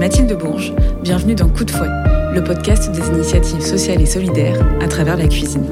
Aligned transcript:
Mathilde 0.00 0.32
Bourges, 0.32 0.72
bienvenue 1.02 1.34
dans 1.34 1.50
Coup 1.50 1.62
de 1.62 1.70
fouet, 1.70 1.86
le 2.32 2.42
podcast 2.42 2.90
des 2.90 3.06
initiatives 3.08 3.60
sociales 3.60 4.00
et 4.00 4.06
solidaires 4.06 4.58
à 4.80 4.88
travers 4.88 5.18
la 5.18 5.28
cuisine. 5.28 5.66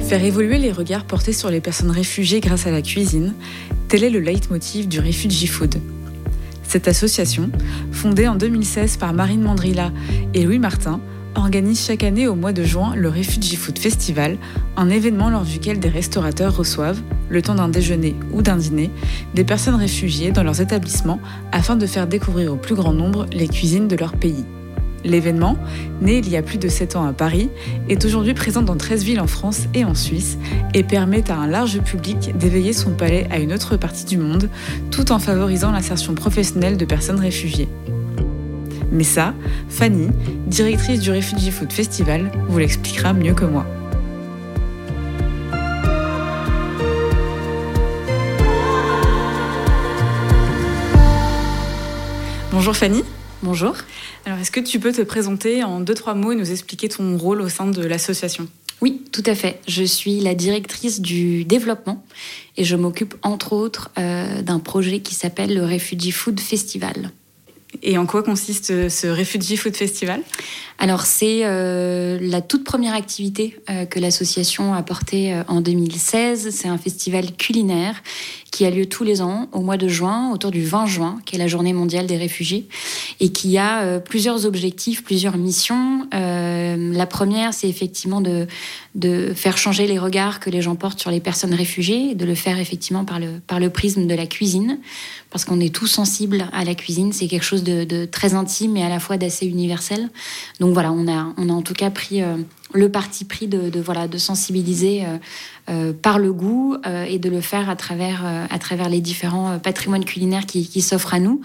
Faire 0.00 0.24
évoluer 0.24 0.56
les 0.56 0.72
regards 0.72 1.04
portés 1.04 1.34
sur 1.34 1.50
les 1.50 1.60
personnes 1.60 1.90
réfugiées 1.90 2.40
grâce 2.40 2.66
à 2.66 2.70
la 2.70 2.80
cuisine, 2.80 3.34
tel 3.88 4.04
est 4.04 4.08
le 4.08 4.20
leitmotiv 4.20 4.88
du 4.88 5.00
Refugee 5.00 5.48
Food. 5.48 5.82
Cette 6.62 6.88
association, 6.88 7.50
fondée 7.90 8.26
en 8.26 8.36
2016 8.36 8.96
par 8.96 9.12
Marine 9.12 9.42
Mandrilla 9.42 9.92
et 10.32 10.44
Louis 10.44 10.58
Martin, 10.58 10.98
organise 11.34 11.84
chaque 11.84 12.04
année 12.04 12.26
au 12.26 12.34
mois 12.34 12.54
de 12.54 12.62
juin 12.62 12.94
le 12.96 13.10
Refugee 13.10 13.56
Food 13.56 13.78
Festival, 13.78 14.38
un 14.78 14.88
événement 14.88 15.28
lors 15.28 15.44
duquel 15.44 15.78
des 15.78 15.90
restaurateurs 15.90 16.56
reçoivent, 16.56 17.02
le 17.32 17.42
temps 17.42 17.54
d'un 17.54 17.68
déjeuner 17.68 18.14
ou 18.32 18.42
d'un 18.42 18.56
dîner, 18.56 18.90
des 19.34 19.42
personnes 19.42 19.74
réfugiées 19.74 20.30
dans 20.30 20.44
leurs 20.44 20.60
établissements 20.60 21.18
afin 21.50 21.76
de 21.76 21.86
faire 21.86 22.06
découvrir 22.06 22.52
au 22.52 22.56
plus 22.56 22.74
grand 22.74 22.92
nombre 22.92 23.26
les 23.32 23.48
cuisines 23.48 23.88
de 23.88 23.96
leur 23.96 24.12
pays. 24.12 24.44
L'événement, 25.04 25.56
né 26.00 26.18
il 26.18 26.28
y 26.28 26.36
a 26.36 26.42
plus 26.42 26.58
de 26.58 26.68
7 26.68 26.94
ans 26.94 27.04
à 27.04 27.12
Paris, 27.12 27.48
est 27.88 28.04
aujourd'hui 28.04 28.34
présent 28.34 28.62
dans 28.62 28.76
13 28.76 29.02
villes 29.02 29.20
en 29.20 29.26
France 29.26 29.62
et 29.74 29.84
en 29.84 29.94
Suisse 29.94 30.38
et 30.74 30.84
permet 30.84 31.28
à 31.30 31.36
un 31.36 31.48
large 31.48 31.80
public 31.80 32.36
d'éveiller 32.36 32.72
son 32.72 32.90
palais 32.90 33.26
à 33.30 33.40
une 33.40 33.52
autre 33.52 33.76
partie 33.76 34.04
du 34.04 34.18
monde 34.18 34.48
tout 34.92 35.10
en 35.10 35.18
favorisant 35.18 35.72
l'insertion 35.72 36.14
professionnelle 36.14 36.76
de 36.76 36.84
personnes 36.84 37.18
réfugiées. 37.18 37.68
Mais 38.92 39.04
ça, 39.04 39.34
Fanny, 39.68 40.08
directrice 40.46 41.00
du 41.00 41.10
Refugee 41.10 41.50
Food 41.50 41.72
Festival, 41.72 42.30
vous 42.48 42.58
l'expliquera 42.58 43.14
mieux 43.14 43.32
que 43.32 43.46
moi. 43.46 43.66
Bonjour 52.52 52.76
Fanny. 52.76 53.02
Bonjour. 53.42 53.74
Alors, 54.26 54.38
est-ce 54.38 54.50
que 54.50 54.60
tu 54.60 54.78
peux 54.78 54.92
te 54.92 55.00
présenter 55.00 55.64
en 55.64 55.80
deux, 55.80 55.94
trois 55.94 56.12
mots 56.12 56.32
et 56.32 56.36
nous 56.36 56.50
expliquer 56.50 56.90
ton 56.90 57.16
rôle 57.16 57.40
au 57.40 57.48
sein 57.48 57.66
de 57.66 57.82
l'association? 57.82 58.46
Oui, 58.82 59.02
tout 59.10 59.22
à 59.24 59.34
fait. 59.34 59.58
Je 59.66 59.82
suis 59.82 60.20
la 60.20 60.34
directrice 60.34 61.00
du 61.00 61.46
développement 61.46 62.04
et 62.58 62.64
je 62.64 62.76
m'occupe 62.76 63.14
entre 63.22 63.54
autres 63.54 63.90
euh, 63.98 64.42
d'un 64.42 64.58
projet 64.58 65.00
qui 65.00 65.14
s'appelle 65.14 65.54
le 65.54 65.64
Refugee 65.64 66.12
Food 66.12 66.40
Festival. 66.40 67.10
Et 67.82 67.96
en 67.96 68.04
quoi 68.04 68.22
consiste 68.22 68.70
euh, 68.70 68.90
ce 68.90 69.06
Refugee 69.06 69.56
Food 69.56 69.74
Festival? 69.74 70.20
Alors 70.82 71.02
c'est 71.02 71.42
euh, 71.44 72.18
la 72.20 72.40
toute 72.40 72.64
première 72.64 72.94
activité 72.94 73.56
euh, 73.70 73.86
que 73.86 74.00
l'association 74.00 74.74
a 74.74 74.82
portée 74.82 75.32
en 75.46 75.60
2016. 75.60 76.50
C'est 76.50 76.66
un 76.66 76.76
festival 76.76 77.36
culinaire 77.36 78.02
qui 78.50 78.66
a 78.66 78.70
lieu 78.70 78.86
tous 78.86 79.04
les 79.04 79.22
ans 79.22 79.48
au 79.52 79.60
mois 79.60 79.76
de 79.76 79.86
juin, 79.86 80.32
autour 80.32 80.50
du 80.50 80.64
20 80.64 80.86
juin, 80.86 81.20
qui 81.24 81.36
est 81.36 81.38
la 81.38 81.46
journée 81.46 81.72
mondiale 81.72 82.06
des 82.06 82.16
réfugiés, 82.16 82.66
et 83.20 83.30
qui 83.30 83.56
a 83.56 83.98
plusieurs 84.00 84.44
objectifs, 84.44 85.02
plusieurs 85.04 85.38
missions. 85.38 86.06
la 86.12 87.06
première, 87.06 87.54
c'est 87.54 87.66
effectivement 87.66 88.20
de, 88.20 88.46
de 88.94 89.32
faire 89.34 89.56
changer 89.56 89.86
les 89.86 89.98
regards 89.98 90.38
que 90.38 90.50
les 90.50 90.60
gens 90.60 90.76
portent 90.76 91.00
sur 91.00 91.10
les 91.10 91.20
personnes 91.20 91.54
réfugiées, 91.54 92.14
de 92.14 92.26
le 92.26 92.34
faire 92.34 92.58
effectivement 92.58 93.06
par 93.06 93.18
le, 93.18 93.40
par 93.46 93.58
le 93.58 93.70
prisme 93.70 94.06
de 94.06 94.14
la 94.14 94.26
cuisine, 94.26 94.78
parce 95.30 95.46
qu'on 95.46 95.60
est 95.60 95.74
tous 95.74 95.86
sensibles 95.86 96.46
à 96.52 96.64
la 96.64 96.74
cuisine. 96.74 97.12
C'est 97.12 97.26
quelque 97.26 97.44
chose 97.44 97.64
de, 97.64 98.04
très 98.04 98.34
intime 98.34 98.76
et 98.76 98.84
à 98.84 98.90
la 98.90 99.00
fois 99.00 99.16
d'assez 99.16 99.46
universel. 99.46 100.10
Donc 100.60 100.71
voilà, 100.72 100.92
on 100.92 101.08
a, 101.08 101.32
on 101.36 101.48
a 101.48 101.52
en 101.52 101.62
tout 101.62 101.74
cas 101.74 101.90
pris 101.90 102.22
euh, 102.22 102.36
le 102.74 102.90
parti 102.90 103.24
pris 103.24 103.48
de, 103.48 103.80
voilà, 103.80 104.08
de 104.08 104.18
sensibiliser 104.18 105.04
euh, 105.68 105.72
euh, 105.72 105.92
par 105.92 106.18
le 106.18 106.32
goût 106.32 106.76
et 107.08 107.18
de 107.18 107.28
le 107.28 107.40
faire 107.40 107.70
à 107.70 107.76
travers, 107.76 108.24
à 108.50 108.58
travers 108.58 108.88
les 108.88 109.00
différents 109.00 109.58
patrimoines 109.58 110.04
culinaires 110.04 110.46
qui, 110.46 110.80
s'offrent 110.80 111.14
à 111.14 111.20
nous 111.20 111.40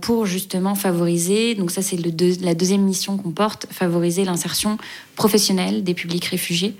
pour 0.00 0.26
justement 0.26 0.74
favoriser, 0.74 1.54
donc 1.54 1.70
ça 1.70 1.80
c'est 1.80 1.96
la 1.96 2.54
deuxième 2.54 2.82
mission 2.82 3.16
qu'on 3.16 3.30
porte, 3.30 3.66
favoriser 3.70 4.24
l'insertion 4.24 4.76
professionnelle 5.16 5.82
des 5.82 5.94
publics 5.94 6.24
réfugiés, 6.26 6.74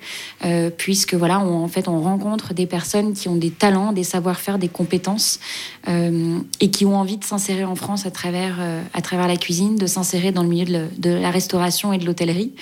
puisque 0.76 1.14
voilà, 1.14 1.41
on, 1.41 1.64
en 1.64 1.69
fait 1.69 1.88
on 1.88 2.00
rencontre 2.00 2.54
des 2.54 2.66
personnes 2.66 3.14
qui 3.14 3.28
ont 3.28 3.36
des 3.36 3.50
talents, 3.50 3.92
des 3.92 4.04
savoir-faire, 4.04 4.58
des 4.58 4.69
compétences 4.69 5.40
et 5.86 6.70
qui 6.70 6.84
ont 6.84 6.96
envie 6.96 7.16
de 7.16 7.25
s'insérer 7.25 7.64
en 7.64 7.76
France 7.76 8.06
à 8.06 8.10
travers 8.10 8.58
euh, 8.69 8.82
à 8.94 9.02
travers 9.02 9.28
la 9.28 9.36
cuisine, 9.36 9.76
de 9.76 9.86
s'insérer 9.86 10.32
dans 10.32 10.42
le 10.42 10.48
milieu 10.48 10.88
de, 10.96 11.10
la 11.10 11.30
restauration 11.30 11.92
et 11.92 11.98
de 11.98 12.04
l'hôtellerie, 12.04 12.52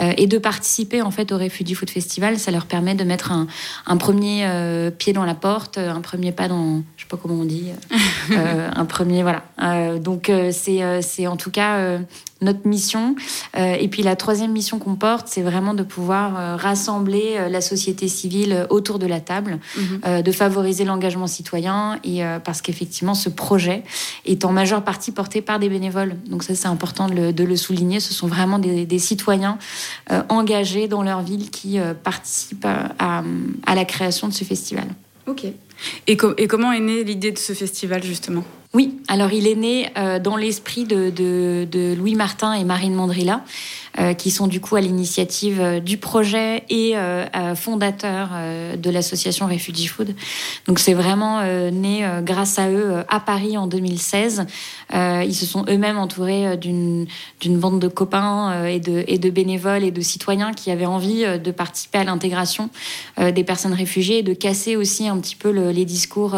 euh, 0.00 0.12
et 0.16 0.26
de 0.26 0.38
participer 0.38 1.02
en 1.02 1.10
fait 1.10 1.32
au 1.32 1.38
Refugee 1.38 1.74
Food 1.74 1.90
Festival. 1.90 2.38
Ça 2.38 2.50
leur 2.50 2.66
permet 2.66 2.94
de 2.94 3.04
mettre 3.04 3.32
un, 3.32 3.35
un 3.86 3.96
premier 3.96 4.46
euh, 4.46 4.90
pied 4.90 5.12
dans 5.12 5.24
la 5.24 5.34
porte, 5.34 5.78
un 5.78 6.00
premier 6.00 6.32
pas 6.32 6.48
dans, 6.48 6.82
je 6.96 7.02
sais 7.02 7.08
pas 7.08 7.16
comment 7.16 7.34
on 7.34 7.44
dit, 7.44 7.70
un 8.30 8.84
premier 8.84 9.22
voilà. 9.22 9.42
donc 9.98 10.30
c'est 10.52 11.02
c'est 11.02 11.26
en 11.26 11.36
tout 11.36 11.50
cas 11.50 11.98
notre 12.42 12.66
mission. 12.66 13.16
Euh, 13.56 13.74
et 13.78 13.88
puis 13.88 14.02
la 14.02 14.16
troisième 14.16 14.52
mission 14.52 14.78
qu'on 14.78 14.94
porte, 14.94 15.28
c'est 15.28 15.42
vraiment 15.42 15.74
de 15.74 15.82
pouvoir 15.82 16.38
euh, 16.38 16.56
rassembler 16.56 17.36
euh, 17.36 17.48
la 17.48 17.60
société 17.60 18.08
civile 18.08 18.66
autour 18.68 18.98
de 18.98 19.06
la 19.06 19.20
table, 19.20 19.58
mhm. 19.76 20.22
de 20.22 20.32
favoriser 20.32 20.84
l'engagement 20.84 21.26
citoyen, 21.26 21.98
et 22.04 22.22
parce 22.44 22.60
qu'effectivement, 22.60 23.14
ce 23.14 23.28
projet 23.28 23.82
est 24.24 24.44
en 24.44 24.52
majeure 24.52 24.82
partie 24.82 25.12
porté 25.12 25.40
par 25.40 25.58
des 25.58 25.68
bénévoles. 25.68 26.16
Donc 26.28 26.42
ça, 26.42 26.54
c'est 26.54 26.68
important 26.68 27.08
de 27.08 27.44
le, 27.44 27.56
souligner. 27.56 28.00
Ce 28.00 28.12
sont 28.12 28.26
vraiment 28.26 28.58
des, 28.58 28.98
citoyens 28.98 29.58
engagés 30.28 30.88
dans 30.88 31.02
leur 31.02 31.22
ville 31.22 31.50
qui 31.50 31.78
participent 32.02 32.66
à, 32.66 33.22
la 33.74 33.84
création 33.84 34.28
de 34.28 34.32
ce 34.32 34.44
festival. 34.44 34.86
Ok. 35.26 35.46
Et, 36.06 36.16
comment 36.16 36.72
est 36.72 36.80
née 36.80 37.04
l'idée 37.04 37.32
de 37.32 37.38
ce 37.38 37.52
festival, 37.52 38.02
justement? 38.02 38.44
Oui, 38.74 38.98
alors 39.08 39.32
il 39.32 39.46
est 39.46 39.54
né 39.54 39.88
euh, 39.96 40.18
dans 40.18 40.36
l'esprit 40.36 40.84
de, 40.84 41.94
Louis 41.94 42.14
Martin 42.14 42.52
et 42.52 42.64
Marine 42.64 42.94
Mandrilla, 42.94 43.42
qui 44.18 44.30
sont 44.30 44.46
du 44.46 44.60
coup 44.60 44.76
à 44.76 44.80
l'initiative 44.80 45.60
euh, 45.60 45.80
du 45.80 45.96
projet 45.98 46.64
et 46.68 46.94
fondateurs 47.54 48.30
de 48.76 48.90
l'association 48.90 49.46
Refugee 49.46 49.86
Food. 49.86 50.14
Donc 50.66 50.78
c'est 50.78 50.94
vraiment 50.94 51.42
né 51.70 52.06
grâce 52.22 52.58
à 52.58 52.70
eux 52.70 53.04
à 53.08 53.20
Paris 53.20 53.56
en 53.56 53.66
2016. 53.66 54.46
ils 54.92 55.34
se 55.34 55.46
sont 55.46 55.64
eux-mêmes 55.68 55.98
entourés 55.98 56.56
d'une 56.56 57.06
bande 57.42 57.80
de 57.80 57.88
copains 57.88 58.64
et, 58.66 58.80
de, 58.80 59.04
et 59.06 59.18
de 59.18 59.30
bénévoles 59.30 59.84
et 59.84 59.90
de 59.90 60.00
citoyens 60.00 60.52
qui 60.52 60.70
avaient 60.70 60.86
envie 60.86 61.24
de 61.38 61.50
participer 61.50 61.98
à 61.98 62.04
l'intégration 62.04 62.70
des 63.18 63.44
personnes 63.44 63.74
réfugiées 63.74 64.18
et 64.18 64.22
de 64.22 64.34
casser 64.34 64.76
aussi 64.76 65.08
un 65.08 65.18
petit 65.18 65.36
peu 65.36 65.50
les 65.50 65.84
discours 65.84 66.36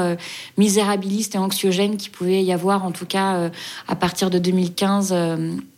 misérabilistes 0.56 1.34
et 1.34 1.38
anxiogènes 1.38 1.96
qui 1.96 2.10
pouvaient 2.10 2.42
y 2.42 2.52
avoir, 2.52 2.84
en 2.84 2.92
tout 2.92 3.06
cas 3.06 3.36
euh, 3.36 3.50
à 3.86 3.96
partir 3.96 4.30
de 4.30 4.38
2015, 4.38 5.14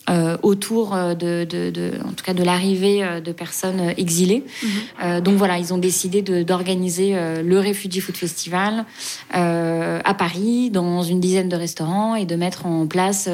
euh, 0.08 0.38
autour 0.42 0.94
euh, 0.94 1.14
de, 1.14 1.92
en 2.04 2.12
tout 2.12 2.24
cas 2.24 2.32
de 2.32 2.42
l'arrivée 2.42 3.04
euh, 3.04 3.20
de 3.20 3.32
personnes 3.32 3.92
exilées. 3.98 4.44
Mhm. 4.62 5.20
donc 5.20 5.36
voilà, 5.36 5.58
ils 5.58 5.72
ont 5.72 5.78
décidé 5.78 6.22
d'organiser 6.22 7.14
le 7.42 7.58
Refugee 7.58 8.00
Food 8.00 8.16
Festival 8.16 8.84
à 9.32 10.14
Paris, 10.14 10.70
dans 10.70 11.02
une 11.02 11.20
dizaine 11.20 11.48
de 11.48 11.56
restaurants, 11.56 12.14
et 12.14 12.24
de 12.24 12.34
mettre 12.36 12.66
en 12.66 12.86
place 12.86 13.28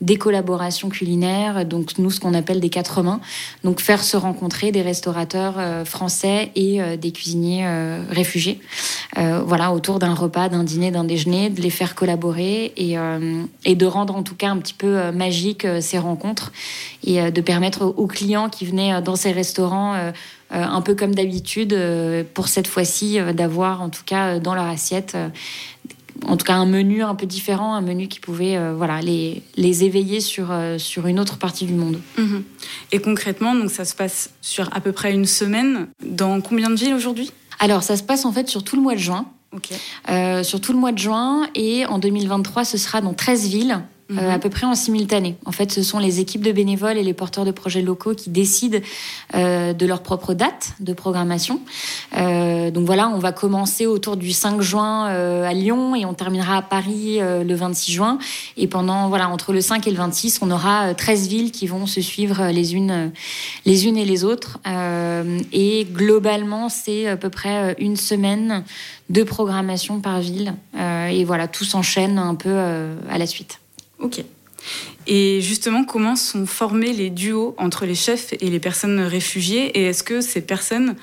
des 0.00 0.16
collaborations 0.16 0.88
culinaires, 0.88 1.64
donc 1.64 1.98
nous 1.98 2.10
ce 2.10 2.20
qu'on 2.20 2.34
appelle 2.34 2.60
des 2.60 2.70
quatre 2.70 3.02
mains, 3.02 3.20
donc 3.64 3.80
faire 3.80 4.02
se 4.02 4.16
rencontrer 4.16 4.72
des 4.72 4.82
restaurateurs 4.82 5.86
français 5.86 6.50
et 6.54 6.80
des 6.96 7.12
cuisiniers 7.12 7.66
réfugiés, 8.10 8.60
voilà, 9.16 9.72
autour 9.72 9.98
d'un 9.98 10.14
repas, 10.14 10.48
d'un 10.48 10.64
dîner, 10.64 10.90
d'un 10.90 11.04
déjeuner, 11.04 11.50
de 11.50 11.60
les 11.60 11.70
faire 11.70 11.94
collaborer 11.94 12.72
et, 12.76 12.96
et 13.64 13.74
de 13.74 13.86
rendre 13.86 14.16
en 14.16 14.22
tout 14.22 14.36
cas 14.36 14.50
un 14.50 14.58
petit 14.58 14.74
peu 14.74 15.10
magique 15.12 15.66
ces 15.80 15.98
rencontres 15.98 16.15
et 17.04 17.20
euh, 17.20 17.30
de 17.30 17.40
permettre 17.40 17.82
aux 17.84 18.06
clients 18.06 18.48
qui 18.48 18.66
venaient 18.66 18.94
euh, 18.94 19.00
dans 19.00 19.16
ces 19.16 19.32
restaurants 19.32 19.94
euh, 19.94 20.12
un 20.50 20.80
peu 20.80 20.94
comme 20.94 21.14
d'habitude, 21.14 21.76
pour 22.32 22.46
cette 22.46 22.68
fois-ci, 22.68 23.18
d'avoir 23.34 23.82
en 23.82 23.88
tout 23.88 24.04
cas 24.06 24.38
dans 24.38 24.54
leur 24.54 24.66
assiette, 24.66 25.16
en 26.24 26.36
tout 26.36 26.44
cas 26.44 26.54
un 26.54 26.66
menu 26.66 27.02
un 27.02 27.16
peu 27.16 27.26
différent, 27.26 27.74
un 27.74 27.80
menu 27.80 28.06
qui 28.06 28.20
pouvait 28.20 28.56
voilà, 28.72 29.00
les, 29.00 29.42
les 29.56 29.82
éveiller 29.82 30.20
sur, 30.20 30.54
sur 30.78 31.08
une 31.08 31.18
autre 31.18 31.38
partie 31.38 31.64
du 31.64 31.74
monde. 31.74 32.00
Mhm. 32.16 32.44
Et 32.92 33.00
concrètement, 33.00 33.56
donc 33.56 33.72
ça 33.72 33.84
se 33.84 33.96
passe 33.96 34.30
sur 34.40 34.68
à 34.72 34.80
peu 34.80 34.92
près 34.92 35.12
une 35.12 35.26
semaine. 35.26 35.88
Dans 36.00 36.40
combien 36.40 36.70
de 36.70 36.76
villes 36.76 36.94
aujourd'hui? 36.94 37.32
Alors 37.58 37.82
ça 37.82 37.96
se 37.96 38.04
passe 38.04 38.24
en 38.24 38.30
fait 38.30 38.48
sur 38.48 38.62
tout 38.62 38.76
le 38.76 38.82
mois 38.82 38.94
de 38.94 39.00
juin. 39.00 39.26
sur 40.44 40.60
tout 40.60 40.72
le 40.72 40.78
mois 40.78 40.92
de 40.92 40.98
juin 40.98 41.48
et 41.56 41.86
en 41.86 41.98
2023, 41.98 42.64
ce 42.64 42.78
sera 42.78 43.00
dans 43.00 43.14
13 43.14 43.48
villes 43.48 43.80
euh, 44.12 44.14
mhm. 44.14 44.30
à 44.30 44.38
peu 44.38 44.50
près 44.50 44.66
en 44.66 44.76
simultané. 44.76 45.34
En 45.46 45.50
fait, 45.50 45.72
ce 45.72 45.82
sont 45.82 45.98
les 45.98 46.20
équipes 46.20 46.44
de 46.44 46.52
bénévoles 46.52 46.96
et 46.96 47.02
les 47.02 47.12
porteurs 47.12 47.44
de 47.44 47.50
projets 47.50 47.82
locaux 47.82 48.14
qui 48.14 48.30
décident 48.30 48.78
euh, 49.34 49.72
de 49.72 49.84
leur 49.84 50.00
propre 50.00 50.32
date 50.32 50.74
de 50.78 50.92
programmation. 50.92 51.60
Euh, 52.16 52.70
donc 52.70 52.86
voilà, 52.86 53.08
on 53.08 53.18
va 53.18 53.32
commencer 53.32 53.84
autour 53.84 54.16
du 54.16 54.30
5 54.30 54.60
juin 54.60 55.06
à 55.06 55.52
Lyon 55.52 55.96
et 55.96 56.04
on 56.04 56.14
terminera 56.14 56.58
à 56.58 56.62
Paris 56.62 57.18
le 57.18 57.54
26 57.54 57.92
juin. 57.92 58.18
Et 58.56 58.68
pendant 58.68 59.08
voilà 59.08 59.28
entre 59.28 59.52
le 59.52 59.60
5 59.60 59.84
et 59.88 59.90
le 59.90 59.96
26, 59.96 60.38
on 60.40 60.52
aura 60.52 60.94
13 60.94 61.26
villes 61.26 61.50
qui 61.50 61.66
vont 61.66 61.86
se 61.86 62.00
suivre 62.00 62.50
les 62.52 62.74
unes 62.76 63.10
les 63.64 63.86
unes 63.86 63.96
et 63.96 64.04
les 64.04 64.24
autres. 64.24 64.58
et 65.52 65.86
globalement, 65.92 66.68
c'est 66.68 67.08
à 67.08 67.16
peu 67.16 67.30
près 67.30 67.74
une 67.80 67.96
semaine 67.96 68.62
de 69.10 69.24
programmation 69.24 70.00
par 70.00 70.20
ville. 70.20 70.54
et 70.78 71.24
voilà, 71.24 71.48
tout 71.48 71.64
s'enchaîne 71.64 72.18
un 72.18 72.36
peu 72.36 72.56
à 72.56 73.18
la 73.18 73.26
suite. 73.26 73.58
Ok. 73.98 74.24
Et 75.06 75.40
justement, 75.40 75.84
comment 75.84 76.16
sont 76.16 76.46
formés 76.46 76.92
les 76.92 77.10
duos 77.10 77.54
entre 77.58 77.86
les 77.86 77.94
chefs 77.94 78.32
et 78.32 78.50
les 78.50 78.60
personnes 78.60 79.00
réfugiées? 79.00 79.78
Et 79.78 79.84
est-ce 79.84 80.02
que 80.02 80.20
ces 80.20 80.40
personnes 80.40 80.96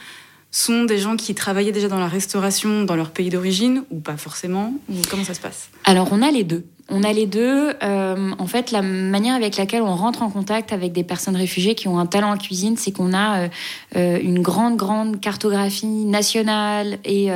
sont 0.52 0.84
des 0.84 1.00
gens 1.00 1.16
qui 1.16 1.34
travaillaient 1.34 1.72
déjà 1.72 1.88
dans 1.88 2.00
la 2.00 2.08
restauration 2.08 2.84
dans 2.84 2.96
leur 2.96 3.12
pays 3.12 3.30
d'origine 3.30 3.84
ou 3.90 4.00
pas 4.00 4.18
forcément? 4.18 4.74
Ou 4.90 4.96
Comment 5.10 5.24
ça 5.24 5.34
se 5.34 5.40
passe? 5.40 5.70
Alors, 5.86 6.10
on 6.12 6.22
a 6.22 6.32
les 6.32 6.44
deux. 6.44 6.66
On 6.90 7.04
a 7.04 7.14
les 7.14 7.26
deux. 7.26 7.74
Euh, 7.82 8.32
en 8.38 8.46
fait, 8.46 8.72
la 8.72 8.82
manière 8.82 9.36
avec 9.36 9.56
laquelle 9.56 9.82
on 9.82 9.96
rentre 9.96 10.22
en 10.22 10.30
contact 10.30 10.74
avec 10.74 10.92
des 10.92 11.04
personnes 11.04 11.38
réfugiées 11.38 11.76
qui 11.76 11.88
ont 11.88 11.98
un 11.98 12.06
talent 12.06 12.32
en 12.34 12.38
cuisine, 12.38 12.76
c'est 12.76 12.92
qu'on 12.92 13.14
a 13.14 13.40
euh, 13.40 13.48
euh, 13.96 14.20
une 14.22 14.42
grande, 14.42 14.76
grande 14.76 15.22
cartographie 15.22 15.88
nationale 15.88 17.00
et, 17.06 17.30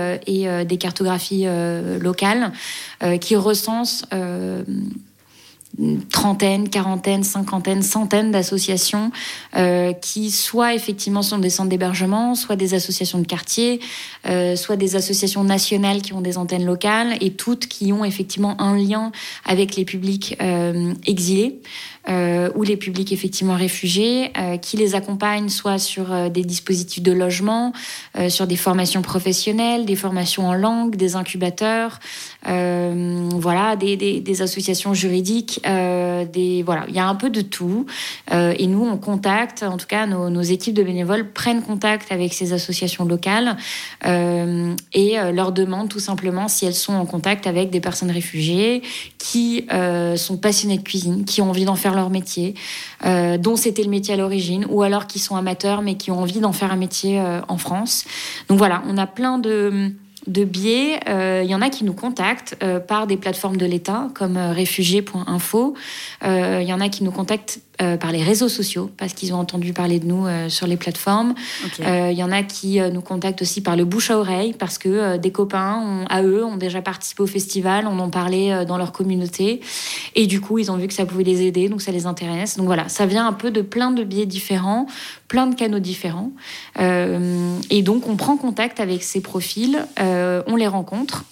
des 0.66 0.78
cartographies 0.78 1.46
locales 2.00 2.52
qui 3.22 3.36
recensent 3.36 4.06
trentaine, 6.12 6.70
quarantaine, 6.70 7.24
cinquantaine, 7.24 7.84
centaines 7.84 8.32
d'associations 8.32 9.12
euh, 9.56 9.94
qui 9.94 10.32
soit 10.32 10.74
effectivement 10.74 11.22
sont 11.22 11.38
des 11.38 11.52
centres 11.52 11.70
d'hébergement, 11.70 12.34
soit 12.36 12.56
des 12.56 12.74
associations 12.74 13.20
de 13.20 13.28
quartier, 13.28 13.80
euh, 14.28 14.56
soit 14.56 14.76
des 14.76 14.96
associations 14.96 15.44
nationales 15.44 16.02
qui 16.02 16.14
ont 16.14 16.22
des 16.22 16.38
antennes 16.38 16.66
locales 16.66 17.18
et 17.22 17.34
toutes 17.34 17.68
qui 17.68 17.94
ont 17.94 18.04
effectivement 18.04 18.60
un 18.60 18.76
lien 18.76 19.12
avec 19.46 19.76
les 19.76 19.86
publics 19.86 20.36
euh, 20.42 20.94
exilés 21.06 21.60
ou 22.56 22.64
les 22.64 22.78
publics 22.78 23.12
effectivement 23.12 23.56
réfugiés, 23.56 24.32
qui 24.62 24.78
les 24.78 24.96
accompagnent 24.96 25.50
soit 25.50 25.78
sur 25.78 26.30
des 26.30 26.44
dispositifs 26.44 27.04
de 27.04 27.12
logement, 27.12 27.74
sur 28.30 28.48
des 28.48 28.56
formations 28.56 29.02
professionnelles, 29.02 29.86
des 29.86 29.98
formations 29.98 30.48
en 30.48 30.54
langue, 30.54 30.96
des 30.96 31.18
incubateurs, 31.18 32.00
euh, 32.48 33.30
voilà, 33.34 33.76
des, 33.76 34.42
associations 34.42 34.94
juridiques, 34.94 35.62
des 35.64 36.64
voilà, 36.64 36.86
il 36.88 36.96
y 36.96 37.00
a 37.00 37.08
un 37.08 37.16
peu 37.16 37.30
de 37.30 37.42
tout. 37.42 37.86
et 38.32 38.68
nous, 38.68 38.86
on 38.86 38.98
contacte, 38.98 39.64
en 39.64 39.78
tout 39.78 39.88
cas, 39.88 40.06
nos, 40.06 40.30
nos, 40.30 40.42
équipes 40.42 40.76
de 40.76 40.84
bénévoles 40.84 41.32
prennent 41.32 41.62
contact 41.62 42.12
avec 42.12 42.34
ces 42.34 42.54
associations 42.54 43.06
locales 43.06 43.58
et 44.06 45.16
leur 45.34 45.52
demandent 45.52 45.90
tout 45.90 46.00
simplement 46.00 46.48
si 46.48 46.66
elles 46.66 46.74
sont 46.74 46.94
en 46.94 47.06
contact 47.06 47.48
avec 47.48 47.70
des 47.70 47.80
personnes 47.80 48.12
réfugiées 48.12 48.82
qui 49.18 49.66
sont 50.16 50.38
passionnées 50.38 50.78
de 50.78 50.84
cuisine, 50.84 51.26
qui 51.26 51.42
ont 51.42 51.50
envie 51.50 51.66
d'en 51.66 51.76
faire 51.76 51.96
leur 51.96 52.10
métier, 52.10 52.54
euh, 53.06 53.38
dont 53.38 53.56
c'était 53.56 53.84
le 53.84 53.90
métier 53.90 54.14
à 54.14 54.18
l'origine, 54.18 54.66
ou 54.70 54.82
alors 54.82 55.08
qui 55.08 55.20
sont 55.20 55.36
amateurs 55.36 55.82
mais 55.82 55.96
qui 55.96 56.12
ont 56.12 56.20
envie 56.20 56.40
d'en 56.40 56.54
faire 56.54 56.72
un 56.72 56.78
métier 56.78 57.20
euh, 57.20 57.42
en 57.48 57.58
France. 57.58 58.06
Donc 58.50 58.58
voilà, 58.58 58.84
on 58.88 58.98
a 58.98 59.08
plein 59.08 59.38
de 59.38 59.92
de 60.28 60.44
biais. 60.44 61.00
Euh, 61.08 61.42
il 61.44 61.50
y 61.50 61.56
en 61.56 61.62
a 61.62 61.70
qui 61.70 61.84
nous 61.84 61.94
contactent 61.94 62.58
euh, 62.62 62.80
par 62.80 63.08
des 63.08 63.18
plateformes 63.18 63.58
de 63.58 63.66
l'État 63.66 64.10
comme 64.14 64.38
euh, 64.38 64.52
réfugiés.info. 64.52 65.74
Il 66.24 66.64
y 66.64 66.74
en 66.74 66.82
a 66.82 66.90
qui 66.90 67.04
nous 67.04 67.12
contactent 67.12 67.62
par 67.78 68.12
les 68.12 68.24
réseaux 68.24 68.50
sociaux 68.50 68.90
parce 68.98 69.14
qu'ils 69.14 69.34
ont 69.34 69.40
entendu 69.40 69.74
parler 69.74 70.00
de 70.00 70.06
nous 70.06 70.26
sur 70.50 70.68
les 70.68 70.78
plateformes. 70.78 71.36
Il 71.64 71.84
okay. 71.84 72.14
y 72.14 72.24
en 72.24 72.32
a 72.32 72.44
qui 72.44 72.80
nous 72.80 73.02
contactent 73.02 73.42
aussi 73.42 73.62
par 73.62 73.76
le 73.76 73.86
bouche 73.86 74.10
à 74.10 74.18
oreille 74.18 74.54
parce 74.58 74.78
que 74.78 75.18
des 75.18 75.32
copains 75.32 75.82
ont, 75.86 76.06
à 76.10 76.24
eux 76.24 76.44
ont 76.44 76.58
déjà 76.58 76.82
participé 76.82 77.24
au 77.24 77.28
festival, 77.28 77.88
on 77.88 78.00
en 78.00 78.10
parlait 78.10 78.66
dans 78.66 78.78
leur 78.78 78.92
communauté 78.92 79.62
et 80.16 80.26
du 80.26 80.42
coup 80.42 80.58
ils 80.58 80.72
ont 80.72 80.78
vu 80.78 80.88
que 80.88 80.94
ça 80.94 81.06
pouvait 81.06 81.24
les 81.24 81.44
aider 81.44 81.70
donc 81.70 81.82
ça 81.82 81.92
les 81.92 82.06
intéresse. 82.06 82.58
Donc 82.58 82.66
voilà, 82.66 82.90
ça 82.90 83.06
vient 83.06 83.28
un 83.28 83.34
peu 83.34 83.52
de 83.52 83.62
plein 83.62 83.92
de 83.92 84.04
biais 84.04 84.26
différents, 84.26 84.88
plein 85.28 85.48
de 85.48 85.56
canaux 85.56 85.80
différents 85.80 86.32
et 86.80 87.82
donc 87.84 88.08
on 88.08 88.16
prend 88.16 88.38
contact 88.38 88.80
avec 88.80 89.04
ces 89.04 89.22
profils. 89.22 89.86
Euh, 90.00 90.42
on 90.48 90.56
les 90.56 90.68
rencontre. 90.68 91.24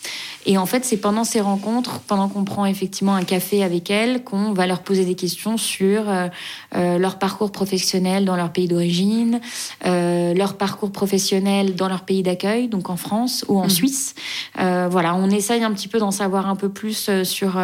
Et 0.46 0.58
en 0.58 0.66
fait, 0.66 0.86
c'est 0.86 0.98
pendant 0.98 1.24
ces 1.24 1.42
rencontres, 1.42 2.02
pendant 2.02 2.30
qu'on 2.30 2.44
prend 2.44 2.66
effectivement 2.66 3.16
un 3.16 3.24
café 3.24 3.64
avec 3.64 3.90
elles, 3.90 4.24
qu'on 4.24 4.54
va 4.54 4.68
leur 4.68 4.82
poser 4.82 5.04
des 5.04 5.16
questions 5.16 5.58
sur 5.58 6.08
euh, 6.08 6.14
euh, 6.16 6.30
leur 6.74 7.18
parcours 7.20 7.52
professionnel 7.52 8.26
dans 8.26 8.36
leur 8.36 8.52
pays 8.52 8.68
d'origine, 8.68 9.40
leur 9.84 10.58
parcours 10.58 10.92
professionnel 10.92 11.76
dans 11.76 11.88
leur 11.88 12.02
pays 12.02 12.24
d'accueil, 12.24 12.68
donc 12.68 12.90
en 12.90 12.98
France 12.98 13.46
ou 13.48 13.60
en 13.60 13.66
mmh. 13.66 13.70
Suisse. 13.70 14.16
voilà, 14.56 15.16
on 15.16 15.30
essaye 15.30 15.64
un 15.64 15.74
petit 15.74 15.88
peu 15.88 16.00
d'en 16.00 16.12
savoir 16.12 16.50
un 16.50 16.56
peu 16.56 16.70
plus 16.70 17.10
sur 17.24 17.58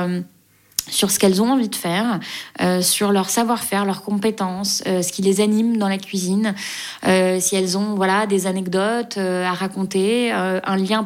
sur 0.92 1.12
ce 1.12 1.20
qu'elles 1.20 1.42
ont 1.42 1.52
envie 1.52 1.70
de 1.70 1.76
faire, 1.76 2.20
euh, 2.62 2.82
sur 2.82 3.12
leur 3.12 3.30
savoir-faire, 3.30 3.86
leurs 3.86 4.04
compétences, 4.04 4.84
euh, 4.88 5.02
ce 5.02 5.12
qui 5.12 5.22
les 5.22 5.42
anime 5.42 5.78
dans 5.78 5.88
la 5.88 5.98
cuisine, 5.98 6.54
euh, 7.08 7.40
si 7.40 7.56
elles 7.56 7.78
ont 7.78 7.96
voilà 7.96 8.26
des 8.26 8.48
anecdotes 8.48 9.18
euh, 9.18 9.46
à 9.46 9.54
raconter, 9.54 10.34
euh, 10.34 10.60
un 10.64 10.78
lien 10.78 11.04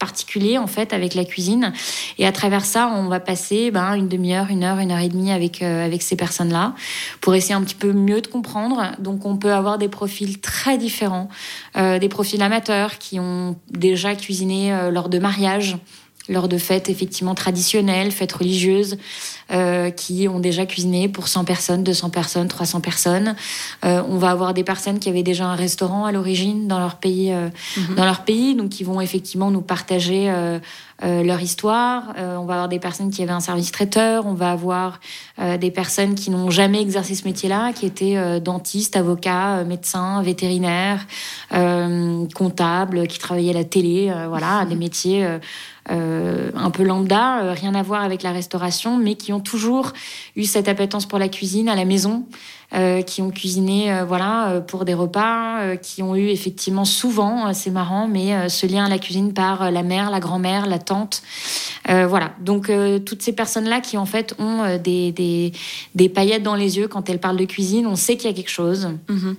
particulier 0.00 0.58
en 0.58 0.66
fait 0.66 0.92
avec 0.92 1.14
la 1.14 1.24
cuisine. 1.24 1.72
Et 2.18 2.26
à 2.26 2.32
travers 2.32 2.64
ça, 2.64 2.88
on 2.88 3.06
va 3.08 3.20
passer 3.20 3.70
ben, 3.70 3.94
une 3.94 4.08
demi-heure, 4.08 4.46
une 4.50 4.64
heure, 4.64 4.78
une 4.78 4.90
heure 4.90 4.98
et 4.98 5.08
demie 5.08 5.30
avec 5.30 5.62
avec 5.62 6.02
ces 6.02 6.16
personnes-là 6.16 6.74
pour 7.20 7.36
essayer 7.36 7.54
un 7.54 7.62
petit 7.62 7.76
peu 7.76 7.92
mieux 7.92 8.20
de 8.20 8.26
comprendre. 8.26 8.92
Donc 8.98 9.24
on 9.24 9.36
peut 9.36 9.52
avoir 9.52 9.78
des 9.78 9.88
profils 9.88 10.40
très 10.40 10.78
différents, 10.78 11.28
des 11.76 12.08
profils 12.08 12.42
amateurs 12.42 12.98
qui 12.98 13.20
ont 13.20 13.56
déjà 13.70 14.16
cuisiné 14.16 14.90
lors 14.90 15.08
de 15.08 15.18
mariage 15.18 15.76
lors 16.28 16.48
de 16.48 16.58
fêtes 16.58 16.88
effectivement 16.88 17.34
traditionnelles, 17.34 18.12
fêtes 18.12 18.32
religieuses, 18.32 18.98
euh, 19.50 19.90
qui 19.90 20.28
ont 20.28 20.38
déjà 20.38 20.64
cuisiné 20.64 21.08
pour 21.08 21.26
100 21.26 21.44
personnes, 21.44 21.82
200 21.82 22.10
personnes, 22.10 22.48
300 22.48 22.80
personnes. 22.80 23.34
Euh, 23.84 24.02
on 24.08 24.16
va 24.16 24.30
avoir 24.30 24.54
des 24.54 24.62
personnes 24.62 25.00
qui 25.00 25.08
avaient 25.08 25.24
déjà 25.24 25.46
un 25.46 25.56
restaurant 25.56 26.04
à 26.04 26.12
l'origine 26.12 26.68
dans 26.68 26.78
leur 26.78 26.96
pays, 26.96 27.32
euh, 27.32 27.48
mmh. 27.76 27.94
dans 27.96 28.04
leur 28.04 28.22
pays, 28.22 28.54
donc 28.54 28.68
qui 28.68 28.84
vont 28.84 29.00
effectivement 29.00 29.50
nous 29.50 29.62
partager 29.62 30.30
leur 31.02 31.40
histoire. 31.40 32.14
on 32.18 32.44
va 32.44 32.54
avoir 32.54 32.68
des 32.68 32.78
personnes 32.78 33.10
qui 33.10 33.22
avaient 33.22 33.32
un 33.32 33.40
service 33.40 33.72
traiteur. 33.72 34.26
On 34.26 34.34
va 34.34 34.52
avoir 34.52 35.00
des 35.38 35.70
personnes 35.70 36.14
qui 36.14 36.30
n'ont 36.30 36.50
jamais 36.50 36.80
exercé 36.80 37.14
ce 37.14 37.24
métier-là, 37.24 37.72
qui 37.72 37.86
étaient 37.86 38.40
dentistes, 38.40 38.96
avocats, 38.96 39.64
médecins, 39.64 40.22
vétérinaires, 40.22 41.06
comptables, 42.34 43.06
qui 43.06 43.18
travaillaient 43.18 43.50
à 43.50 43.54
la 43.54 43.64
télé. 43.64 44.12
voilà, 44.28 44.66
des 44.66 44.74
métiers 44.74 45.26
euh, 45.90 46.50
un 46.54 46.70
peu 46.70 46.84
lambda, 46.84 47.42
euh, 47.42 47.52
rien 47.52 47.74
à 47.74 47.82
voir 47.82 48.02
avec 48.02 48.22
la 48.22 48.32
restauration, 48.32 48.96
mais 48.96 49.16
qui 49.16 49.32
ont 49.32 49.40
toujours 49.40 49.92
eu 50.36 50.44
cette 50.44 50.68
appétence 50.68 51.06
pour 51.06 51.18
la 51.18 51.28
cuisine 51.28 51.68
à 51.68 51.74
la 51.74 51.84
maison, 51.84 52.26
qui 53.02 53.22
ont 53.22 53.30
cuisiné 53.30 53.92
euh, 53.92 54.04
voilà 54.04 54.50
euh, 54.50 54.60
pour 54.60 54.84
des 54.84 54.94
repas, 54.94 55.76
qui 55.76 56.02
ont 56.02 56.14
eu 56.14 56.28
effectivement 56.28 56.84
souvent, 56.84 57.52
c'est 57.52 57.70
marrant, 57.70 58.06
mais 58.08 58.48
ce 58.48 58.66
lien 58.66 58.84
à 58.84 58.88
la 58.88 58.98
cuisine 58.98 59.32
par 59.32 59.70
la 59.70 59.82
mère, 59.82 60.10
la 60.10 60.20
grand-mère, 60.20 60.66
la 60.66 60.78
tante. 60.78 61.22
voilà, 61.86 62.32
donc 62.40 62.70
toutes 63.04 63.22
ces 63.22 63.32
personnes-là 63.32 63.80
qui 63.80 63.96
en 63.96 64.06
fait 64.06 64.34
ont 64.38 64.78
des, 64.82 65.12
des, 65.12 65.52
des, 65.94 66.08
paillettes 66.08 66.42
dans 66.42 66.54
les 66.54 66.78
yeux 66.78 66.88
quand 66.88 67.08
elles 67.08 67.18
parlent 67.18 67.36
de 67.36 67.44
cuisine, 67.44 67.86
on 67.86 67.96
sait 67.96 68.16
qu'il 68.16 68.30
y 68.30 68.32
a 68.32 68.36
quelque 68.36 68.50
chose 68.50 68.88
mmh. 69.08 69.30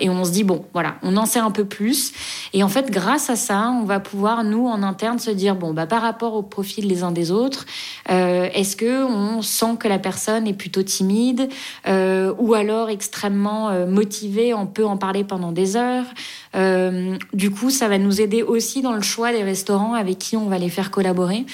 et 0.00 0.08
on 0.08 0.24
se 0.24 0.30
dit 0.30 0.44
bon, 0.44 0.64
voilà, 0.72 0.96
on 1.02 1.16
en 1.16 1.26
sait 1.26 1.38
un 1.38 1.50
peu 1.50 1.64
plus. 1.64 2.12
Et 2.52 2.62
en 2.62 2.68
fait, 2.68 2.90
grâce 2.90 3.30
à 3.30 3.36
ça, 3.36 3.70
on 3.70 3.84
va 3.84 4.00
pouvoir 4.00 4.44
nous 4.44 4.66
en 4.66 4.82
interne 4.82 5.18
se 5.18 5.30
dire 5.30 5.54
bon, 5.54 5.72
bah 5.72 5.86
par 5.86 6.02
rapport 6.02 6.34
au 6.34 6.42
profil 6.42 6.86
les 6.86 7.02
uns 7.02 7.12
des 7.12 7.30
autres, 7.30 7.66
est-ce 8.08 8.76
que 8.76 9.04
on 9.04 9.42
sent 9.42 9.76
que 9.78 9.88
la 9.88 9.98
personne 9.98 10.46
est 10.46 10.54
plutôt 10.54 10.82
timide 10.82 11.48
ou 11.86 12.54
alors 12.54 12.77
extrêmement 12.86 13.70
euh, 13.70 13.86
motivé, 13.86 14.54
on 14.54 14.66
peut 14.66 14.86
en 14.86 14.96
parler 14.96 15.24
pendant 15.24 15.52
des 15.52 15.76
heures. 15.76 16.06
Euh, 16.54 17.16
du 17.32 17.50
coup, 17.50 17.70
ça 17.70 17.88
va 17.88 17.98
nous 17.98 18.20
aider 18.20 18.42
aussi 18.42 18.82
dans 18.82 18.92
le 18.92 19.02
choix 19.02 19.32
des 19.32 19.42
restaurants 19.42 19.94
avec 19.94 20.18
qui 20.18 20.36
on 20.36 20.48
va 20.48 20.58
les 20.58 20.68
faire 20.68 20.90
collaborer. 20.90 21.44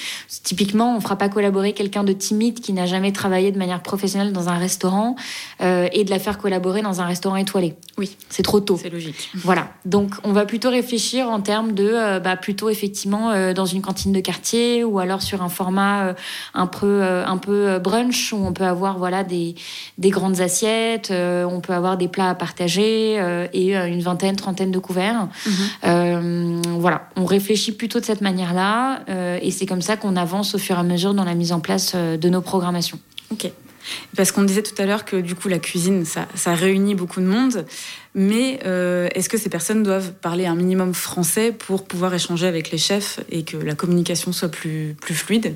Typiquement, 0.43 0.95
on 0.95 1.01
fera 1.01 1.17
pas 1.17 1.29
collaborer 1.29 1.73
quelqu'un 1.73 2.03
de 2.03 2.13
timide 2.13 2.59
qui 2.59 2.73
n'a 2.73 2.85
jamais 2.85 3.11
travaillé 3.11 3.51
de 3.51 3.57
manière 3.57 3.81
professionnelle 3.81 4.31
dans 4.31 4.49
un 4.49 4.57
restaurant 4.57 5.15
euh, 5.61 5.87
et 5.91 6.03
de 6.03 6.09
la 6.09 6.19
faire 6.19 6.37
collaborer 6.37 6.81
dans 6.81 7.01
un 7.01 7.05
restaurant 7.05 7.35
étoilé. 7.35 7.75
Oui, 7.97 8.15
c'est 8.29 8.43
trop 8.43 8.59
tôt. 8.59 8.77
C'est 8.81 8.89
logique. 8.89 9.29
Voilà. 9.35 9.69
Donc, 9.85 10.11
on 10.23 10.31
va 10.31 10.45
plutôt 10.45 10.69
réfléchir 10.69 11.29
en 11.29 11.41
termes 11.41 11.73
de, 11.73 11.89
euh, 11.91 12.19
bah, 12.19 12.37
plutôt 12.37 12.69
effectivement 12.69 13.15
dans 13.53 13.65
une 13.65 13.81
cantine 13.81 14.11
de 14.11 14.19
quartier 14.19 14.83
ou 14.83 14.99
alors 14.99 15.21
sur 15.21 15.41
un 15.41 15.49
format 15.49 16.15
un 16.53 16.67
peu, 16.67 17.03
un 17.03 17.37
peu 17.37 17.79
brunch 17.79 18.33
où 18.33 18.37
on 18.37 18.53
peut 18.53 18.63
avoir 18.65 18.97
voilà 18.97 19.23
des, 19.23 19.55
des 19.97 20.09
grandes 20.09 20.41
assiettes, 20.41 21.11
on 21.15 21.59
peut 21.61 21.73
avoir 21.73 21.97
des 21.97 22.07
plats 22.07 22.29
à 22.29 22.35
partager 22.35 23.15
et 23.53 23.75
une 23.75 24.01
vingtaine, 24.01 24.35
trentaine 24.35 24.71
de 24.71 24.79
couverts. 24.79 25.27
Mmh. 25.45 25.49
Euh, 25.85 26.61
voilà, 26.79 27.09
on 27.15 27.25
réfléchit 27.25 27.71
plutôt 27.71 27.99
de 27.99 28.05
cette 28.05 28.21
manière-là 28.21 29.01
euh, 29.09 29.39
et 29.41 29.51
c'est 29.51 29.65
comme 29.65 29.81
ça 29.81 29.97
qu'on 29.97 30.15
avance 30.15 30.55
au 30.55 30.57
fur 30.57 30.75
et 30.75 30.79
à 30.79 30.83
mesure 30.83 31.13
dans 31.13 31.23
la 31.23 31.35
mise 31.35 31.51
en 31.51 31.59
place 31.59 31.93
euh, 31.95 32.17
de 32.17 32.29
nos 32.29 32.41
programmations. 32.41 32.99
Ok. 33.31 33.51
Parce 34.15 34.31
qu'on 34.31 34.43
disait 34.43 34.63
tout 34.63 34.79
à 34.81 34.85
l'heure 34.85 35.05
que 35.05 35.17
du 35.17 35.35
coup 35.35 35.47
la 35.47 35.59
cuisine, 35.59 36.05
ça, 36.05 36.27
ça 36.33 36.55
réunit 36.55 36.95
beaucoup 36.95 37.21
de 37.21 37.27
monde, 37.27 37.65
mais 38.15 38.59
euh, 38.65 39.07
est-ce 39.13 39.29
que 39.29 39.37
ces 39.37 39.49
personnes 39.49 39.83
doivent 39.83 40.11
parler 40.13 40.47
un 40.47 40.55
minimum 40.55 40.95
français 40.95 41.51
pour 41.51 41.85
pouvoir 41.85 42.13
échanger 42.13 42.47
avec 42.47 42.71
les 42.71 42.79
chefs 42.79 43.19
et 43.29 43.43
que 43.43 43.57
la 43.57 43.75
communication 43.75 44.31
soit 44.31 44.49
plus, 44.49 44.95
plus 44.99 45.13
fluide? 45.13 45.55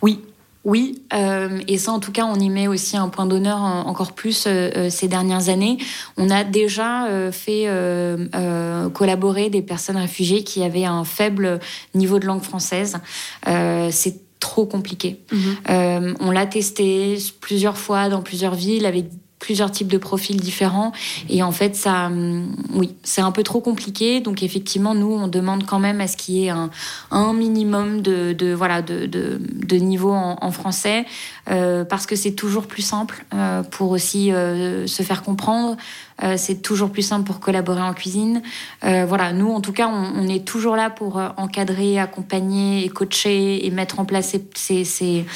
Oui, 0.00 0.22
oui, 0.68 1.02
euh, 1.14 1.60
et 1.66 1.78
ça 1.78 1.92
en 1.92 1.98
tout 1.98 2.12
cas, 2.12 2.26
on 2.26 2.38
y 2.38 2.50
met 2.50 2.68
aussi 2.68 2.98
un 2.98 3.08
point 3.08 3.24
d'honneur 3.24 3.58
encore 3.58 4.12
plus 4.12 4.44
euh, 4.46 4.70
euh, 4.76 4.90
ces 4.90 5.08
dernières 5.08 5.48
années. 5.48 5.78
On 6.18 6.28
a 6.28 6.44
déjà 6.44 7.06
euh, 7.06 7.32
fait 7.32 7.64
euh, 7.68 8.26
euh, 8.34 8.90
collaborer 8.90 9.48
des 9.48 9.62
personnes 9.62 9.96
réfugiées 9.96 10.44
qui 10.44 10.62
avaient 10.62 10.84
un 10.84 11.04
faible 11.04 11.58
niveau 11.94 12.18
de 12.18 12.26
langue 12.26 12.42
française. 12.42 12.98
c'est 13.46 14.20
trop 14.40 14.66
compliqué. 14.66 15.20
Mhm. 15.32 16.16
on 16.20 16.30
l'a 16.30 16.46
testé 16.46 17.16
plusieurs 17.40 17.78
fois 17.78 18.10
dans 18.10 18.20
plusieurs 18.20 18.54
villes 18.54 18.84
avec 18.84 19.06
plusieurs 19.38 19.70
types 19.70 19.88
de 19.88 19.98
profils 19.98 20.36
différents. 20.36 20.92
Et 21.28 21.42
en 21.42 21.52
fait, 21.52 21.76
ça, 21.76 22.06
hum, 22.06 22.54
oui, 22.72 22.94
c'est 23.02 23.20
un 23.20 23.32
peu 23.32 23.42
trop 23.42 23.60
compliqué. 23.60 24.20
Donc 24.20 24.42
effectivement, 24.42 24.94
nous, 24.94 25.12
on 25.12 25.28
demande 25.28 25.64
quand 25.66 25.78
même 25.78 26.00
à 26.00 26.06
ce 26.06 26.16
qu'il 26.16 26.36
y 26.36 26.46
ait 26.46 26.50
un, 26.50 26.70
un 27.10 27.32
minimum 27.32 28.02
de, 28.02 28.32
de 28.32 28.52
voilà 28.52 28.82
de, 28.82 29.06
de, 29.06 29.40
de, 29.40 29.76
niveau 29.76 30.12
en, 30.12 30.50
français, 30.50 31.04
euh, 31.50 31.84
parce 31.84 32.06
que 32.06 32.16
c'est 32.16 32.32
toujours 32.32 32.66
plus 32.66 32.82
simple 32.82 33.24
euh, 33.34 33.62
pour 33.62 33.90
aussi 33.90 34.32
euh, 34.32 34.86
se 34.86 35.02
faire 35.02 35.22
comprendre. 35.22 35.76
Euh, 36.22 36.34
c'est 36.36 36.62
toujours 36.62 36.90
plus 36.90 37.02
simple 37.02 37.24
pour 37.24 37.40
collaborer 37.40 37.82
en 37.82 37.94
cuisine. 37.94 38.42
Euh, 38.84 39.04
voilà, 39.06 39.32
nous, 39.32 39.50
en 39.50 39.60
tout 39.60 39.72
cas, 39.72 39.88
on, 39.88 40.12
on 40.16 40.28
est 40.28 40.44
toujours 40.44 40.76
là 40.76 40.90
pour 40.90 41.20
encadrer, 41.36 41.98
accompagner 41.98 42.84
et 42.84 42.88
coacher 42.88 43.66
et 43.66 43.70
mettre 43.70 44.00
en 44.00 44.04
place 44.04 44.36
ces, 44.54 44.84
ces, 44.84 45.26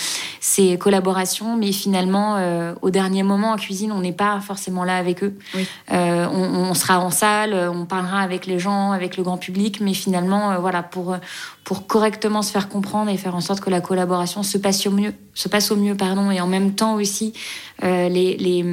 ces 0.40 0.78
collaborations. 0.78 1.56
Mais 1.56 1.72
finalement, 1.72 2.38
au 2.82 2.90
dernier 2.90 3.22
moment 3.22 3.52
en 3.52 3.56
cuisine, 3.56 3.92
on 3.92 4.00
n'est 4.00 4.12
pas 4.12 4.40
forcément 4.40 4.84
là 4.84 4.96
avec 4.96 5.22
eux. 5.22 5.34
Oui. 5.54 5.66
on, 5.90 6.68
on, 6.70 6.74
sera 6.74 7.00
en 7.00 7.10
salle, 7.10 7.54
on 7.54 7.84
parlera 7.84 8.20
avec 8.20 8.46
les 8.46 8.58
gens, 8.58 8.92
avec 8.92 9.16
le 9.16 9.22
grand 9.22 9.38
public, 9.38 9.80
mais 9.80 9.94
finalement, 9.94 10.58
voilà, 10.60 10.82
pour 10.82 11.16
pour 11.64 11.86
correctement 11.86 12.42
se 12.42 12.50
faire 12.50 12.68
comprendre 12.68 13.10
et 13.10 13.16
faire 13.16 13.36
en 13.36 13.40
sorte 13.40 13.60
que 13.60 13.70
la 13.70 13.80
collaboration 13.80 14.42
se 14.42 14.58
passe 14.58 14.86
au 14.86 14.90
mieux, 14.90 15.14
se 15.34 15.48
passe 15.48 15.70
au 15.70 15.76
mieux 15.76 15.94
pardon, 15.94 16.30
et 16.30 16.40
en 16.40 16.46
même 16.46 16.74
temps 16.74 16.94
aussi 16.94 17.34
euh, 17.84 18.08
les, 18.08 18.36
les, 18.36 18.64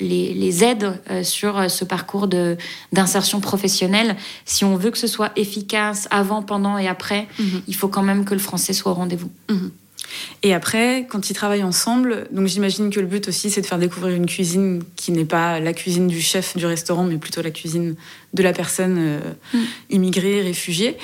les, 0.00 0.34
les, 0.34 0.64
aides 0.64 1.00
euh, 1.10 1.24
sur 1.32 1.58
euh, 1.58 1.68
ce 1.68 1.84
parcours 1.84 2.28
de, 2.28 2.56
d'insertion 2.92 3.40
professionnelle. 3.40 4.16
Si 4.44 4.64
on 4.64 4.76
veut 4.76 4.90
que 4.90 4.98
ce 4.98 5.06
soit 5.06 5.32
efficace 5.36 6.06
avant, 6.10 6.42
pendant 6.42 6.78
et 6.78 6.88
après, 6.88 7.26
mhm. 7.38 7.62
il 7.66 7.74
faut 7.74 7.88
quand 7.88 8.02
même 8.02 8.24
que 8.24 8.34
le 8.34 8.40
français 8.40 8.72
soit 8.72 8.92
au 8.92 8.94
rendez-vous. 8.94 9.30
Mhm. 9.50 9.70
Et 10.42 10.54
après, 10.54 11.06
quand 11.08 11.30
ils 11.30 11.34
travaillent 11.34 11.62
ensemble, 11.62 12.26
donc 12.32 12.46
j'imagine 12.46 12.90
que 12.90 13.00
le 13.00 13.06
but 13.06 13.28
aussi, 13.28 13.50
c'est 13.50 13.60
de 13.60 13.66
faire 13.66 13.78
découvrir 13.78 14.14
une 14.14 14.26
cuisine 14.26 14.82
qui 14.96 15.12
n'est 15.12 15.24
pas 15.24 15.60
la 15.60 15.72
cuisine 15.72 16.08
du 16.08 16.20
chef 16.20 16.56
du 16.56 16.66
restaurant, 16.66 17.04
mais 17.04 17.16
plutôt 17.16 17.42
la 17.42 17.50
cuisine 17.50 17.94
de 18.34 18.42
la 18.42 18.52
personne 18.52 18.96
euh, 18.98 19.20
mm. 19.54 19.58
immigrée, 19.90 20.42
réfugiée. 20.42 20.96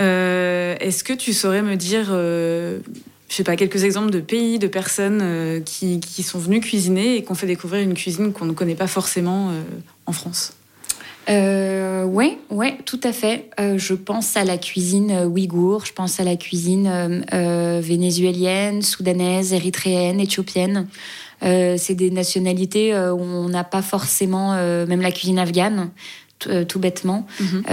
Euh, 0.00 0.76
est-ce 0.80 1.04
que 1.04 1.12
tu 1.12 1.32
saurais 1.32 1.62
me 1.62 1.76
dire, 1.76 2.08
euh, 2.10 2.78
je 3.34 3.38
sais 3.38 3.44
pas, 3.44 3.56
quelques 3.56 3.82
exemples 3.82 4.12
de 4.12 4.20
pays, 4.20 4.60
de 4.60 4.68
personnes 4.68 5.60
qui, 5.64 5.98
qui, 5.98 6.22
sont 6.22 6.38
venues 6.38 6.60
cuisiner 6.60 7.16
et 7.16 7.24
qui 7.24 7.32
ont 7.32 7.34
fait 7.34 7.48
découvrir 7.48 7.82
une 7.82 7.94
cuisine 7.94 8.32
qu'on 8.32 8.44
ne 8.44 8.52
connaît 8.52 8.76
pas 8.76 8.86
forcément 8.86 9.50
en 10.06 10.12
France 10.12 10.52
euh, 11.28 12.04
ouais, 12.04 12.78
tout 12.84 13.00
à 13.02 13.12
fait. 13.12 13.50
Euh, 13.58 13.78
je 13.78 13.94
pense 13.94 14.36
à 14.36 14.44
la 14.44 14.58
cuisine 14.58 15.10
euh, 15.10 15.24
ouïghour, 15.26 15.86
je 15.86 15.92
pense 15.92 16.20
à 16.20 16.24
la 16.24 16.36
cuisine 16.36 16.86
euh, 16.86 17.20
euh 17.32 17.80
vénézuélienne, 17.82 18.82
soudanaise, 18.82 19.52
érythréenne, 19.52 20.20
éthiopienne. 20.20 20.86
c'est 21.42 21.94
des 21.94 22.10
nationalités 22.10 22.94
où 22.94 23.20
on 23.20 23.48
n'a 23.48 23.64
pas 23.64 23.82
forcément, 23.82 24.54
même 24.86 25.02
la 25.02 25.10
cuisine 25.10 25.38
afghane, 25.38 25.90
tout 26.68 26.78
bêtement. 26.78 27.26
Mhm. 27.40 27.64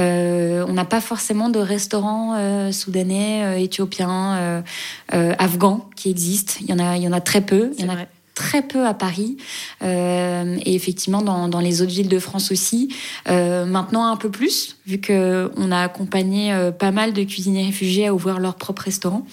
on 0.68 0.74
n'a 0.74 0.86
pas 0.86 1.02
forcément 1.02 1.50
de 1.50 1.60
restaurants 1.60 2.72
soudanais, 2.72 3.64
éthiopiens, 3.64 4.64
afghans 5.10 5.90
qui 5.96 6.10
existent. 6.10 6.54
Il 6.62 6.70
y 6.70 6.74
en 6.74 6.80
a, 6.80 6.98
il 6.98 7.04
y 7.04 7.08
en 7.08 7.14
a 7.14 7.22
très 7.22 7.42
peu. 7.42 7.72
Il 7.78 7.86
y 7.86 7.90
en 7.90 7.94
a 7.94 8.06
très 8.42 8.64
peu 8.64 8.88
à 8.88 8.96
Paris 8.96 9.38
euh, 9.84 10.58
et 10.66 10.74
effectivement 10.74 11.22
dans, 11.22 11.60
les 11.60 11.84
autres 11.84 11.92
villes 11.92 12.10
de 12.10 12.18
France 12.18 12.52
aussi. 12.52 12.90
Euh, 13.30 13.66
maintenant 13.66 14.08
un 14.08 14.18
peu 14.18 14.32
plus, 14.32 14.78
vu 14.88 14.98
que 15.00 15.52
on 15.58 15.72
a 15.72 15.80
accompagné 15.80 16.52
euh, 16.52 16.72
pas 16.72 16.90
mal 16.90 17.14
de 17.14 17.24
cuisiniers 17.24 17.66
réfugiés 17.66 18.08
à 18.08 18.14
ouvrir 18.16 18.40
leur 18.40 18.56
propre 18.56 18.82
restaurant. 18.82 19.28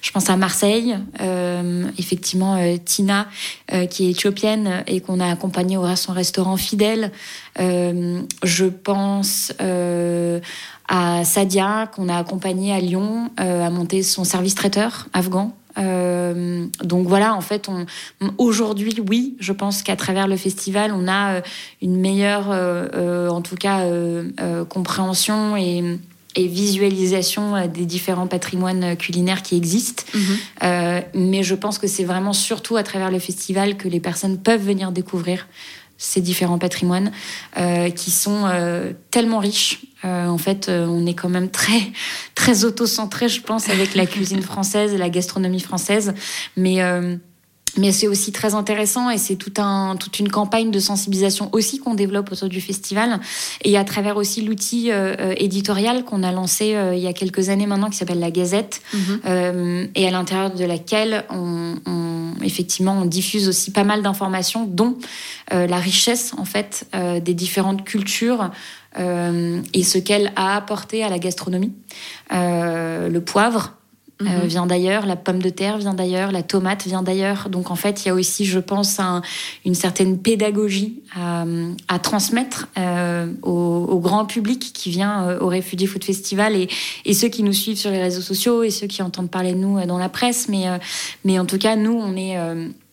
Je 0.00 0.10
pense 0.12 0.30
à 0.30 0.36
Marseille, 0.36 0.96
effectivement 1.98 2.56
Tina, 2.84 3.26
qui 3.90 4.06
est 4.06 4.10
éthiopienne 4.10 4.82
et 4.86 5.00
qu'on 5.00 5.20
a 5.20 5.30
accompagné 5.30 5.76
au 5.76 5.84
son 5.96 6.12
restaurant 6.12 6.56
fidèle. 6.56 7.10
je 7.58 8.64
pense 8.64 9.52
à 10.88 11.24
Sadia, 11.24 11.90
qu'on 11.94 12.08
a 12.08 12.16
accompagné 12.16 12.72
à 12.72 12.80
Lyon 12.80 13.30
à 13.36 13.68
monter 13.70 14.02
son 14.02 14.24
service 14.24 14.54
traiteur 14.54 15.08
afghan. 15.12 15.54
Euh, 15.78 16.66
donc 16.82 17.06
voilà, 17.06 17.34
en 17.34 17.40
fait, 17.40 17.68
on, 17.68 17.86
aujourd'hui, 18.38 18.94
oui, 19.08 19.36
je 19.40 19.52
pense 19.52 19.82
qu'à 19.82 19.96
travers 19.96 20.28
le 20.28 20.36
festival, 20.36 20.92
on 20.94 21.08
a 21.08 21.34
euh, 21.34 21.40
une 21.82 21.98
meilleure, 21.98 22.50
euh, 22.50 22.86
euh, 22.94 23.28
en 23.28 23.42
tout 23.42 23.56
cas, 23.56 23.84
compréhension 24.68 25.56
et, 25.56 25.98
et, 26.36 26.46
visualisation 26.46 27.66
des 27.66 27.86
différents 27.86 28.26
patrimoines 28.26 28.96
culinaires 28.96 29.42
qui 29.42 29.56
existent. 29.56 30.04
Mhm. 30.14 31.02
mais 31.14 31.42
je 31.42 31.54
pense 31.54 31.78
que 31.78 31.86
c'est 31.86 32.04
vraiment 32.04 32.32
surtout 32.32 32.76
à 32.76 32.82
travers 32.82 33.10
le 33.10 33.18
festival 33.18 33.76
que 33.76 33.88
les 33.88 34.00
personnes 34.00 34.38
peuvent 34.38 34.64
venir 34.64 34.92
découvrir 34.92 35.46
ces 35.98 36.20
différents 36.20 36.58
patrimoines 36.58 37.12
euh, 37.56 37.90
qui 37.90 38.10
sont 38.10 38.44
euh, 38.46 38.92
tellement 39.10 39.38
riches. 39.38 39.80
Euh, 40.04 40.26
en 40.26 40.38
fait, 40.38 40.68
euh, 40.68 40.86
on 40.86 41.06
est 41.06 41.14
quand 41.14 41.28
même 41.28 41.50
très 41.50 41.92
très 42.34 42.64
auto-centré, 42.64 43.28
je 43.28 43.40
pense, 43.40 43.68
avec 43.68 43.94
la 43.94 44.06
cuisine 44.06 44.42
française 44.52 44.92
et 44.92 44.98
la 44.98 45.08
gastronomie 45.08 45.60
française. 45.60 46.14
Mais 46.56 46.82
euh, 46.82 47.16
mais 47.76 47.92
c'est 47.92 48.06
aussi 48.06 48.32
très 48.32 48.54
intéressant 48.54 49.10
et 49.10 49.18
c'est 49.18 49.36
tout 49.36 49.52
un, 49.58 49.96
toute 49.96 50.18
une 50.18 50.28
campagne 50.28 50.70
de 50.70 50.78
sensibilisation 50.78 51.48
aussi 51.52 51.78
qu'on 51.78 51.94
développe 51.94 52.30
autour 52.32 52.48
du 52.48 52.60
festival 52.60 53.20
et 53.64 53.76
à 53.76 53.84
travers 53.84 54.16
aussi 54.16 54.42
l'outil 54.42 54.90
euh 54.90 55.14
éditorial 55.36 56.04
qu'on 56.04 56.22
a 56.22 56.32
lancé 56.32 56.74
euh, 56.74 56.94
il 56.94 57.02
y 57.02 57.06
a 57.06 57.12
quelques 57.12 57.48
années 57.48 57.66
maintenant 57.66 57.90
qui 57.90 57.96
s'appelle 57.96 58.20
la 58.20 58.30
Gazette 58.30 58.80
mm 58.92 58.98
-hmm. 58.98 59.18
euh, 59.26 59.86
et 59.94 60.06
à 60.06 60.10
l'intérieur 60.10 60.50
de 60.54 60.64
laquelle 60.64 61.24
on, 61.30 61.74
on, 61.86 62.13
effectivement 62.42 62.98
on 62.98 63.04
diffuse 63.04 63.48
aussi 63.48 63.70
pas 63.70 63.84
mal 63.84 64.02
d'informations 64.02 64.66
dont 64.66 64.96
euh, 65.52 65.66
la 65.66 65.78
richesse 65.78 66.32
en 66.38 66.44
fait 66.44 66.86
euh, 66.94 67.20
des 67.20 67.34
différentes 67.34 67.84
cultures 67.84 68.50
et 68.96 69.82
ce 69.82 69.98
qu'elle 69.98 70.32
a 70.36 70.54
apporté 70.54 71.02
à 71.02 71.08
la 71.08 71.18
gastronomie. 71.18 71.72
le 72.30 73.18
poivre, 73.18 73.72
euh, 74.26 74.42
mhm. 74.42 74.46
vient 74.46 74.66
d'ailleurs, 74.66 75.06
la 75.06 75.16
pomme 75.16 75.40
de 75.40 75.48
terre 75.50 75.78
vient 75.78 75.94
d'ailleurs, 75.94 76.32
la 76.32 76.42
tomate 76.42 76.86
vient 76.86 77.02
d'ailleurs. 77.02 77.48
Donc 77.48 77.70
en 77.70 77.74
fait, 77.74 78.04
il 78.04 78.08
y 78.08 78.10
a 78.10 78.14
aussi, 78.14 78.44
je 78.44 78.58
pense, 78.58 79.00
un, 79.00 79.22
une 79.64 79.74
certaine 79.74 80.18
pédagogie 80.18 81.02
à, 81.14 81.44
à 81.88 81.98
transmettre 81.98 82.68
euh, 82.78 83.26
au, 83.42 83.50
au, 83.50 83.98
grand 84.00 84.24
public 84.24 84.72
qui 84.74 84.90
vient 84.90 85.28
euh, 85.28 85.38
au 85.40 85.48
Refugee 85.48 85.86
Food 85.86 86.04
Festival 86.04 86.54
et, 86.56 86.68
et, 87.04 87.14
ceux 87.14 87.28
qui 87.28 87.42
nous 87.42 87.52
suivent 87.52 87.78
sur 87.78 87.90
les 87.90 88.02
réseaux 88.02 88.20
sociaux 88.20 88.62
et 88.62 88.70
ceux 88.70 88.86
qui 88.86 89.02
entendent 89.02 89.30
parler 89.30 89.52
de 89.52 89.58
nous 89.58 89.78
euh, 89.78 89.86
dans 89.86 89.98
la 89.98 90.08
presse. 90.08 90.48
Mais, 90.48 90.68
euh, 90.68 90.78
mais 91.24 91.38
en 91.38 91.46
tout 91.46 91.58
cas, 91.58 91.76
nous, 91.76 91.92
on 91.92 92.16
est 92.16 92.36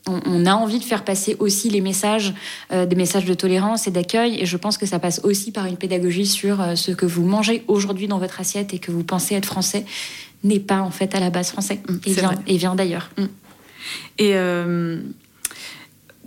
on, 0.08 0.46
a 0.46 0.54
envie 0.54 0.80
de 0.80 0.84
faire 0.84 1.04
passer 1.04 1.36
aussi 1.40 1.70
les 1.70 1.82
messages, 1.82 2.34
euh, 2.72 2.86
des 2.86 2.96
messages 2.96 3.26
de 3.26 3.34
tolérance 3.34 3.88
et 3.88 3.92
d'accueil. 3.92 4.40
Et 4.40 4.46
je 4.46 4.58
pense 4.58 4.78
que 4.78 4.86
ça 4.86 5.00
passe 5.00 5.22
aussi 5.24 5.52
par 5.52 5.66
une 5.66 5.78
pédagogie 5.78 6.26
sur 6.26 6.62
euh, 6.62 6.76
ce 6.76 6.92
que 6.92 7.06
vous 7.06 7.24
mangez 7.24 7.64
aujourd'hui 7.68 8.08
dans 8.08 8.18
votre 8.18 8.40
assiette 8.40 8.74
et 8.74 8.80
que 8.80 8.92
vous 8.92 9.04
pensez 9.04 9.36
être 9.36 9.46
français 9.46 9.86
n'est 10.44 10.60
pas 10.60 10.82
en 10.82 10.92
fait 10.92 11.16
à 11.16 11.20
la 11.20 11.30
base 11.30 11.52
français 11.52 11.82
mmh, 11.88 11.96
et, 12.06 12.14
vient, 12.14 12.36
et, 12.48 12.58
vient, 12.58 12.76
d'ailleurs. 12.76 13.10
Mmh. 13.18 13.24
Et 14.18 14.36
euh, 14.36 15.02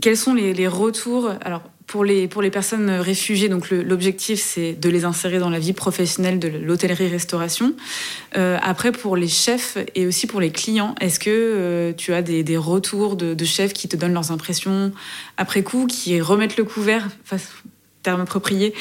quels 0.01 0.17
sont 0.17 0.35
les, 0.35 0.55
les, 0.55 0.69
retours? 0.69 1.31
Alors, 1.43 1.63
pour 1.87 2.05
les, 2.05 2.29
pour 2.29 2.43
les 2.43 2.51
personnes 2.51 2.91
réfugiées, 2.91 3.49
donc 3.49 3.71
l'objectif 3.71 4.41
c'est 4.41 4.73
de 4.73 4.89
les 4.89 5.05
insérer 5.05 5.39
dans 5.39 5.51
la 5.51 5.59
vie 5.59 5.75
professionnelle 5.75 6.39
de 6.39 6.49
l'hôtellerie-restauration. 6.49 7.75
Euh, 8.37 8.59
après, 8.63 8.91
pour 8.91 9.17
les 9.17 9.29
chefs 9.29 9.79
et 9.95 10.07
aussi 10.07 10.27
pour 10.27 10.41
les 10.41 10.51
clients, 10.51 10.95
est-ce 11.01 11.21
que 11.21 11.31
euh, 11.31 11.93
tu 11.93 12.13
as 12.15 12.23
des, 12.23 12.43
des 12.43 12.57
retours 12.57 13.17
de, 13.17 13.35
de, 13.35 13.45
chefs 13.45 13.75
qui 13.75 13.87
te 13.87 13.97
donnent 13.97 14.15
leurs 14.15 14.33
impressions 14.33 14.93
après 15.37 15.63
coup, 15.63 15.87
qui 15.87 16.21
remettent 16.21 16.57
le 16.57 16.65
couvert 16.65 17.09
face, 17.25 17.49
terme 18.05 18.21
approprié, 18.21 18.75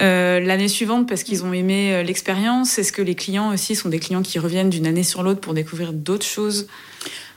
euh, 0.00 0.40
l'année 0.40 0.66
suivante 0.66 1.08
parce 1.08 1.22
qu'ils 1.22 1.44
ont 1.44 1.52
aimé 1.52 1.92
euh, 1.92 2.02
l'expérience 2.02 2.78
Est-ce 2.78 2.92
que 2.92 3.02
les 3.02 3.14
clients 3.14 3.52
aussi 3.52 3.76
sont 3.76 3.88
des 3.88 4.00
clients 4.00 4.22
qui 4.22 4.40
reviennent 4.40 4.70
d'une 4.70 4.86
année 4.86 5.04
sur 5.04 5.22
l'autre 5.22 5.40
pour 5.40 5.54
découvrir 5.54 5.92
d'autres 5.92 6.26
choses? 6.26 6.66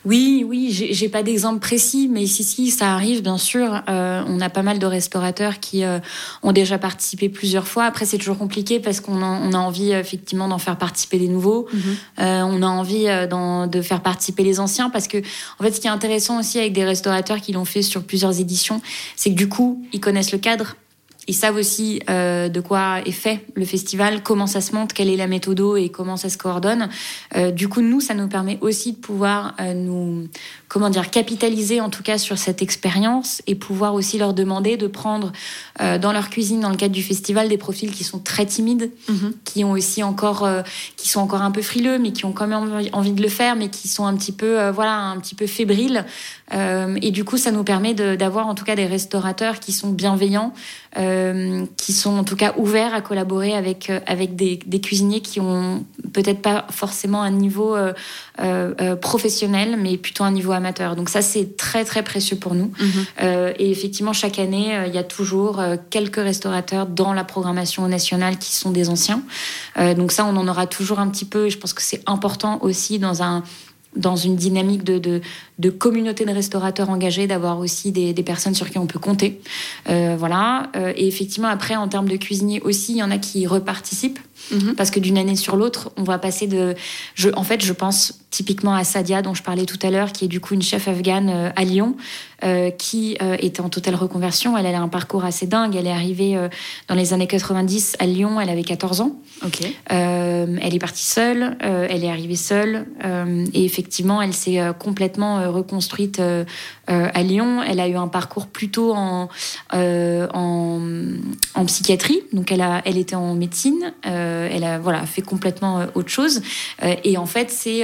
Oui, 0.05 0.43
oui, 0.45 0.69
j'ai 0.91 1.07
pas 1.07 1.23
d'exemple 1.23 1.59
précis, 1.59 2.09
mais 2.11 2.25
si, 2.25 2.43
si, 2.43 2.71
ça 2.71 2.93
arrive, 2.93 3.21
bien 3.21 3.37
sûr. 3.37 3.81
Euh, 3.87 4.21
on 4.27 4.41
a 4.41 4.49
pas 4.49 4.61
mal 4.61 4.77
de 4.77 4.85
restaurateurs 4.85 5.61
qui 5.61 5.85
euh, 5.85 5.99
ont 6.41 6.51
déjà 6.51 6.77
participé 6.77 7.29
plusieurs 7.29 7.67
fois. 7.67 7.85
Après, 7.85 8.05
c'est 8.05 8.17
toujours 8.17 8.37
compliqué 8.37 8.81
parce 8.81 8.99
qu'on 8.99 9.21
a, 9.21 9.25
on 9.25 9.53
a 9.53 9.57
envie 9.57 9.91
effectivement 9.91 10.49
d'en 10.49 10.57
faire 10.57 10.77
participer 10.77 11.19
des 11.19 11.29
nouveaux. 11.29 11.67
Mm 11.71 11.77
-hmm. 11.77 12.23
euh, 12.23 12.41
on 12.43 12.61
a 12.61 12.67
envie 12.67 13.05
de 13.75 13.81
faire 13.81 14.01
participer 14.01 14.43
les 14.43 14.59
anciens 14.59 14.89
parce 14.89 15.07
que, 15.07 15.19
en 15.59 15.63
fait, 15.63 15.71
ce 15.71 15.79
qui 15.79 15.87
est 15.87 15.95
intéressant 15.99 16.39
aussi 16.39 16.59
avec 16.59 16.73
des 16.73 16.85
restaurateurs 16.85 17.39
qui 17.39 17.53
l'ont 17.53 17.65
fait 17.65 17.81
sur 17.81 18.03
plusieurs 18.03 18.39
éditions, 18.39 18.81
c'est 19.15 19.29
que 19.29 19.37
du 19.37 19.47
coup, 19.47 19.85
ils 19.93 20.01
connaissent 20.01 20.33
le 20.33 20.39
cadre, 20.39 20.75
ils 21.27 21.33
savent 21.33 21.55
aussi 21.55 22.01
euh, 22.09 22.49
de 22.49 22.59
quoi 22.59 22.99
est 23.05 23.11
fait 23.11 23.45
le 23.55 23.65
festival, 23.65 24.23
comment 24.23 24.47
ça 24.47 24.61
se 24.61 24.73
monte, 24.75 24.93
quelle 24.93 25.09
est 25.09 25.15
la 25.15 25.27
méthode 25.27 25.53
et 25.77 25.89
comment 25.89 26.17
ça 26.17 26.29
se 26.29 26.37
coordonne. 26.37 26.89
Euh, 27.35 27.51
du 27.51 27.67
coup, 27.67 27.81
nous, 27.81 28.01
ça 28.01 28.13
nous 28.13 28.27
permet 28.27 28.57
aussi 28.61 28.93
de 28.93 28.97
pouvoir 28.97 29.53
euh, 29.59 29.73
nous, 29.73 30.27
comment 30.67 30.89
dire, 30.89 31.11
capitaliser 31.11 31.79
en 31.79 31.89
tout 31.89 32.01
cas 32.01 32.17
sur 32.17 32.37
cette 32.37 32.61
expérience 32.61 33.41
et 33.45 33.55
pouvoir 33.55 33.93
aussi 33.93 34.17
leur 34.17 34.33
demander 34.33 34.77
de 34.77 34.87
prendre 34.87 35.31
dans 35.79 36.11
leur 36.11 36.29
cuisine, 36.29 36.59
dans 36.59 36.69
le 36.69 36.75
cadre 36.75 36.93
du 36.93 37.03
festival, 37.03 37.49
des 37.49 37.57
profils 37.57 37.91
qui 37.91 38.03
sont 38.03 38.19
très 38.19 38.45
timides, 38.45 38.91
mhm. 39.09 39.33
qui 39.43 39.63
ont 39.63 39.71
aussi 39.71 40.03
encore, 40.03 40.47
qui 40.97 41.09
sont 41.09 41.19
encore 41.19 41.41
un 41.41 41.51
peu 41.51 41.61
frileux, 41.61 41.99
mais 41.99 42.11
qui 42.11 42.25
ont 42.25 42.31
quand 42.31 42.47
même 42.47 42.87
envie 42.93 43.11
de 43.11 43.21
le 43.21 43.29
faire, 43.29 43.55
mais 43.55 43.69
qui 43.69 43.87
sont 43.87 44.05
un 44.05 44.15
petit 44.15 44.31
peu, 44.31 44.69
voilà, 44.69 44.95
un 44.95 45.19
petit 45.19 45.35
peu 45.35 45.47
fébriles. 45.47 46.05
et 46.51 47.11
du 47.11 47.23
coup, 47.23 47.37
ça 47.37 47.51
nous 47.51 47.63
permet 47.63 47.93
d'avoir 47.93 48.47
en 48.47 48.55
tout 48.55 48.65
cas 48.65 48.75
des 48.75 48.85
restaurateurs 48.85 49.59
qui 49.59 49.71
sont 49.71 49.89
bienveillants. 49.89 50.53
Euh, 50.95 51.12
qui 51.77 51.93
sont 51.93 52.17
en 52.17 52.23
tout 52.23 52.35
cas 52.35 52.53
ouverts 52.57 52.93
à 52.93 53.01
collaborer 53.01 53.53
avec, 53.53 53.89
euh, 53.89 53.99
avec 54.07 54.35
des, 54.35 54.59
des 54.65 54.81
cuisiniers 54.81 55.21
qui 55.21 55.39
ont 55.39 55.85
peut-être 56.13 56.41
pas 56.41 56.65
forcément 56.69 57.21
un 57.21 57.31
niveau 57.31 57.75
euh, 57.75 57.93
euh, 58.39 58.95
professionnel, 58.95 59.77
mais 59.79 59.97
plutôt 59.97 60.23
un 60.23 60.31
niveau 60.31 60.51
amateur. 60.51 60.95
Donc 60.95 61.09
ça, 61.09 61.21
c'est 61.21 61.57
très 61.57 61.83
très 61.85 62.03
précieux 62.03 62.37
pour 62.37 62.55
nous. 62.55 62.71
Mhm. 62.79 63.53
et 63.59 63.71
effectivement, 63.71 64.13
chaque 64.13 64.39
année, 64.39 64.77
il 64.87 64.93
y 64.93 64.97
a 64.97 65.03
toujours 65.03 65.61
quelques 65.89 66.17
restaurateurs 66.17 66.85
dans 66.85 67.13
la 67.13 67.23
programmation 67.23 67.87
nationale 67.87 68.37
qui 68.37 68.55
sont 68.55 68.71
des 68.71 68.89
anciens. 68.89 69.21
donc 69.97 70.11
ça, 70.11 70.25
on 70.25 70.35
en 70.35 70.47
aura 70.47 70.67
toujours 70.67 70.99
un 70.99 71.09
petit 71.09 71.25
peu. 71.25 71.47
Et 71.47 71.49
je 71.49 71.57
pense 71.57 71.73
que 71.73 71.81
c'est 71.81 72.01
important 72.05 72.59
aussi 72.61 72.99
dans 72.99 73.23
un 73.23 73.43
dans 73.95 74.15
une 74.15 74.35
dynamique 74.35 74.83
de, 74.83 74.97
de, 74.97 75.21
de, 75.59 75.69
communauté 75.69 76.25
de 76.25 76.31
restaurateurs 76.31 76.89
engagés, 76.89 77.27
d'avoir 77.27 77.59
aussi 77.59 77.91
des, 77.91 78.13
des, 78.13 78.23
personnes 78.23 78.55
sur 78.55 78.69
qui 78.69 78.77
on 78.77 78.87
peut 78.87 78.99
compter. 78.99 79.41
Euh, 79.89 80.15
voilà. 80.17 80.69
Euh, 80.75 80.93
et 80.95 81.07
effectivement, 81.07 81.47
après, 81.47 81.75
en 81.75 81.87
termes 81.87 82.09
de 82.09 82.17
cuisiniers 82.17 82.61
aussi, 82.61 82.93
il 82.93 82.97
y 82.97 83.03
en 83.03 83.11
a 83.11 83.17
qui 83.17 83.47
reparticipent. 83.47 84.19
Mhm. 84.51 84.75
Parce 84.75 84.91
que 84.91 84.99
d'une 84.99 85.17
année 85.17 85.35
sur 85.35 85.55
l'autre, 85.55 85.91
on 85.97 86.03
va 86.03 86.17
passer 86.19 86.47
de. 86.47 86.75
Je, 87.15 87.29
en 87.35 87.43
fait, 87.43 87.63
je 87.63 87.73
pense 87.73 88.19
typiquement 88.29 88.73
à 88.73 88.83
Sadia, 88.83 89.21
dont 89.21 89.33
je 89.33 89.43
parlais 89.43 89.65
tout 89.65 89.77
à 89.83 89.91
l'heure, 89.91 90.11
qui 90.11 90.25
est 90.25 90.27
du 90.27 90.39
coup 90.39 90.55
une 90.55 90.61
chef 90.61 90.87
afghane 90.87 91.29
euh, 91.29 91.49
à 91.55 91.63
Lyon, 91.63 91.95
euh, 92.43 92.71
qui 92.71 93.15
euh, 93.21 93.37
était 93.39 93.61
en 93.61 93.69
totale 93.69 93.95
reconversion. 93.95 94.57
Elle, 94.57 94.65
a 94.65 94.81
un 94.81 94.87
parcours 94.87 95.23
assez 95.23 95.45
dingue. 95.45 95.75
Elle 95.75 95.87
est 95.87 95.91
arrivée 95.91 96.37
dans 96.87 96.95
les 96.95 97.13
années 97.13 97.27
90 97.27 97.97
à 97.99 98.05
Lyon, 98.05 98.41
elle 98.41 98.49
avait 98.49 98.63
14 98.63 99.01
ans. 99.01 99.15
Elle 99.89 100.73
est 100.73 100.79
partie 100.79 101.05
seule, 101.05 101.57
elle 101.59 102.03
est 102.03 102.09
arrivée 102.09 102.35
seule, 102.35 102.87
et 103.53 103.65
effectivement, 103.65 104.21
elle 104.21 104.33
s'est 104.33 104.59
complètement 104.79 105.42
reconstruite 105.47 106.21
à 106.87 107.23
Lyon. 107.23 107.61
Elle 107.63 107.79
a 107.79 107.87
eu 107.87 107.95
un 107.95 108.07
parcours 108.07 108.47
plutôt 108.47 108.93
en, 108.93 109.29
en, 109.71 110.81
en, 111.55 111.65
psychiatrie, 111.65 112.21
donc 112.33 112.51
elle, 112.51 112.61
a, 112.61 112.81
elle 112.85 112.97
était 112.97 113.15
en 113.15 113.35
médecine. 113.35 113.93
elle 114.03 114.63
a 114.63 114.79
voilà, 114.79 115.05
fait 115.05 115.21
complètement 115.21 115.85
autre 115.95 116.09
chose. 116.09 116.41
et 116.81 117.17
en 117.17 117.25
fait, 117.25 117.49
c'est 117.49 117.83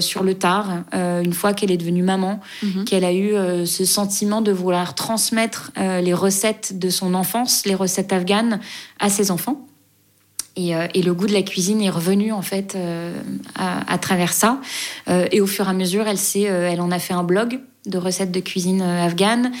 sur 0.00 0.22
le 0.22 0.34
tard, 0.34 0.68
une 0.92 1.32
fois 1.32 1.52
qu'elle 1.52 1.70
est 1.70 1.76
devenue 1.76 2.02
maman, 2.02 2.40
mhm. 2.62 2.84
qu'elle 2.84 3.04
a 3.04 3.12
eu 3.12 3.34
ce 3.66 3.84
sentiment 3.84 4.40
de 4.40 4.52
vouloir 4.52 4.94
transmettre 4.94 5.72
euh, 5.78 6.00
les 6.00 6.14
recettes 6.14 6.78
de 6.78 6.90
son 6.90 7.14
enfance, 7.14 7.64
les 7.66 7.74
recettes 7.74 8.12
afghanes, 8.12 8.60
à 8.98 9.08
ses 9.08 9.30
enfants. 9.30 9.66
Et, 10.56 10.74
euh, 10.74 10.86
le 10.94 11.12
goût 11.12 11.26
de 11.26 11.32
la 11.32 11.42
cuisine 11.42 11.80
est 11.82 11.90
revenu 11.90 12.32
en 12.32 12.42
fait 12.42 12.74
euh, 12.74 13.12
à, 13.54 13.98
travers 13.98 14.32
ça. 14.32 14.60
et 15.08 15.40
au 15.40 15.46
fur 15.46 15.66
et 15.66 15.70
à 15.70 15.72
mesure, 15.72 16.06
elle, 16.06 16.18
elle 16.44 16.80
en 16.80 16.90
a 16.90 16.98
fait 16.98 17.14
un 17.14 17.24
blog 17.24 17.60
de 17.86 17.98
recettes 17.98 18.30
de 18.30 18.40
cuisine 18.40 18.82
afghane 18.82 19.52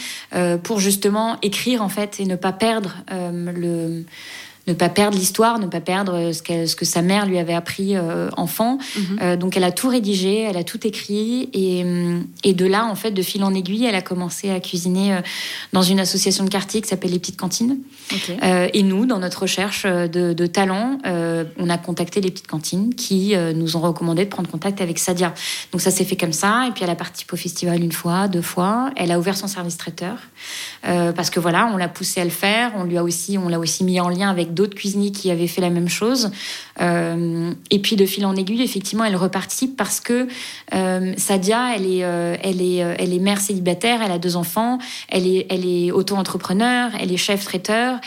pour 0.62 0.78
justement 0.78 1.38
écrire 1.42 1.82
en 1.82 1.88
fait 1.88 2.20
et 2.20 2.26
ne 2.26 2.36
pas 2.36 2.52
perdre 2.52 2.96
le 3.10 4.04
ne 4.66 4.74
pas 4.74 4.88
perdre 4.88 5.16
l'histoire, 5.16 5.58
ne 5.58 5.66
pas 5.66 5.80
perdre 5.80 6.32
ce 6.32 6.42
que, 6.42 6.66
ce 6.66 6.76
que 6.76 6.84
sa 6.84 7.02
mère 7.02 7.26
lui 7.26 7.38
avait 7.38 7.54
appris 7.54 7.96
euh, 7.96 8.28
enfant. 8.36 8.78
Mhm. 8.96 9.18
Euh, 9.22 9.36
donc 9.36 9.56
elle 9.56 9.64
a 9.64 9.72
tout 9.72 9.88
rédigé, 9.88 10.40
elle 10.40 10.56
a 10.56 10.64
tout 10.64 10.86
écrit 10.86 11.48
et, 11.52 11.82
euh, 11.84 12.20
et, 12.44 12.54
de 12.54 12.66
là, 12.66 12.86
en 12.86 12.94
fait, 12.94 13.10
de 13.10 13.22
fil 13.22 13.42
en 13.42 13.54
aiguille, 13.54 13.86
elle 13.86 13.94
a 13.94 14.02
commencé 14.02 14.50
à 14.50 14.60
cuisiner 14.60 15.20
dans 15.72 15.82
une 15.82 16.00
association 16.00 16.44
de 16.44 16.50
quartier 16.50 16.80
qui 16.80 16.88
s'appelle 16.88 17.12
les 17.12 17.18
Petites 17.18 17.38
Cantines. 17.38 17.78
et 18.42 18.82
nous, 18.82 19.06
dans 19.06 19.18
notre 19.18 19.42
recherche 19.42 19.84
de, 19.84 20.32
de 20.32 20.46
talents, 20.46 20.98
on 21.04 21.70
a 21.70 21.78
contacté 21.78 22.20
les 22.20 22.30
Petites 22.30 22.46
Cantines 22.46 22.94
qui 22.94 23.34
nous 23.54 23.76
ont 23.76 23.80
recommandé 23.80 24.24
de 24.24 24.30
prendre 24.30 24.50
contact 24.50 24.80
avec 24.80 24.98
Sadia. 24.98 25.34
Donc 25.72 25.80
ça 25.80 25.90
s'est 25.90 26.04
fait 26.04 26.16
comme 26.16 26.32
ça 26.32 26.66
et 26.68 26.72
puis 26.72 26.84
elle 26.84 26.90
a 26.90 26.96
participé 26.96 27.34
au 27.34 27.36
festival 27.36 27.82
une 27.82 27.92
fois, 27.92 28.28
deux 28.28 28.42
fois. 28.42 28.90
Elle 28.96 29.10
a 29.12 29.18
ouvert 29.18 29.36
son 29.36 29.46
service 29.46 29.76
traiteur 29.76 30.16
parce 30.82 31.30
que 31.30 31.40
voilà, 31.40 31.70
on 31.72 31.76
l'a 31.76 31.88
poussé 31.88 32.20
à 32.20 32.24
le 32.24 32.30
faire. 32.30 32.72
On 32.76 32.84
lui 32.84 32.98
a 32.98 33.02
aussi, 33.02 33.38
on 33.38 33.48
l'a 33.48 33.58
aussi 33.58 33.84
mis 33.84 34.00
en 34.00 34.08
lien 34.08 34.28
avec 34.30 34.49
d'autres 34.50 34.74
cuisiniers 34.74 35.12
qui 35.12 35.30
avaient 35.30 35.46
fait 35.46 35.60
la 35.60 35.70
même 35.70 35.88
chose. 35.88 36.30
Euh, 36.80 37.52
et 37.70 37.78
puis 37.78 37.96
de 37.96 38.06
fil 38.06 38.24
en 38.24 38.34
aiguille, 38.36 38.62
effectivement, 38.62 39.04
elle 39.04 39.16
reparticipe 39.16 39.76
parce 39.76 40.00
que 40.00 40.26
euh, 40.74 41.12
Sadia, 41.16 41.76
elle 41.76 41.86
est, 41.86 42.04
euh, 42.04 42.36
elle 42.42 42.62
est, 42.62 42.76
elle 42.76 43.12
est 43.12 43.18
mère 43.18 43.40
célibataire, 43.40 44.00
elle 44.02 44.12
a 44.12 44.18
deux 44.18 44.36
enfants, 44.36 44.78
elle 45.08 45.26
est, 45.26 45.46
elle 45.50 45.66
est 45.66 45.90
auto-entrepreneur, 45.90 46.90
elle 46.98 47.12
est 47.12 47.16
chef 47.16 47.44
traiteur, 47.44 47.98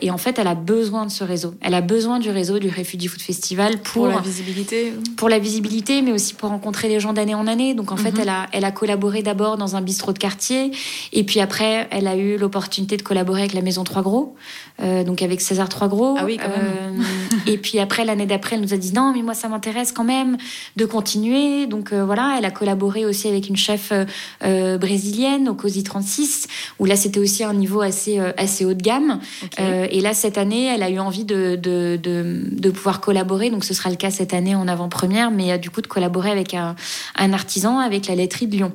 et 0.00 0.10
en 0.10 0.18
fait, 0.18 0.38
elle 0.38 0.46
a 0.46 0.54
besoin 0.54 1.06
de 1.06 1.10
ce 1.10 1.24
réseau. 1.24 1.54
Elle 1.60 1.74
a 1.74 1.80
besoin 1.80 2.18
du 2.18 2.30
réseau 2.30 2.58
du 2.58 2.68
Refugee 2.68 3.08
Food 3.08 3.22
Festival 3.22 3.78
pour, 3.78 4.06
la 4.06 4.20
visibilité, 4.20 4.92
pour 5.16 5.28
la 5.28 5.38
visibilité, 5.38 6.02
mais 6.02 6.12
aussi 6.12 6.34
pour 6.34 6.50
rencontrer 6.50 6.88
les 6.88 7.00
gens 7.00 7.12
d'année 7.12 7.34
en 7.34 7.46
année. 7.46 7.74
Donc 7.74 7.90
en 7.90 7.96
fait, 7.96 8.12
mhm. 8.12 8.20
elle 8.20 8.28
a, 8.28 8.46
elle 8.52 8.64
a 8.64 8.70
collaboré 8.70 9.22
d'abord 9.22 9.56
dans 9.56 9.74
un 9.76 9.80
bistrot 9.80 10.12
de 10.12 10.18
quartier, 10.18 10.70
et 11.12 11.24
puis 11.24 11.40
après, 11.40 11.88
elle 11.90 12.06
a 12.06 12.16
eu 12.16 12.36
l'opportunité 12.36 12.96
de 12.96 13.02
collaborer 13.02 13.40
avec 13.42 13.54
la 13.54 13.62
Maison 13.62 13.84
Trois 13.84 14.02
Gros, 14.02 14.36
donc 14.80 15.22
avec 15.22 15.40
César 15.40 15.68
Trois 15.74 15.88
Gros. 15.88 16.14
Ah 16.16 16.24
oui, 16.24 16.38
quand 16.40 16.48
même. 16.48 17.04
et 17.48 17.58
puis 17.58 17.80
après 17.80 18.04
l'année 18.04 18.26
d'après, 18.26 18.54
elle 18.54 18.62
nous 18.62 18.74
a 18.74 18.76
dit 18.76 18.92
non, 18.92 19.12
mais 19.12 19.22
moi, 19.22 19.34
ça 19.34 19.48
m'intéresse 19.48 19.90
quand 19.90 20.04
même 20.04 20.36
de 20.76 20.84
continuer. 20.84 21.66
Donc 21.66 21.92
euh, 21.92 22.04
voilà, 22.04 22.36
elle 22.38 22.44
a 22.44 22.52
collaboré 22.52 23.04
aussi 23.04 23.26
avec 23.26 23.48
une 23.48 23.56
chef 23.56 23.90
euh, 23.90 24.04
euh, 24.44 24.78
brésilienne 24.78 25.48
au 25.48 25.54
COSI 25.54 25.82
36, 25.82 26.46
où 26.78 26.84
là, 26.84 26.94
c'était 26.94 27.18
aussi 27.18 27.42
un 27.42 27.54
niveau 27.54 27.80
assez, 27.80 28.20
assez 28.36 28.64
haut 28.64 28.74
de 28.74 28.82
gamme. 28.82 29.18
et 29.58 30.00
là, 30.00 30.14
cette 30.14 30.38
année, 30.38 30.66
elle 30.66 30.84
a 30.84 30.90
eu 30.90 31.00
envie 31.00 31.24
de, 31.24 31.56
de, 31.60 31.98
de, 32.00 32.70
pouvoir 32.70 33.00
collaborer. 33.00 33.50
Donc 33.50 33.64
ce 33.64 33.74
sera 33.74 33.90
le 33.90 33.96
cas 33.96 34.12
cette 34.12 34.32
année 34.32 34.54
en 34.54 34.68
avant-première, 34.68 35.32
mais 35.32 35.58
du 35.58 35.70
coup, 35.70 35.80
de 35.80 35.88
collaborer 35.88 36.30
avec 36.30 36.54
un, 36.54 36.76
un 37.16 37.32
artisan, 37.32 37.80
avec 37.80 38.06
la 38.06 38.14
laiterie 38.14 38.46
de 38.46 38.56
Lyon. 38.56 38.72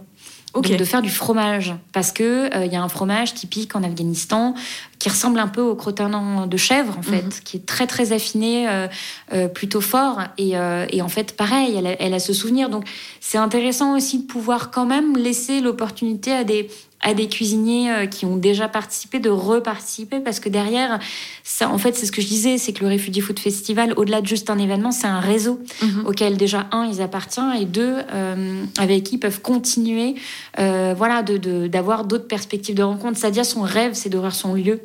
Donc 0.53 0.67
de 0.67 0.83
faire 0.83 1.03
du 1.03 1.11
fromage 1.11 1.75
parce 1.93 2.11
que 2.11 2.49
il 2.65 2.73
y 2.73 2.75
a 2.75 2.81
un 2.81 2.89
fromage 2.89 3.35
typique 3.35 3.75
en 3.75 3.83
Afghanistan 3.83 4.55
qui 4.99 5.07
ressemble 5.07 5.39
un 5.39 5.47
peu 5.47 5.61
au 5.61 5.75
crottin 5.75 6.45
de 6.45 6.57
chèvre 6.57 6.97
en 6.97 7.01
fait, 7.01 7.23
mhm. 7.23 7.31
qui 7.45 7.57
est 7.57 7.65
très 7.65 7.87
très 7.87 8.11
affiné, 8.11 8.67
euh, 8.67 8.87
euh, 9.33 9.47
plutôt 9.47 9.79
fort 9.81 10.19
et, 10.37 10.57
euh, 10.57 10.85
et, 10.89 11.01
en 11.01 11.07
fait 11.07 11.35
pareil, 11.35 11.75
elle 11.77 11.87
a, 11.87 12.01
elle 12.01 12.13
a 12.13 12.19
ce 12.19 12.33
souvenir. 12.33 12.69
Donc 12.69 12.83
c'est 13.21 13.37
intéressant 13.37 13.95
aussi 13.95 14.19
de 14.19 14.27
pouvoir 14.27 14.71
quand 14.71 14.85
même 14.85 15.15
laisser 15.15 15.61
l'opportunité 15.61 16.33
à 16.33 16.43
des 16.43 16.69
à 17.01 17.13
des 17.13 17.27
cuisiniers 17.27 17.91
euh, 17.91 18.05
qui 18.05 18.25
ont 18.25 18.35
déjà 18.35 18.67
participé 18.67 19.19
de 19.19 19.29
reparticiper 19.29 20.19
parce 20.19 20.39
que 20.39 20.49
derrière 20.49 20.99
ça 21.43 21.69
en 21.69 21.77
fait 21.77 21.95
c'est 21.95 22.05
ce 22.05 22.11
que 22.11 22.21
je 22.21 22.27
disais 22.27 22.57
c'est 22.57 22.73
que 22.73 22.83
le 22.83 22.91
Refugee 22.91 23.21
Food 23.21 23.39
Festival 23.39 23.93
au-delà 23.95 24.21
de 24.21 24.27
juste 24.27 24.49
un 24.49 24.57
événement 24.57 24.91
c'est 24.91 25.07
un 25.07 25.19
réseau 25.19 25.59
mhm. 25.81 26.05
auquel 26.05 26.37
déjà 26.37 26.67
un 26.71 26.85
ils 26.85 27.01
appartiennent 27.01 27.53
et 27.59 27.65
deux 27.65 27.97
euh, 28.13 28.63
avec 28.77 29.03
qui 29.03 29.15
ils 29.15 29.19
peuvent 29.19 29.41
continuer 29.41 30.15
euh, 30.59 30.93
voilà 30.97 31.23
de 31.23 31.67
d'avoir 31.67 32.03
d'autres 32.03 32.27
perspectives 32.27 32.75
de 32.75 32.83
rencontre 32.83 33.17
Sadia 33.17 33.43
son 33.43 33.61
rêve 33.61 33.93
c'est 33.93 34.09
d'ouvrir 34.09 34.35
son 34.35 34.53
lieu 34.53 34.81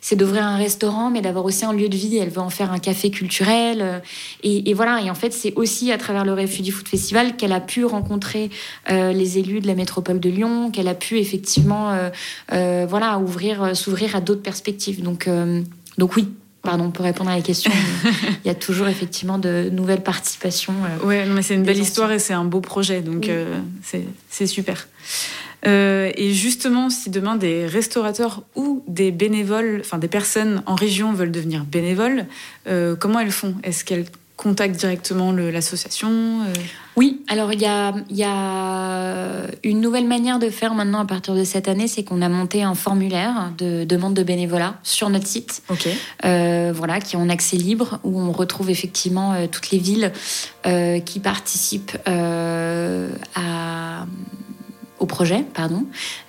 c'est 0.00 0.16
d'ouvrir 0.16 0.44
un 0.44 0.56
restaurant, 0.56 1.10
mais 1.10 1.20
d'avoir 1.20 1.44
aussi 1.44 1.66
un 1.66 1.72
lieu 1.72 1.88
de 1.88 1.96
vie. 1.96 2.16
Elle 2.16 2.30
veut 2.30 2.40
en 2.40 2.50
faire 2.50 2.72
un 2.72 2.78
café 2.78 3.10
culturel. 3.10 3.80
Euh, 3.82 3.98
et, 4.42 4.72
voilà. 4.72 5.02
Et 5.02 5.10
en 5.10 5.14
fait, 5.14 5.32
c'est 5.32 5.52
aussi 5.54 5.92
à 5.92 5.98
travers 5.98 6.24
le 6.24 6.32
Refugee 6.32 6.70
Food 6.70 6.88
Festival 6.88 7.36
qu'elle 7.36 7.52
a 7.52 7.60
pu 7.60 7.84
rencontrer 7.84 8.50
euh, 8.90 9.12
les 9.12 9.38
élus 9.38 9.60
de 9.60 9.66
la 9.66 9.74
métropole 9.74 10.20
de 10.20 10.30
Lyon, 10.30 10.70
qu'elle 10.70 10.88
a 10.88 10.94
pu 10.94 11.18
effectivement, 11.18 11.92
euh, 12.52 12.86
voilà, 12.88 13.18
ouvrir, 13.18 13.76
s'ouvrir 13.76 14.16
à 14.16 14.20
d'autres 14.20 14.42
perspectives. 14.42 15.02
Donc, 15.02 15.28
donc 15.98 16.16
oui. 16.16 16.28
Pardon, 16.60 16.90
pour 16.90 17.04
répondre 17.04 17.30
à 17.30 17.36
la 17.36 17.40
question, 17.40 17.70
il 18.44 18.48
y 18.48 18.50
a 18.50 18.54
toujours 18.54 18.88
effectivement 18.88 19.38
de 19.38 19.70
nouvelles 19.72 20.02
participations. 20.02 20.74
oui, 21.04 21.16
mais 21.28 21.40
c'est 21.40 21.54
une 21.54 21.62
belle 21.62 21.78
histoire 21.78 22.10
et 22.10 22.18
c'est 22.18 22.34
un 22.34 22.44
beau 22.44 22.60
projet, 22.60 23.00
donc 23.00 23.30
c'est 24.30 24.46
super. 24.46 24.88
Euh, 25.66 26.10
et 26.14 26.32
justement, 26.32 26.90
si 26.90 27.10
demain 27.10 27.36
des 27.36 27.66
restaurateurs 27.66 28.42
ou 28.54 28.82
des 28.86 29.10
bénévoles, 29.10 29.78
enfin 29.80 29.98
des 29.98 30.08
personnes 30.08 30.62
en 30.66 30.74
région 30.74 31.12
veulent 31.12 31.32
devenir 31.32 31.64
bénévoles, 31.64 32.26
euh, 32.68 32.96
comment 32.96 33.20
elles 33.20 33.32
font? 33.32 33.54
Est-ce 33.62 33.84
qu'elles 33.84 34.06
contactent 34.36 34.76
directement 34.76 35.32
l'association 35.32 36.10
euh? 36.10 36.52
Oui, 36.94 37.22
alors 37.26 37.52
il 37.52 37.60
y 37.60 37.66
a, 37.66 37.92
y 38.08 38.22
a, 38.22 39.48
une 39.64 39.80
nouvelle 39.80 40.06
manière 40.06 40.38
de 40.38 40.48
faire 40.48 40.74
maintenant 40.74 41.00
à 41.00 41.04
partir 41.04 41.34
de 41.34 41.42
cette 41.42 41.66
année, 41.66 41.88
c'est 41.88 42.04
qu'on 42.04 42.22
a 42.22 42.28
monté 42.28 42.62
un 42.62 42.74
formulaire 42.74 43.52
de 43.58 43.84
demande 43.84 44.14
de 44.14 44.22
bénévolat 44.22 44.78
sur 44.84 45.10
notre 45.10 45.26
site, 45.26 45.62
voilà, 46.22 47.00
qui 47.00 47.16
est 47.16 47.18
en 47.18 47.28
accès 47.28 47.56
libre, 47.56 47.98
où 48.04 48.20
on 48.20 48.30
retrouve 48.30 48.70
effectivement 48.70 49.34
toutes 49.48 49.70
les 49.70 49.78
villes 49.78 50.12
qui 51.04 51.20
participent 51.20 51.98
à 52.06 54.06
au 54.98 55.06
projet, 55.06 55.44
pardon. 55.54 55.84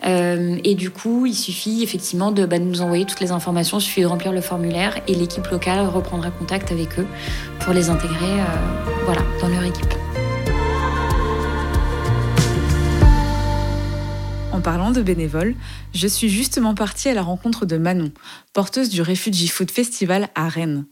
Euh, 0.06 0.58
et 0.64 0.76
du 0.76 0.90
coup, 0.90 1.26
il 1.26 1.34
suffit 1.34 1.84
effectivement 1.84 2.32
de, 2.32 2.46
bah, 2.46 2.60
nous 2.60 2.82
envoyer 2.82 3.06
toutes 3.06 3.20
les 3.20 3.32
informations, 3.32 3.80
il 3.80 3.82
suffit 3.82 4.02
de 4.02 4.08
remplir 4.08 4.32
le 4.32 4.42
formulaire 4.42 5.00
et 5.08 5.16
l'équipe 5.16 5.48
locale 5.48 5.86
reprendra 5.88 6.32
contact 6.32 6.72
avec 6.72 7.00
eux 7.00 7.08
pour 7.60 7.74
les 7.74 7.90
intégrer 7.90 8.40
euh, 8.40 9.14
dans 9.42 9.48
leur 9.48 9.64
équipe. 9.64 9.94
En 14.52 14.62
parlant 14.62 14.92
de 14.92 15.02
bénévoles, 15.02 15.56
je 15.94 16.06
suis 16.06 16.28
justement 16.28 16.76
partie 16.76 17.08
à 17.08 17.14
la 17.14 17.22
rencontre 17.22 17.66
de 17.66 17.78
Manon, 17.78 18.12
porteuse 18.52 18.90
du 18.90 19.02
Refugee 19.02 19.48
Food 19.48 19.72
Festival 19.72 20.28
à 20.36 20.50
Rennes. 20.50 20.86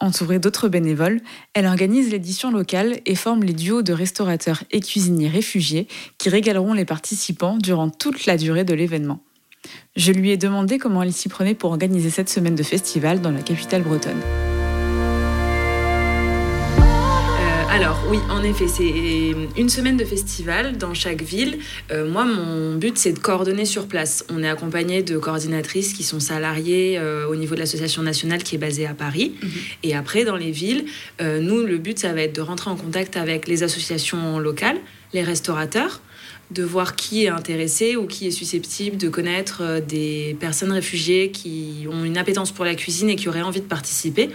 Entourée 0.00 0.40
d'autres 0.40 0.68
bénévoles, 0.68 1.20
elle 1.52 1.66
organise 1.66 2.10
l'édition 2.10 2.50
locale 2.50 2.98
et 3.06 3.14
forme 3.14 3.44
les 3.44 3.52
duos 3.52 3.82
de 3.82 3.92
restaurateurs 3.92 4.64
et 4.72 4.80
cuisiniers 4.80 5.28
réfugiés 5.28 5.86
qui 6.18 6.28
régaleront 6.28 6.72
les 6.72 6.84
participants 6.84 7.56
durant 7.56 7.90
toute 7.90 8.26
la 8.26 8.36
durée 8.36 8.64
de 8.64 8.74
l'événement. 8.74 9.20
Je 9.96 10.12
lui 10.12 10.30
ai 10.30 10.36
demandé 10.36 10.78
comment 10.78 11.02
elle 11.02 11.12
s'y 11.12 11.28
prenait 11.28 11.54
pour 11.54 11.70
organiser 11.70 12.10
cette 12.10 12.28
semaine 12.28 12.56
de 12.56 12.62
festival 12.62 13.20
dans 13.20 13.30
la 13.30 13.42
capitale 13.42 13.82
bretonne. 13.82 14.20
Alors 17.74 17.98
oui, 18.08 18.18
en 18.30 18.44
effet, 18.44 18.68
c'est 18.68 19.34
une 19.56 19.68
semaine 19.68 19.96
de 19.96 20.04
festival 20.04 20.78
dans 20.78 20.94
chaque 20.94 21.22
ville. 21.22 21.58
Euh, 21.90 22.08
moi, 22.08 22.24
mon 22.24 22.76
but, 22.76 22.96
c'est 22.96 23.12
de 23.12 23.18
coordonner 23.18 23.64
sur 23.64 23.88
place. 23.88 24.24
On 24.28 24.44
est 24.44 24.48
accompagné 24.48 25.02
de 25.02 25.18
coordinatrices 25.18 25.92
qui 25.92 26.04
sont 26.04 26.20
salariées 26.20 26.96
euh, 26.98 27.26
au 27.26 27.34
niveau 27.34 27.56
de 27.56 27.58
l'association 27.58 28.02
nationale 28.02 28.44
qui 28.44 28.54
est 28.54 28.58
basée 28.58 28.86
à 28.86 28.94
Paris. 28.94 29.34
Mhm. 29.42 29.50
Et 29.82 29.96
après, 29.96 30.24
dans 30.24 30.36
les 30.36 30.52
villes, 30.52 30.84
euh, 31.20 31.40
nous, 31.40 31.66
le 31.66 31.78
but, 31.78 31.98
ça 31.98 32.12
va 32.12 32.22
être 32.22 32.36
de 32.36 32.42
rentrer 32.42 32.70
en 32.70 32.76
contact 32.76 33.16
avec 33.16 33.48
les 33.48 33.64
associations 33.64 34.38
locales, 34.38 34.78
les 35.12 35.24
restaurateurs, 35.24 36.00
de 36.52 36.62
voir 36.62 36.94
qui 36.94 37.24
est 37.24 37.28
intéressé 37.28 37.96
ou 37.96 38.06
qui 38.06 38.28
est 38.28 38.30
susceptible 38.30 38.98
de 38.98 39.08
connaître 39.08 39.80
des 39.80 40.36
personnes 40.38 40.70
réfugiées 40.70 41.32
qui 41.32 41.88
ont 41.90 42.04
une 42.04 42.18
appétence 42.18 42.52
pour 42.52 42.64
la 42.64 42.76
cuisine 42.76 43.10
et 43.10 43.16
qui 43.16 43.28
auraient 43.28 43.42
envie 43.42 43.62
de 43.62 43.66
participer. 43.66 44.30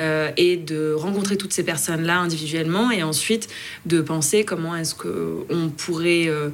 Euh, 0.00 0.30
et 0.36 0.56
de 0.56 0.92
rencontrer 0.92 1.36
toutes 1.36 1.52
ces 1.52 1.62
personnes-là 1.62 2.18
individuellement 2.18 2.90
et 2.90 3.04
ensuite 3.04 3.48
de 3.86 4.00
penser 4.00 4.44
comment 4.44 4.74
est-ce 4.74 4.92
qu'on 4.94 5.70
pourrait 5.70 6.26
euh, 6.26 6.48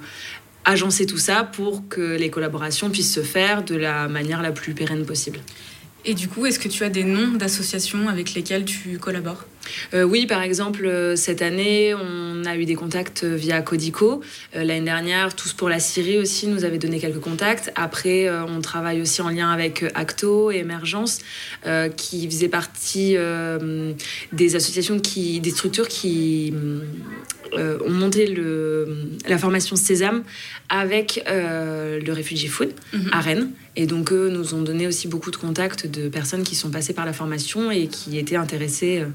agencer 0.67 1.07
tout 1.07 1.17
ça 1.17 1.45
pour 1.45 1.89
que 1.89 2.19
les 2.19 2.29
collaborations 2.29 2.91
puissent 2.91 3.15
se 3.15 3.23
faire 3.23 3.65
de 3.65 3.77
la 3.77 4.09
manière 4.09 4.43
la 4.43 4.53
plus 4.53 4.75
pérenne 4.75 5.07
possible. 5.07 5.41
Et 6.05 6.13
du 6.13 6.29
coup, 6.29 6.45
est-ce 6.45 6.59
que 6.59 6.69
tu 6.69 6.85
as 6.85 6.91
des 6.91 7.05
noms 7.05 7.33
d'associations 7.33 8.09
avec 8.09 8.35
lesquelles 8.35 8.67
tu 8.67 8.99
collabores? 8.99 9.47
Euh, 9.95 10.05
Oui, 10.05 10.27
par 10.27 10.43
exemple, 10.43 10.85
euh, 10.87 11.17
cette 11.17 11.43
année, 11.43 11.95
on 11.95 12.45
a 12.45 12.57
eu 12.57 12.65
des 12.65 12.75
contacts 12.75 13.25
via 13.25 13.63
Codico. 13.63 14.23
Euh, 14.55 14.65
l'année 14.65 14.85
dernière, 14.85 15.35
Tous 15.35 15.53
pour 15.53 15.69
la 15.69 15.81
Syrie 15.81 16.19
aussi 16.19 16.47
nous 16.47 16.65
avait 16.65 16.79
donné 16.79 16.99
quelques 16.99 17.21
contacts. 17.21 17.73
Après, 17.75 18.29
on 18.31 18.61
travaille 18.61 19.01
aussi 19.01 19.23
en 19.23 19.29
lien 19.29 19.51
avec 19.51 19.85
Acto 19.95 20.51
et 20.51 20.59
Émergence, 20.59 21.19
qui 21.97 22.29
faisaient 22.29 22.49
partie 22.49 23.17
des 24.33 24.57
associations, 24.57 24.99
qui, 24.99 25.41
des 25.41 25.51
structures 25.51 25.89
qui 25.89 26.53
ont 27.53 27.91
monté 27.91 28.27
le, 28.27 29.11
la 29.29 29.39
formation 29.39 29.77
Sésame 29.77 30.23
avec 30.69 31.23
le 31.27 32.13
Refugee 32.13 32.49
Food 32.49 32.73
mhm. 32.93 33.11
à 33.13 33.21
Rennes. 33.21 33.51
Et 33.77 33.87
donc, 33.87 34.13
eux 34.13 34.29
nous 34.29 34.55
ont 34.55 34.63
donné 34.63 34.87
aussi 34.87 35.09
beaucoup 35.09 35.31
de 35.31 35.37
contacts 35.37 35.87
de 35.87 36.09
personnes 36.09 36.43
qui 36.43 36.55
sont 36.55 36.71
passées 36.71 36.93
par 36.93 37.07
la 37.07 37.13
formation 37.13 37.71
et 37.71 37.87
qui 37.87 38.19
étaient 38.19 38.37
intéressées 38.37 39.01
euh, 39.01 39.07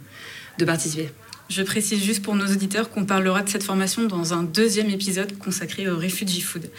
de 0.57 0.65
participer. 0.65 1.09
Je 1.49 1.61
précise 1.61 2.03
juste 2.03 2.23
pour 2.23 2.35
nos 2.35 2.47
auditeurs 2.47 2.89
qu'on 2.89 3.05
parlera 3.05 3.43
de 3.43 3.49
cette 3.49 3.63
formation 3.63 4.03
dans 4.03 4.33
un 4.33 4.43
deuxième 4.43 4.89
épisode 4.89 5.37
consacré 5.37 5.87
au 5.87 5.97
Refugee 5.97 6.41
Food. 6.41 6.69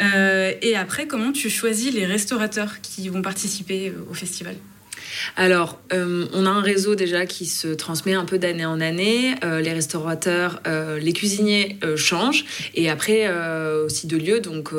Euh, 0.00 0.52
et 0.60 0.76
après, 0.76 1.06
comment 1.06 1.32
tu 1.32 1.48
choisis 1.48 1.92
les 1.94 2.04
restaurateurs 2.04 2.80
qui 2.82 3.08
vont 3.08 3.22
participer 3.22 3.92
au 4.10 4.14
festival? 4.14 4.56
Alors, 5.36 5.80
euh, 5.92 6.26
on 6.32 6.46
a 6.46 6.50
un 6.50 6.60
réseau 6.60 6.94
déjà 6.94 7.26
qui 7.26 7.46
se 7.46 7.68
transmet 7.68 8.14
un 8.14 8.24
peu 8.24 8.38
d'année 8.38 8.66
en 8.66 8.80
année. 8.80 9.34
Euh, 9.44 9.60
les 9.60 9.72
restaurateurs, 9.72 10.60
euh, 10.66 10.98
les 10.98 11.12
cuisiniers 11.12 11.78
changent. 11.96 12.44
Et 12.74 12.90
après, 12.90 13.28
aussi 13.84 14.06
de 14.06 14.16
lieux, 14.16 14.40
donc 14.40 14.72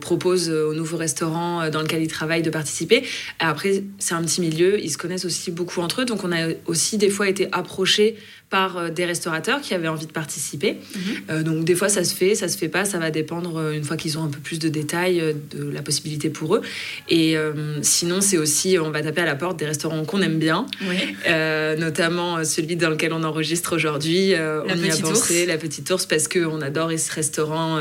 proposent 0.00 0.50
aux 0.50 0.74
nouveaux 0.74 0.96
restaurants 0.96 1.68
dans 1.70 1.82
lequel 1.82 2.02
ils 2.02 2.08
travaillent 2.08 2.42
de 2.42 2.50
participer. 2.50 3.04
après, 3.38 3.84
c'est 3.98 4.14
un 4.14 4.22
petit 4.22 4.40
milieu, 4.40 4.82
ils 4.82 4.90
se 4.90 4.98
connaissent 4.98 5.24
aussi 5.24 5.50
beaucoup 5.50 5.80
entre 5.80 6.02
eux. 6.02 6.04
Donc, 6.04 6.24
on 6.24 6.32
a 6.32 6.48
aussi 6.66 6.98
des 6.98 7.10
fois 7.10 7.28
été 7.28 7.48
approchés 7.52 8.16
par 8.50 8.76
euh, 8.76 8.90
des 8.90 9.04
restaurateurs 9.04 9.60
qui 9.60 9.74
avaient 9.74 9.88
envie 9.88 10.06
de 10.06 10.12
participer. 10.12 10.72
Mhm. 10.72 11.00
Euh, 11.30 11.42
donc 11.42 11.64
des 11.64 11.76
fois 11.76 11.88
ça 11.88 12.02
se 12.02 12.14
fait, 12.14 12.34
ça 12.34 12.48
se 12.48 12.58
fait 12.58 12.68
pas, 12.68 12.84
ça 12.84 12.98
va 12.98 13.10
dépendre 13.12 13.56
euh, 13.56 13.72
une 13.72 13.84
fois 13.84 13.96
qu'ils 13.96 14.18
ont 14.18 14.24
un 14.24 14.28
peu 14.28 14.40
plus 14.40 14.58
de 14.58 14.68
détails 14.68 15.22
de 15.52 15.70
la 15.70 15.82
possibilité 15.82 16.28
pour 16.30 16.56
eux. 16.56 16.62
Et 17.08 17.36
sinon 17.82 18.20
c'est 18.20 18.38
aussi, 18.38 18.76
on 18.78 18.90
va 18.90 19.02
taper 19.02 19.20
à 19.20 19.24
la 19.24 19.36
porte 19.36 19.58
des 19.58 19.66
restaurants 19.66 20.04
qu'on 20.04 20.20
aime 20.20 20.38
bien, 20.38 20.66
notamment 21.78 22.44
celui 22.44 22.74
dans 22.76 22.90
lequel 22.90 23.12
on 23.12 23.22
enregistre 23.22 23.76
aujourd'hui. 23.76 24.34
on 24.34 24.76
y 24.76 24.90
a 24.90 24.96
pensé, 24.96 25.46
la 25.46 25.56
Petite 25.56 25.88
Ours, 25.90 26.06
parce 26.06 26.26
qu'on 26.26 26.60
adore 26.60 26.90
ce 26.98 27.12
restaurant. 27.12 27.78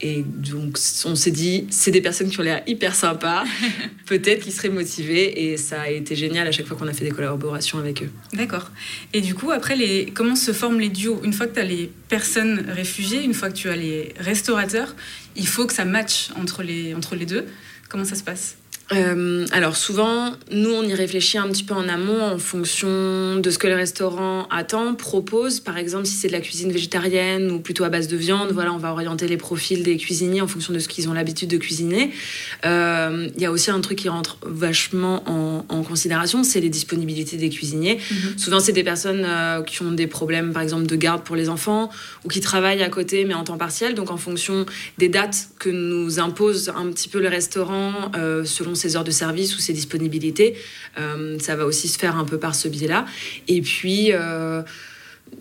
et 0.00 0.24
donc 0.24 0.78
on 1.04 1.14
s'est 1.14 1.30
dit, 1.30 1.66
c'est 1.70 1.90
des 1.90 2.00
personnes 2.00 2.30
qui 2.30 2.40
ont 2.40 2.42
l'air 2.42 2.62
hyper 2.66 2.94
sympas, 2.94 3.44
peut-être 4.06 4.44
qu'ils 4.44 4.52
seraient 4.52 4.70
motivés. 4.70 5.50
Et 5.50 5.56
ça 5.56 5.82
a 5.82 5.90
été 5.90 6.16
génial 6.16 6.46
à 6.46 6.52
chaque 6.52 6.66
fois 6.66 6.76
qu'on 6.76 6.88
a 6.88 6.94
fait 6.94 7.04
des 7.04 7.10
collaborations 7.10 7.78
avec 7.78 8.02
eux. 8.02 8.10
D'accord. 8.32 8.70
Et 9.12 9.20
du 9.20 9.34
coup, 9.34 9.50
après 9.50 9.76
les 9.76 9.89
comment 10.14 10.36
se 10.36 10.52
forment 10.52 10.80
les 10.80 10.88
duos? 10.88 11.20
Une 11.24 11.32
fois 11.32 11.46
que 11.46 11.54
tu 11.54 11.60
as 11.60 11.64
les 11.64 11.90
personnes 12.08 12.66
réfugiées, 12.68 13.22
une 13.22 13.34
fois 13.34 13.50
que 13.50 13.56
tu 13.56 13.68
as 13.68 13.76
les 13.76 14.14
restaurateurs, 14.18 14.94
il 15.36 15.46
faut 15.46 15.66
que 15.66 15.72
ça 15.72 15.84
matche 15.84 16.30
entre 16.36 16.62
les, 16.62 16.94
entre 16.94 17.14
les 17.16 17.26
deux. 17.26 17.46
Comment 17.88 18.04
ça 18.04 18.16
se 18.16 18.22
passe? 18.22 18.56
Euh, 18.92 19.46
alors 19.52 19.76
souvent, 19.76 20.32
nous, 20.50 20.70
on 20.70 20.82
y 20.82 20.94
réfléchit 20.94 21.38
un 21.38 21.48
petit 21.48 21.62
peu 21.62 21.74
en 21.74 21.88
amont 21.88 22.22
en 22.22 22.38
fonction 22.38 23.36
de 23.36 23.50
ce 23.50 23.56
que 23.56 23.68
le 23.68 23.76
restaurant 23.76 24.48
attend, 24.50 24.94
propose. 24.94 25.60
Par 25.60 25.78
exemple, 25.78 26.06
si 26.06 26.14
c'est 26.14 26.26
de 26.26 26.32
la 26.32 26.40
cuisine 26.40 26.72
végétarienne 26.72 27.52
ou 27.52 27.60
plutôt 27.60 27.84
à 27.84 27.88
base 27.88 28.08
de 28.08 28.16
viande, 28.16 28.50
voilà, 28.50 28.72
on 28.72 28.78
va 28.78 28.90
orienter 28.90 29.28
les 29.28 29.36
profils 29.36 29.82
des 29.84 29.96
cuisiniers 29.96 30.40
en 30.40 30.48
fonction 30.48 30.72
de 30.72 30.80
ce 30.80 30.88
qu'ils 30.88 31.08
ont 31.08 31.12
l'habitude 31.12 31.48
de 31.48 31.56
cuisiner. 31.56 32.10
Euh, 32.66 33.28
il 33.36 33.40
y 33.40 33.46
a 33.46 33.52
aussi 33.52 33.70
un 33.70 33.80
truc 33.80 33.98
qui 33.98 34.08
rentre 34.08 34.38
vachement 34.42 35.22
en, 35.28 35.82
considération, 35.82 36.44
c'est 36.44 36.60
les 36.60 36.68
disponibilités 36.68 37.36
des 37.36 37.48
cuisiniers. 37.48 37.98
Mhm. 38.10 38.38
Souvent, 38.38 38.60
c'est 38.60 38.72
des 38.72 38.84
personnes 38.84 39.24
euh, 39.24 39.62
qui 39.62 39.82
ont 39.82 39.90
des 39.90 40.06
problèmes, 40.06 40.52
par 40.52 40.62
exemple, 40.62 40.86
de 40.86 40.96
garde 40.96 41.22
pour 41.22 41.36
les 41.36 41.48
enfants 41.48 41.90
ou 42.24 42.28
qui 42.28 42.40
travaillent 42.40 42.82
à 42.82 42.88
côté 42.88 43.24
mais 43.24 43.34
en 43.34 43.44
temps 43.44 43.56
partiel. 43.56 43.94
Donc, 43.94 44.10
en 44.10 44.16
fonction 44.16 44.66
des 44.98 45.08
dates 45.08 45.48
que 45.58 45.70
nous 45.70 46.20
impose 46.20 46.70
un 46.76 46.90
petit 46.90 47.08
peu 47.08 47.20
le 47.20 47.28
restaurant, 47.28 47.92
selon 48.44 48.74
ses 48.80 48.96
heures 48.96 49.04
de 49.04 49.10
service 49.10 49.56
ou 49.56 49.60
ses 49.60 49.72
disponibilités. 49.72 50.56
Euh, 50.98 51.38
ça 51.38 51.56
va 51.56 51.66
aussi 51.66 51.88
se 51.88 51.98
faire 51.98 52.16
un 52.16 52.24
peu 52.24 52.38
par 52.38 52.54
ce 52.54 52.68
biais-là. 52.68 53.06
Et 53.48 53.60
puis, 53.60 54.12
euh, 54.12 54.62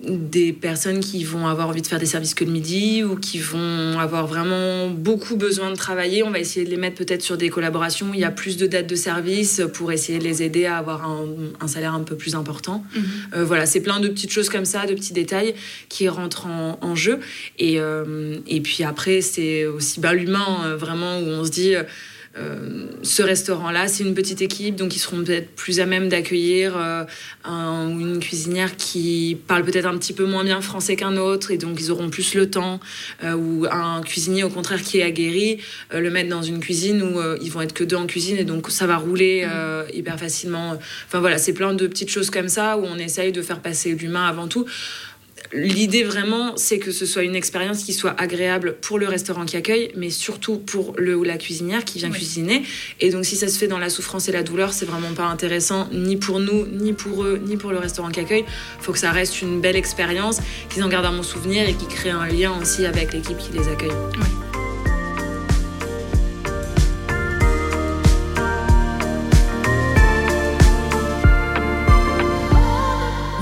des 0.03 0.53
personnes 0.53 0.99
qui 0.99 1.23
vont 1.23 1.47
avoir 1.47 1.67
envie 1.67 1.81
de 1.81 1.87
faire 1.87 1.99
des 1.99 2.05
services 2.05 2.35
que 2.35 2.45
le 2.45 2.51
midi 2.51 3.03
ou 3.03 3.15
qui 3.15 3.39
vont 3.39 3.99
avoir 3.99 4.27
vraiment 4.27 4.87
beaucoup 4.89 5.35
besoin 5.35 5.71
de 5.71 5.75
travailler. 5.75 6.21
On 6.23 6.29
va 6.29 6.39
essayer 6.39 6.63
de 6.63 6.69
les 6.69 6.77
mettre 6.77 6.95
peut-être 6.95 7.23
sur 7.23 7.37
des 7.37 7.49
collaborations 7.49 8.09
où 8.09 8.13
il 8.13 8.19
y 8.19 8.23
a 8.23 8.31
plus 8.31 8.55
de 8.55 8.67
dates 8.67 8.87
de 8.87 8.95
service 8.95 9.61
pour 9.73 9.91
essayer 9.91 10.19
de 10.19 10.23
les 10.23 10.43
aider 10.43 10.65
à 10.65 10.77
avoir 10.77 11.09
un, 11.09 11.67
salaire 11.67 11.95
un 11.95 12.03
peu 12.03 12.15
plus 12.15 12.35
important. 12.35 12.83
Mhm. 12.95 13.03
Euh, 13.33 13.43
voilà, 13.43 13.65
c'est 13.65 13.81
plein 13.81 13.99
de 13.99 14.07
petites 14.07 14.31
choses 14.31 14.49
comme 14.49 14.65
ça, 14.65 14.85
de 14.85 14.93
petits 14.93 15.13
détails 15.13 15.55
qui 15.89 16.07
rentrent 16.07 16.45
en, 16.45 16.95
jeu. 16.95 17.19
Et, 17.57 17.79
et 18.47 18.61
puis 18.61 18.83
après, 18.83 19.21
c'est 19.21 19.65
aussi 19.65 19.99
bah, 19.99 20.13
l'humain, 20.13 20.75
vraiment, 20.75 21.19
où 21.19 21.25
on 21.25 21.45
se 21.45 21.51
dit 21.51 21.75
euh, 21.75 21.83
ce 23.01 23.21
restaurant-là, 23.21 23.87
c'est 23.87 24.03
une 24.03 24.13
petite 24.13 24.41
équipe, 24.41 24.75
donc 24.75 24.95
ils 24.95 24.99
seront 24.99 25.23
peut-être 25.23 25.49
plus 25.55 25.79
à 25.79 25.85
même 25.85 26.09
d'accueillir 26.09 26.75
euh, 26.77 27.03
une 27.45 28.19
cuisinière 28.19 28.75
qui 28.75 29.37
parle 29.47 29.63
peut-être 29.63 29.85
un 29.85 29.97
petit 29.97 30.13
peu 30.13 30.25
moins 30.25 30.43
bien 30.43 30.61
français 30.61 30.95
qu'un 30.95 31.17
autre, 31.17 31.51
et 31.51 31.57
donc 31.57 31.79
ils 31.79 31.91
auront 31.91 32.09
plus 32.09 32.35
le 32.35 32.49
temps, 32.49 32.79
euh, 33.23 33.33
ou 33.33 33.65
un 33.71 34.01
cuisinier 34.01 34.43
au 34.43 34.49
contraire 34.49 34.81
qui 34.81 34.99
est 34.99 35.03
aguerri, 35.03 35.59
le 35.93 36.09
mettre 36.09 36.29
dans 36.29 36.41
une 36.41 36.59
cuisine 36.59 37.01
où 37.01 37.19
ils 37.41 37.51
vont 37.51 37.61
être 37.61 37.73
que 37.73 37.83
deux 37.83 37.95
en 37.95 38.05
cuisine, 38.05 38.37
et 38.37 38.45
donc 38.45 38.69
ça 38.69 38.87
va 38.87 38.97
rouler 38.97 39.47
hyper 39.93 40.19
facilement. 40.19 40.77
Enfin 41.07 41.19
voilà, 41.19 41.37
c'est 41.37 41.53
plein 41.53 41.73
de 41.73 41.87
petites 41.87 42.09
choses 42.09 42.29
comme 42.29 42.49
ça 42.49 42.77
où 42.77 42.85
on 42.85 42.97
essaye 42.97 43.31
de 43.31 43.41
faire 43.41 43.59
passer 43.59 43.91
l'humain 43.91 44.27
avant 44.27 44.47
tout. 44.47 44.65
L'idée 45.51 46.03
vraiment, 46.03 46.55
c'est 46.57 46.77
que 46.77 46.91
ce 46.91 47.05
soit 47.05 47.23
une 47.23 47.35
expérience 47.35 47.83
qui 47.83 47.93
soit 47.93 48.13
agréable 48.19 48.75
pour 48.81 48.99
le 48.99 49.07
restaurant 49.07 49.45
qui 49.45 49.57
accueille, 49.57 49.91
mais 49.95 50.11
surtout 50.11 50.57
pour 50.57 50.93
le 50.97 51.15
ou 51.15 51.23
la 51.23 51.37
cuisinière 51.37 51.85
qui 51.85 51.97
vient 51.97 52.11
cuisiner. 52.11 52.63
Et 52.99 53.09
donc, 53.09 53.25
si 53.25 53.35
ça 53.35 53.47
se 53.47 53.57
fait 53.57 53.67
dans 53.67 53.79
la 53.79 53.89
souffrance 53.89 54.29
et 54.29 54.31
la 54.31 54.43
douleur, 54.43 54.73
c'est 54.73 54.85
vraiment 54.85 55.13
pas 55.13 55.25
intéressant, 55.25 55.87
ni 55.91 56.17
pour 56.17 56.39
nous, 56.39 56.67
ni 56.67 56.93
pour 56.93 57.23
eux, 57.23 57.41
ni 57.43 57.57
pour 57.57 57.71
le 57.71 57.79
restaurant 57.79 58.09
qui 58.09 58.19
accueille. 58.19 58.45
Il 58.79 58.83
faut 58.83 58.91
que 58.91 58.99
ça 58.99 59.11
reste 59.11 59.41
une 59.41 59.59
belle 59.59 59.75
expérience, 59.75 60.39
qu'ils 60.69 60.83
en 60.83 60.89
gardent 60.89 61.05
un 61.05 61.13
bon 61.13 61.23
souvenir 61.23 61.67
et 61.67 61.73
qui 61.73 61.87
crée 61.87 62.11
un 62.11 62.27
lien 62.27 62.53
aussi 62.61 62.85
avec 62.85 63.13
l'équipe 63.13 63.37
qui 63.37 63.51
les 63.51 63.67
accueille. 63.67 63.89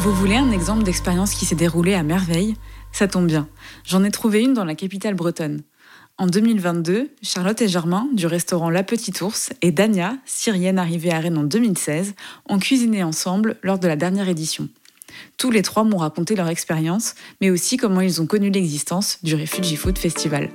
Vous 0.08 0.13
voulez 0.13 0.38
un 0.38 0.52
exemple 0.54 0.84
d'expérience 0.84 1.36
qui 1.36 1.43
s'est 1.43 1.54
déroulée 1.54 1.93
à 1.93 2.02
merveille? 2.02 2.56
Ça 2.93 3.10
tombe 3.10 3.28
bien. 3.28 3.46
J'en 3.84 4.06
ai 4.06 4.10
trouvé 4.10 4.41
une 4.41 4.54
dans 4.54 4.63
la 4.63 4.74
capitale 4.74 5.15
bretonne. 5.15 5.63
En 6.17 6.28
2022, 6.28 7.10
Charlotte 7.22 7.62
et 7.62 7.67
Germain, 7.67 8.08
du 8.13 8.26
restaurant 8.26 8.70
La 8.70 8.84
Petite 8.84 9.20
Ours, 9.20 9.50
et 9.62 9.74
Dania, 9.74 10.15
syrienne 10.26 10.80
arrivée 10.80 11.12
à 11.12 11.20
Rennes 11.20 11.38
en 11.38 11.43
2016, 11.43 12.15
ont 12.48 12.58
cuisiné 12.58 13.04
ensemble 13.04 13.58
lors 13.63 13.80
de 13.80 13.88
la 13.89 13.98
dernière 13.98 14.30
édition. 14.30 14.70
Tous 15.36 15.52
les 15.52 15.62
trois 15.62 15.84
m'ont 15.84 15.98
raconté 15.98 16.38
leur 16.38 16.48
expérience, 16.48 17.15
mais 17.41 17.50
aussi 17.50 17.76
comment 17.76 18.00
ils 18.00 18.22
ont 18.22 18.28
connu 18.28 18.50
l'existence 18.50 19.17
du 19.24 19.36
Refugee 19.36 19.76
Food 19.76 19.98
Festival. 19.98 20.52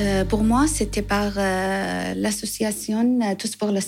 Euh, 0.00 0.24
pour 0.24 0.44
moi, 0.44 0.66
c'était 0.66 1.02
par 1.02 1.32
euh, 1.36 2.14
l'association 2.16 3.20
euh, 3.22 3.34
Tous 3.38 3.56
pour 3.56 3.70
la 3.70 3.82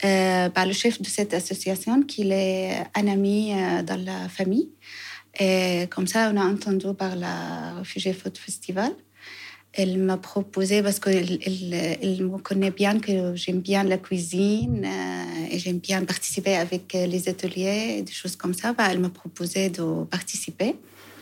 par 0.00 0.66
le 0.66 0.72
chef 0.72 1.00
de 1.00 1.06
cette 1.06 1.34
association, 1.34 2.02
qui 2.02 2.30
est 2.30 2.84
un 2.94 3.08
ami 3.08 3.52
dans 3.84 4.02
la 4.04 4.28
famille. 4.28 4.68
Et 5.38 5.86
comme 5.90 6.06
ça, 6.06 6.30
on 6.32 6.36
a 6.36 6.44
entendu 6.44 6.86
par 6.96 7.16
la 7.16 7.74
Refugee 7.78 8.12
Food 8.12 8.38
Festival. 8.38 8.92
Elle 9.72 9.98
m'a 9.98 10.16
proposé, 10.16 10.82
parce 10.82 10.98
qu'elle 10.98 11.38
elle, 11.44 12.26
me 12.26 12.38
connaît 12.38 12.70
bien, 12.70 12.98
que 12.98 13.34
j'aime 13.34 13.60
bien 13.60 13.82
la 13.84 13.98
cuisine 13.98 14.88
et 15.50 15.58
j'aime 15.58 15.78
bien 15.78 16.02
participer 16.04 16.56
avec 16.56 16.94
les 16.94 17.28
ateliers 17.28 17.96
et 17.98 18.02
des 18.02 18.12
choses 18.12 18.36
comme 18.36 18.54
ça. 18.54 18.72
Bah, 18.72 18.88
elle 18.90 19.00
m'a 19.00 19.10
proposé 19.10 19.68
de 19.68 20.04
participer. 20.04 20.76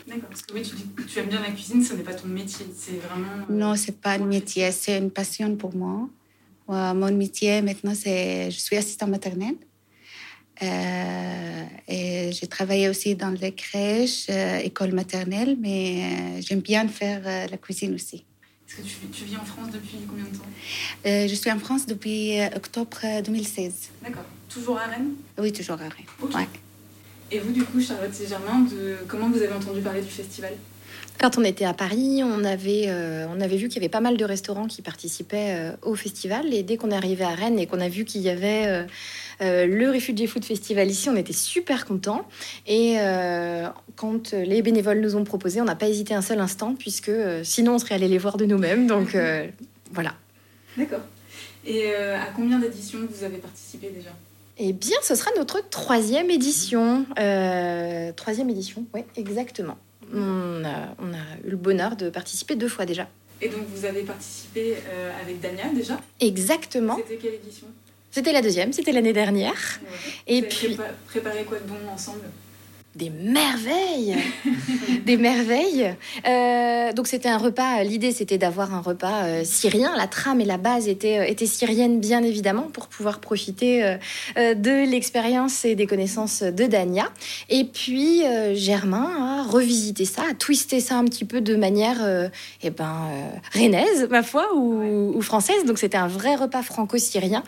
D'accord, 0.07 0.29
parce 0.29 0.43
que 0.43 0.53
oui, 0.53 0.61
tu 0.61 0.75
dis 0.75 0.85
que 0.95 1.01
tu 1.01 1.19
aimes 1.19 1.29
bien 1.29 1.41
la 1.41 1.49
cuisine, 1.49 1.83
ce 1.83 1.93
n'est 1.93 2.03
pas 2.03 2.13
ton 2.13 2.27
métier, 2.27 2.65
c'est 2.75 2.97
vraiment... 2.97 3.45
Euh, 3.49 3.53
non, 3.53 3.75
c'est 3.75 3.99
pas 3.99 4.11
un 4.11 4.25
métier, 4.25 4.71
c'est 4.71 4.99
une 4.99 5.09
passion 5.09 5.55
pour 5.55 5.75
moi. 5.75 6.07
Mon 6.67 7.11
métier 7.11 7.61
maintenant, 7.61 7.93
c'est... 7.95 8.51
Je 8.51 8.59
suis 8.59 8.75
assistante 8.75 9.09
maternelle. 9.09 9.55
Euh, 10.61 11.63
et 11.87 12.31
j'ai 12.31 12.47
travaillé 12.47 12.87
aussi 12.87 13.15
dans 13.15 13.31
les 13.31 13.51
crèches, 13.51 14.27
euh, 14.29 14.59
école 14.59 14.93
maternelle, 14.93 15.57
mais 15.59 16.41
j'aime 16.41 16.61
bien 16.61 16.87
faire 16.87 17.21
la 17.49 17.57
cuisine 17.57 17.93
aussi. 17.93 18.23
Est-ce 18.67 18.77
que 18.77 18.81
tu, 18.81 18.95
tu, 19.11 19.25
vis 19.25 19.35
en 19.35 19.43
France 19.43 19.69
depuis 19.71 19.97
combien 20.07 20.23
de 20.23 20.37
temps? 20.37 20.45
Je 21.03 21.35
suis 21.35 21.51
en 21.51 21.59
France 21.59 21.85
depuis 21.85 22.39
octobre 22.55 22.99
2016. 23.23 23.73
D'accord. 24.01 24.23
Toujours 24.49 24.77
à 24.77 24.85
Rennes? 24.85 25.15
Oui, 25.37 25.51
toujours 25.51 25.79
à 25.81 25.89
Rennes. 25.89 26.47
Et 27.31 27.39
vous, 27.39 27.51
du 27.51 27.63
coup, 27.63 27.81
Charlotte 27.81 28.13
et 28.21 28.27
Germain, 28.27 28.61
de... 28.61 28.97
comment 29.07 29.29
vous 29.29 29.41
avez 29.41 29.53
entendu 29.53 29.81
parler 29.81 30.01
du 30.01 30.09
festival? 30.09 30.53
Quand 31.19 31.37
on 31.37 31.43
était 31.43 31.65
à 31.65 31.73
Paris, 31.73 32.21
on 32.23 32.43
avait, 32.43 32.85
euh, 32.87 33.25
on 33.29 33.39
avait 33.41 33.57
vu 33.57 33.67
qu'il 33.67 33.77
y 33.77 33.79
avait 33.79 33.89
pas 33.89 34.01
mal 34.01 34.17
de 34.17 34.25
restaurants 34.25 34.67
qui 34.67 34.81
participaient 34.81 35.55
euh, 35.55 35.71
au 35.81 35.95
festival. 35.95 36.53
Et 36.53 36.63
dès 36.63 36.77
qu'on 36.77 36.91
est 36.91 36.95
arrivé 36.95 37.23
à 37.23 37.33
Rennes 37.33 37.59
et 37.59 37.67
qu'on 37.67 37.79
a 37.79 37.89
vu 37.89 38.05
qu'il 38.05 38.21
y 38.21 38.29
avait 38.29 38.85
euh, 39.41 39.65
le 39.65 39.91
Refugee 39.91 40.27
Food 40.27 40.45
Festival 40.45 40.89
ici, 40.89 41.09
on 41.09 41.15
était 41.15 41.33
super 41.33 41.85
contents. 41.85 42.27
Et 42.67 42.97
quand 43.95 44.33
les 44.33 44.61
bénévoles 44.61 44.99
nous 44.99 45.15
ont 45.15 45.23
proposé, 45.23 45.61
on 45.61 45.65
n'a 45.65 45.75
pas 45.75 45.87
hésité 45.87 46.13
un 46.13 46.21
seul 46.21 46.39
instant, 46.39 46.75
puisque 46.75 47.11
sinon 47.43 47.75
on 47.75 47.79
serait 47.79 47.95
allé 47.95 48.07
les 48.07 48.17
voir 48.17 48.37
de 48.37 48.45
nous-mêmes. 48.45 48.87
Donc 48.87 49.17
voilà. 49.91 50.13
D'accord. 50.77 51.01
Et 51.65 51.93
à 51.95 52.27
combien 52.35 52.59
d'éditions 52.59 52.99
vous 53.09 53.23
avez 53.23 53.37
participé 53.37 53.89
déjà? 53.89 54.11
Eh 54.57 54.73
bien, 54.73 54.97
ce 55.03 55.15
sera 55.15 55.31
notre 55.37 55.67
troisième 55.69 56.29
édition. 56.29 57.05
Euh, 57.19 58.11
troisième 58.13 58.49
édition, 58.49 58.85
oui, 58.93 59.01
exactement. 59.17 59.77
On 60.13 60.63
a, 60.63 60.95
on 60.99 61.13
a, 61.13 61.45
eu 61.45 61.49
le 61.49 61.57
bonheur 61.57 61.95
de 61.95 62.09
participer 62.09 62.55
deux 62.55 62.69
fois 62.69 62.85
déjà. 62.85 63.07
Et 63.41 63.49
donc, 63.49 63.65
vous 63.67 63.85
avez 63.85 64.03
participé 64.03 64.77
euh, 64.87 65.11
avec 65.21 65.41
Dania 65.41 65.67
déjà? 65.73 65.99
Exactement. 66.21 66.95
C'était 66.97 67.17
quelle 67.17 67.33
édition? 67.35 67.67
C'était 68.11 68.31
la 68.31 68.41
deuxième, 68.41 68.71
c'était 68.71 68.93
l'année 68.93 69.11
dernière. 69.11 69.79
Et 70.25 70.41
puis. 70.41 70.77
Préparé 71.07 71.43
quoi 71.43 71.59
de 71.59 71.67
bon 71.67 71.75
ensemble? 71.93 72.21
Des 72.95 73.09
merveilles, 73.09 74.15
des 75.05 75.17
merveilles. 75.17 75.93
Euh, 76.27 76.93
donc 76.93 77.07
c'était 77.07 77.27
un 77.27 77.37
repas. 77.37 77.83
L'idée 77.83 78.11
c'était 78.11 78.37
d'avoir 78.37 78.73
un 78.73 78.79
repas 78.79 79.25
euh, 79.25 79.41
syrien. 79.43 79.91
La 79.97 80.07
trame 80.07 80.39
et 80.39 80.45
la 80.45 80.57
base 80.57 80.87
étaient, 80.87 81.19
euh, 81.19 81.25
étaient 81.25 81.45
syriennes 81.45 81.99
bien 81.99 82.23
évidemment 82.23 82.69
pour 82.71 82.87
pouvoir 82.87 83.19
profiter 83.19 83.97
de 84.37 84.89
l'expérience 84.89 85.65
et 85.65 85.75
des 85.75 85.87
connaissances 85.87 86.43
de 86.43 86.65
Dania. 86.65 87.09
Et 87.49 87.65
puis 87.65 88.21
Germain 88.53 89.09
a 89.19 89.43
revisité 89.43 90.05
ça, 90.05 90.23
a 90.31 90.33
twisté 90.33 90.79
ça 90.79 90.95
un 90.95 91.05
petit 91.05 91.25
peu 91.25 91.41
de 91.41 91.55
manière, 91.55 91.97
eh 92.63 92.69
ben, 92.69 93.09
rennaise 93.53 94.07
ma 94.09 94.23
foi 94.23 94.55
ou, 94.55 95.21
française. 95.21 95.65
Donc 95.65 95.77
c'était 95.77 95.97
un 95.97 96.07
vrai 96.07 96.35
repas 96.35 96.63
franco-syrien. 96.63 97.43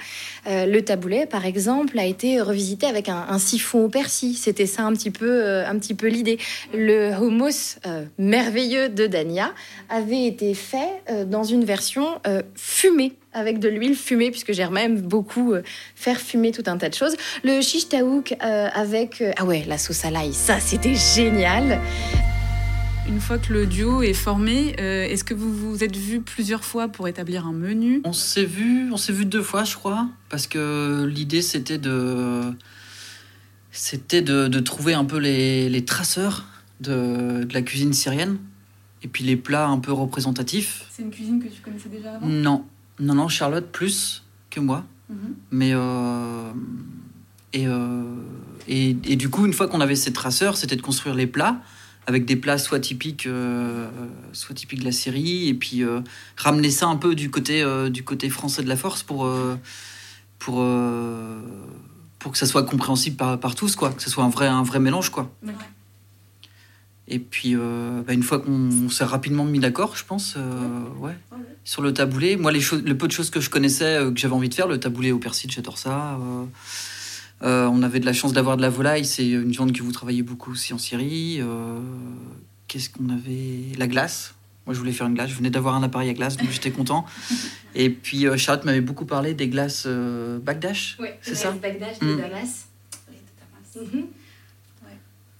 le 0.46 0.80
taboulet 0.82 1.26
par 1.26 1.46
exemple 1.46 1.98
a 2.00 2.06
été 2.06 2.42
revisité 2.42 2.86
avec 2.88 3.10
un, 3.10 3.26
un 3.30 3.40
siphon 3.40 3.86
au 3.86 3.90
persil. 3.90 4.36
C'était 4.36 4.66
ça 4.66 4.84
un 4.84 4.94
petit 4.94 5.12
peu 5.12 5.37
euh, 5.38 5.68
un 5.68 5.78
petit 5.80 5.94
peu 5.94 6.08
l'idée. 6.08 6.38
Le 6.74 7.12
hummus 7.12 7.78
euh, 7.86 8.04
merveilleux 8.18 8.90
de 8.90 9.08
Dania 9.08 9.54
avait 9.90 10.26
été 10.26 10.54
fait 10.54 11.02
euh, 11.10 11.26
dans 11.26 11.44
une 11.44 11.66
version 11.66 12.06
fumée 12.56 13.14
avec 13.34 13.60
de 13.60 13.70
l'huile 13.70 13.96
fumée, 13.96 14.32
puisque 14.32 14.52
j'ai 14.52 14.68
même 14.68 15.00
beaucoup 15.00 15.54
faire 15.96 16.20
fumer 16.20 16.52
tout 16.52 16.64
un 16.66 16.78
tas 16.78 16.90
de 16.90 16.94
choses. 16.94 17.16
Le 17.44 17.62
shish 17.62 17.88
avec... 18.42 19.24
ah 19.38 19.46
ouais, 19.46 19.64
la 19.68 19.78
sauce 19.78 20.04
à 20.06 20.12
l'ail, 20.12 20.34
ça 20.34 20.60
c'était 20.60 20.96
génial. 20.96 21.80
Une 23.08 23.22
fois 23.22 23.38
que 23.38 23.54
le 23.54 23.66
duo 23.66 24.02
est 24.02 24.14
formé, 24.14 24.76
est-ce 24.80 25.24
que 25.24 25.34
vous 25.34 25.54
vous 25.54 25.84
êtes 25.84 25.96
vu 25.96 26.22
plusieurs 26.22 26.64
fois 26.64 26.88
pour 26.88 27.08
établir 27.08 27.46
un 27.46 27.54
menu? 27.54 28.02
On 28.04 28.14
s'est 28.14 28.44
vu, 28.44 28.92
on 28.92 28.98
s'est 28.98 29.14
vu 29.14 29.26
deux 29.26 29.44
fois, 29.44 29.64
je 29.64 29.76
crois, 29.76 30.08
parce 30.30 30.48
que 30.48 31.06
l'idée 31.06 31.42
c'était 31.42 31.78
de 31.78 32.42
c'était 33.78 34.24
de, 34.24 34.60
trouver 34.60 34.96
un 34.96 35.06
peu 35.06 35.18
les, 35.18 35.86
traceurs 35.86 36.46
de, 36.82 37.48
la 37.52 37.62
cuisine 37.62 37.94
syrienne 37.94 38.40
et 39.04 39.08
puis 39.08 39.24
les 39.24 39.36
plats 39.36 39.68
un 39.68 39.78
peu 39.78 39.92
représentatifs. 39.92 40.86
C'est 40.90 41.04
une 41.04 41.12
cuisine 41.12 41.42
que 41.42 41.48
tu 41.48 41.62
connaissais 41.62 41.90
déjà 41.90 42.16
avant? 42.16 42.28
Non, 42.28 42.66
non, 43.00 43.14
non, 43.14 43.28
Charlotte 43.28 43.68
plus 43.72 44.24
que 44.50 44.60
moi. 44.60 44.84
Mhm. 45.10 45.36
Mais 45.52 45.72
euh, 45.74 46.52
euh, 47.56 48.04
et, 48.68 48.98
et, 49.06 49.16
du 49.16 49.30
coup, 49.30 49.46
une 49.46 49.54
fois 49.54 49.68
qu'on 49.68 49.80
avait 49.80 49.96
ces 49.96 50.12
traceurs, 50.12 50.58
c'était 50.58 50.76
de 50.76 50.82
construire 50.82 51.14
les 51.16 51.28
plats 51.28 51.62
avec 52.08 52.26
des 52.26 52.36
plats 52.38 52.58
soit 52.58 52.80
typiques, 52.80 53.28
euh, 53.28 53.90
soit 54.32 54.56
typiques 54.56 54.80
de 54.80 54.86
la 54.86 54.92
Syrie, 54.92 55.50
et 55.50 55.54
puis 55.54 55.84
ramener 56.38 56.72
ça 56.72 56.88
un 56.88 56.96
peu 56.96 57.16
du 57.16 57.30
côté, 57.30 57.64
du 57.92 58.04
côté 58.04 58.30
français 58.30 58.64
de 58.64 58.70
la 58.70 58.78
force 58.78 59.04
pour, 59.04 59.30
pour 60.40 60.64
pour 62.28 62.34
que 62.34 62.38
ça 62.40 62.46
soit 62.46 62.64
compréhensible 62.64 63.16
par, 63.16 63.40
par, 63.40 63.56
tous, 63.56 63.78
quoi, 63.78 63.90
que 63.90 64.04
ce 64.04 64.10
soit 64.10 64.26
un 64.26 64.30
vrai, 64.30 64.48
un 64.48 64.62
vrai 64.62 64.82
mélange, 64.82 65.12
quoi. 65.12 65.32
Et 67.08 67.20
puis, 67.20 67.56
euh, 67.56 68.02
bah, 68.06 68.12
une 68.12 68.22
fois 68.22 68.40
qu'on 68.40 68.90
s'est 68.90 69.06
rapidement 69.06 69.46
mis 69.46 69.60
d'accord, 69.60 69.96
je 69.96 70.04
pense, 70.04 70.34
euh, 70.36 70.84
ouais, 71.00 71.18
sur 71.64 71.82
le 71.82 71.94
taboulé. 71.94 72.36
Moi, 72.36 72.52
les 72.52 72.60
le 72.60 72.98
peu 72.98 73.08
de 73.08 73.14
choses 73.14 73.30
que 73.30 73.40
je 73.40 73.50
connaissais, 73.50 73.96
euh, 73.96 74.12
que 74.12 74.20
j'avais 74.20 74.34
envie 74.34 74.50
de 74.50 74.54
faire, 74.54 74.68
le 74.68 74.78
taboulé 74.78 75.14
au 75.14 75.20
persil, 75.20 75.50
j'adore 75.50 75.78
ça. 75.78 76.20
on 77.40 77.82
avait 77.82 78.02
de 78.02 78.06
la 78.06 78.12
chance 78.12 78.34
d'avoir 78.34 78.58
de 78.58 78.62
la 78.62 78.70
volaille, 78.70 79.06
c'est 79.06 79.30
une 79.30 79.52
viande 79.52 79.72
que 79.72 79.82
vous 79.82 79.94
travaillez 79.94 80.22
beaucoup 80.22 80.52
aussi 80.52 80.74
en 80.74 80.78
Syrie. 80.78 81.40
Qu'est-ce 82.68 82.90
qu'on 82.90 83.08
avait? 83.08 83.74
La 83.78 83.88
glace. 83.88 84.34
Moi, 84.68 84.76
je 84.76 84.80
voulais 84.80 84.92
faire 84.92 85.08
une 85.08 85.16
glace. 85.16 85.32
Je 85.32 85.36
venais 85.36 85.50
d'avoir 85.50 85.74
un 85.74 85.82
appareil 85.82 86.12
à 86.12 86.14
glace, 86.14 86.38
donc 86.38 86.52
j'étais 86.52 86.72
content. 86.72 87.06
Et 87.76 87.90
puis, 87.90 88.26
Charlotte 88.38 88.66
m'avait 88.66 88.82
beaucoup 88.82 89.06
parlé 89.06 89.34
des 89.34 89.48
glaces 89.48 89.88
Bagdash. 89.88 90.98
Oui, 91.00 91.10
c'est 91.22 91.36
ça 91.36 91.52
Bagdash 91.52 91.98
de 92.00 92.06
mm. 92.06 92.18
Damas. 92.22 92.68
Mhm. 93.76 94.08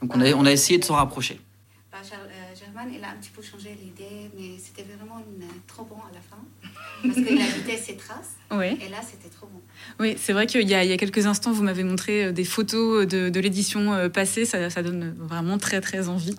Donc, 0.02 0.16
on 0.16 0.22
a, 0.22 0.32
on 0.34 0.46
a 0.46 0.52
essayé 0.52 0.80
de 0.80 0.84
s'en 0.84 0.96
rapprocher. 0.96 1.40
Bah, 1.92 1.98
euh, 2.14 2.56
Germaine, 2.56 2.94
il 2.96 3.04
a 3.04 3.10
un 3.10 3.16
petit 3.16 3.32
peu 3.32 3.42
changé 3.42 3.76
l'idée, 3.82 4.30
mais 4.38 4.58
c'était 4.60 4.84
vraiment 4.84 5.24
trop 5.66 5.84
bon 5.86 5.96
à 5.96 6.14
la 6.14 6.22
fin. 6.22 6.38
Parce 7.04 7.16
qu'il 7.16 7.42
ajouté 7.42 7.78
ses 7.78 7.96
traces. 7.96 8.36
Oui. 8.52 8.78
Et 8.86 8.90
là, 8.90 8.98
c'était 9.02 9.30
trop 9.30 9.48
bon. 9.48 9.62
Oui, 10.00 10.16
c'est 10.18 10.34
vrai 10.34 10.46
qu'il 10.46 10.62
y, 10.62 10.72
y, 10.72 10.76
a 10.76 10.98
quelques 10.98 11.26
instants, 11.26 11.52
vous 11.52 11.64
m'avez 11.64 11.84
montré 11.84 12.26
euh, 12.26 12.32
des 12.32 12.44
photos 12.44 13.08
de, 13.08 13.30
de 13.30 13.40
l'édition 13.40 13.94
euh, 13.94 14.10
passée. 14.10 14.46
Ça, 14.46 14.70
ça, 14.70 14.84
donne 14.84 15.16
vraiment 15.18 15.58
très, 15.58 15.82
très 15.82 16.08
envie. 16.10 16.36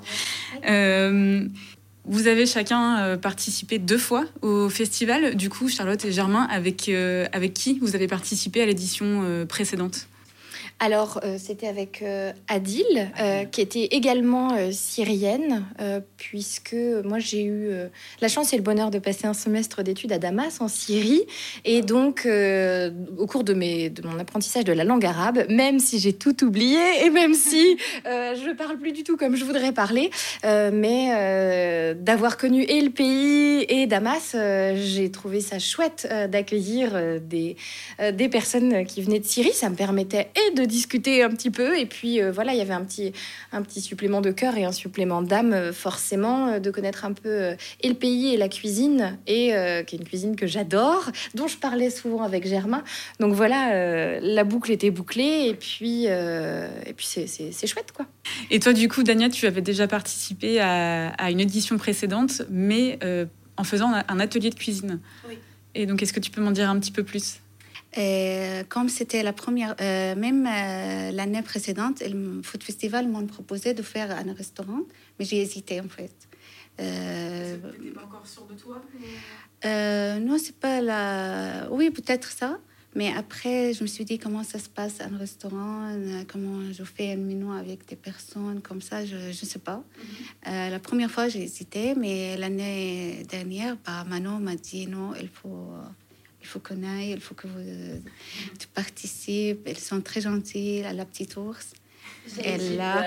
Vous 2.09 2.27
avez 2.27 2.47
chacun 2.47 3.01
euh, 3.01 3.17
participé 3.19 3.79
deux 3.79 3.99
fois 3.99 4.25
au 4.41 4.71
festival. 4.71 5.35
Du 5.35 5.51
coup, 5.51 5.69
Charlotte 5.69 6.03
et 6.07 6.11
Germain, 6.11 6.49
avec, 6.51 6.89
euh, 6.89 7.27
avec 7.33 7.53
qui 7.53 7.79
vous 7.81 7.95
avez 7.95 8.07
participé 8.07 8.63
à 8.63 8.67
l'édition 8.67 9.25
euh, 9.25 9.45
précédente? 9.45 10.09
Alors, 10.81 11.19
euh, 11.25 11.39
c'était 11.39 11.67
avec 11.67 12.03
euh, 12.03 12.33
Adil, 12.47 13.11
euh, 13.21 13.45
qui 13.45 13.61
était 13.61 13.87
également 13.87 14.57
syrienne, 14.71 15.65
puisque 16.17 16.77
moi 17.05 17.19
j'ai 17.19 17.45
eu 17.45 17.71
la 18.21 18.29
chance 18.29 18.53
et 18.53 18.57
le 18.57 18.63
bonheur 18.63 18.91
de 18.91 18.99
passer 18.99 19.27
un 19.27 19.35
semestre 19.35 19.83
d'études 19.83 20.13
à 20.13 20.19
Damas, 20.19 20.61
en 20.61 20.69
Syrie. 20.69 21.23
Et 21.65 21.83
donc, 21.83 22.27
au 22.27 23.27
cours 23.27 23.45
de, 23.45 23.55
mes, 23.55 23.91
de 23.91 24.07
mon 24.07 24.19
apprentissage 24.19 24.65
de 24.65 24.73
la 24.73 24.85
langue 24.85 25.05
arabe, 25.05 25.45
même 25.49 25.79
si 25.79 25.99
j'ai 25.99 26.13
tout 26.13 26.45
oublié 26.45 26.79
et 27.05 27.11
même 27.11 27.35
si 27.35 27.79
je 28.05 28.55
parle 28.55 28.79
plus 28.79 28.93
du 28.93 29.05
tout 29.05 29.17
comme 29.17 29.37
je 29.37 29.45
voudrais 29.45 29.73
parler, 29.73 30.11
mais 30.45 31.95
d'avoir 31.95 32.37
connu 32.37 32.63
et 32.63 32.81
le 32.81 32.91
pays 32.91 33.65
et 33.69 33.87
Damas, 33.87 34.37
j'ai 34.75 35.11
trouvé 35.11 35.41
ça 35.41 35.59
chouette 35.59 36.09
d'accueillir 36.31 37.21
des, 37.21 37.57
des 38.13 38.29
personnes 38.29 38.85
qui 38.85 39.03
venaient 39.03 39.21
de 39.21 39.27
Syrie. 39.27 39.53
Ça 39.53 39.71
me 39.71 39.77
permettait 39.77 40.29
et 40.49 40.55
de 40.55 40.68
discuter 40.69 41.23
un 41.23 41.31
petit 41.31 41.51
peu. 41.51 41.79
Et 41.79 41.87
puis 41.87 42.21
voilà, 42.31 42.53
il 42.53 42.59
y 42.59 42.61
avait 42.61 42.75
un 42.75 42.85
petit, 42.85 43.13
un 43.53 43.63
petit 43.63 43.81
supplément 43.81 44.21
de 44.21 44.31
cœur 44.31 44.57
et 44.57 44.65
un 44.65 44.73
supplément 44.73 45.23
d'âme, 45.23 45.73
forcément, 45.73 46.61
de 46.61 46.71
connaître 46.71 47.05
un 47.05 47.13
peu 47.13 47.57
et 47.81 47.89
le 47.89 47.95
pays 47.95 48.35
et 48.35 48.37
la 48.37 48.49
cuisine, 48.49 49.19
et 49.27 49.53
qui 49.87 49.97
est 49.97 49.99
une 49.99 50.05
cuisine 50.05 50.37
que 50.37 50.47
j'adore, 50.47 51.11
dont 51.35 51.49
je 51.49 51.57
parlais 51.57 51.91
souvent 51.91 52.23
avec 52.23 52.47
Germain. 52.47 52.85
Donc 53.19 53.35
voilà, 53.35 54.21
la 54.21 54.45
boucle 54.45 54.71
était 54.71 54.91
bouclée, 54.91 55.49
et 55.49 55.55
puis, 55.55 56.05
et 56.05 56.93
puis 56.97 57.07
c'est 57.07 57.67
chouette, 57.67 57.93
quoi. 57.93 58.07
Et 58.51 58.61
toi, 58.61 58.73
du 58.73 58.89
coup, 58.89 59.03
Dania, 59.03 59.29
tu 59.29 59.47
avais 59.47 59.63
déjà 59.63 59.89
participé 59.89 60.61
à, 60.61 61.09
à 61.11 61.31
une 61.31 61.41
édition 61.41 61.79
précédente, 61.79 62.43
mais 62.51 62.99
en 63.57 63.65
faisant 63.65 63.93
un 63.93 64.21
atelier 64.21 64.51
de 64.51 64.55
cuisine. 64.55 65.01
Oui. 65.29 65.39
Et 65.75 65.87
donc, 65.87 66.03
est-ce 66.03 66.13
que 66.13 66.21
tu 66.21 66.31
peux 66.31 66.41
m'en 66.41 66.51
dire 66.51 66.69
un 66.71 66.79
petit 66.79 66.93
peu 66.93 67.03
plus? 67.03 67.41
Et 67.97 68.65
comme 68.69 68.89
c'était 68.89 69.23
la 69.23 69.33
première, 69.33 69.75
euh, 69.81 70.15
même 70.15 70.47
euh, 70.47 71.11
l'année 71.11 71.43
précédente, 71.43 72.03
le 72.07 72.43
Food 72.43 72.63
Festival 72.63 73.09
m'a 73.09 73.23
proposé 73.23 73.73
de 73.73 73.83
faire 73.83 74.11
un 74.11 74.33
restaurant, 74.35 74.81
mais 75.19 75.25
j'ai 75.25 75.41
hésité 75.41 75.81
en 75.81 75.89
fait. 75.89 76.13
Euh, 76.81 77.57
n'étais 77.57 77.91
pas 77.91 78.05
encore 78.05 78.27
sûr 78.27 78.47
de 78.47 78.55
toi 78.55 78.81
euh, 79.65 80.19
Non, 80.21 80.39
c'est 80.39 80.55
pas 80.55 80.81
la. 80.81 81.69
Oui, 81.71 81.91
peut-être 81.91 82.31
ça. 82.31 82.59
Mais 82.95 83.13
après, 83.17 83.75
je 83.75 83.83
me 83.83 83.87
suis 83.87 84.05
dit 84.05 84.19
comment 84.19 84.43
ça 84.43 84.59
se 84.59 84.69
passe 84.69 85.01
un 85.01 85.17
restaurant, 85.17 85.95
comment 86.27 86.73
je 86.73 86.83
fais 86.85 87.13
un 87.13 87.17
menu 87.17 87.53
avec 87.53 87.87
des 87.87 87.97
personnes 87.97 88.61
comme 88.61 88.81
ça, 88.81 89.05
je 89.05 89.29
ne 89.29 89.33
sais 89.33 89.59
pas. 89.59 89.85
Mhm. 90.47 90.71
la 90.71 90.79
première 90.81 91.11
fois, 91.11 91.29
j'ai 91.29 91.43
hésité, 91.43 91.95
mais 91.95 92.37
l'année 92.37 93.25
dernière, 93.29 93.77
bah, 93.85 94.05
Manon 94.09 94.41
m'a 94.41 94.57
dit 94.57 94.87
non, 94.87 95.13
il 95.21 95.29
faut 95.29 95.71
il 96.41 96.47
faut 96.47 96.61
qu'on 96.61 96.83
aille, 96.85 97.11
il 97.11 97.21
faut 97.21 97.35
que 97.35 97.47
vous 97.47 98.01
tu 98.59 98.67
participes. 98.69 99.61
Elles 99.67 99.79
sont 99.79 100.01
très 100.01 100.21
gentilles, 100.21 100.85
à 100.85 100.93
la 100.93 101.05
petite 101.05 101.37
ours. 101.37 101.73
Et 102.45 102.59
là, 102.77 103.05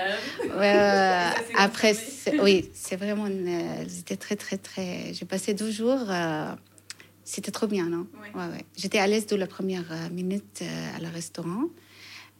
après, 1.56 1.94
oui, 2.40 2.70
c'est 2.74 2.96
vraiment, 2.96 3.26
elles 3.26 3.98
étaient 3.98 4.16
très, 4.16 4.36
très, 4.36 4.58
très. 4.58 5.12
J'ai 5.14 5.24
passé 5.24 5.54
deux 5.54 5.70
jours. 5.70 6.04
Euh, 6.08 6.52
c'était 7.24 7.52
trop 7.52 7.66
bien, 7.66 7.88
non? 7.88 8.06
Ouais. 8.20 8.40
ouais, 8.40 8.64
J'étais 8.76 8.98
à 8.98 9.06
l'aise 9.06 9.26
de 9.26 9.36
la 9.36 9.46
première 9.46 9.90
euh, 9.92 10.10
minute 10.10 10.60
euh, 10.62 10.96
à 10.96 11.00
la 11.00 11.08
restaurant. 11.08 11.64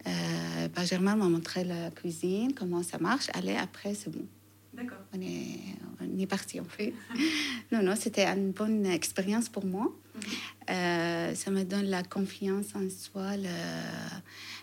Euh, 0.06 0.84
Germain 0.84 1.14
m'a 1.14 1.28
montré 1.28 1.64
la 1.64 1.90
cuisine, 1.90 2.52
comment 2.54 2.82
ça 2.82 2.98
marche. 2.98 3.28
Allez, 3.34 3.54
après, 3.54 3.94
c'est 3.94 4.10
bon. 4.10 4.26
D'accord. 4.74 4.98
On 5.14 5.20
est, 5.20 5.58
on 6.00 6.18
est 6.18 6.26
parti, 6.26 6.60
en 6.60 6.64
fait. 6.64 6.94
non, 7.72 7.82
non, 7.82 7.94
c'était 7.96 8.24
une 8.26 8.52
bonne 8.52 8.86
expérience 8.86 9.48
pour 9.48 9.64
moi. 9.64 9.92
Mhm. 10.14 10.22
Euh, 10.70 11.34
ça 11.34 11.50
me 11.50 11.64
donne 11.64 11.86
la 11.86 12.02
confiance 12.02 12.66
en 12.74 12.88
soi, 12.88 13.36
le, 13.36 13.48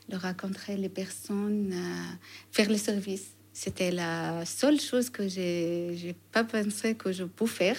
le 0.10 0.18
rencontrer 0.18 0.78
les 0.78 0.90
personnes, 0.90 1.72
euh, 1.74 2.16
faire 2.52 2.70
le 2.70 2.78
service. 2.78 3.36
C'était 3.54 3.92
la 3.92 4.46
seule 4.46 4.80
chose 4.80 5.10
que 5.10 5.28
j'ai 5.28 6.16
pas 6.32 6.44
pensé 6.44 6.96
que 6.96 7.12
je 7.12 7.26
pouvais 7.26 7.74
faire. 7.74 7.78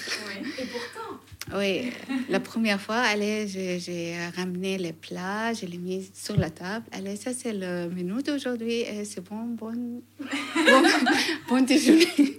Et 0.58 0.66
pourtant 0.66 1.20
Oui, 1.56 1.90
la 2.28 2.40
première 2.40 2.80
fois, 2.80 2.96
allez, 2.96 3.48
j'ai 3.48 4.16
ramené 4.36 4.78
les 4.78 4.92
plats, 4.92 5.52
je 5.52 5.66
les 5.66 5.78
mis 5.78 6.10
sur 6.14 6.36
la 6.36 6.50
table. 6.50 6.86
Allez, 6.92 7.16
ça 7.16 7.32
c'est 7.32 7.52
le 7.52 7.88
menu 7.88 8.22
d'aujourd'hui 8.22 8.84
c'est 9.04 9.22
bon, 9.22 9.44
bon, 9.58 9.72
bon, 9.72 10.82
bon 11.48 11.64
déjeuner. 11.64 12.36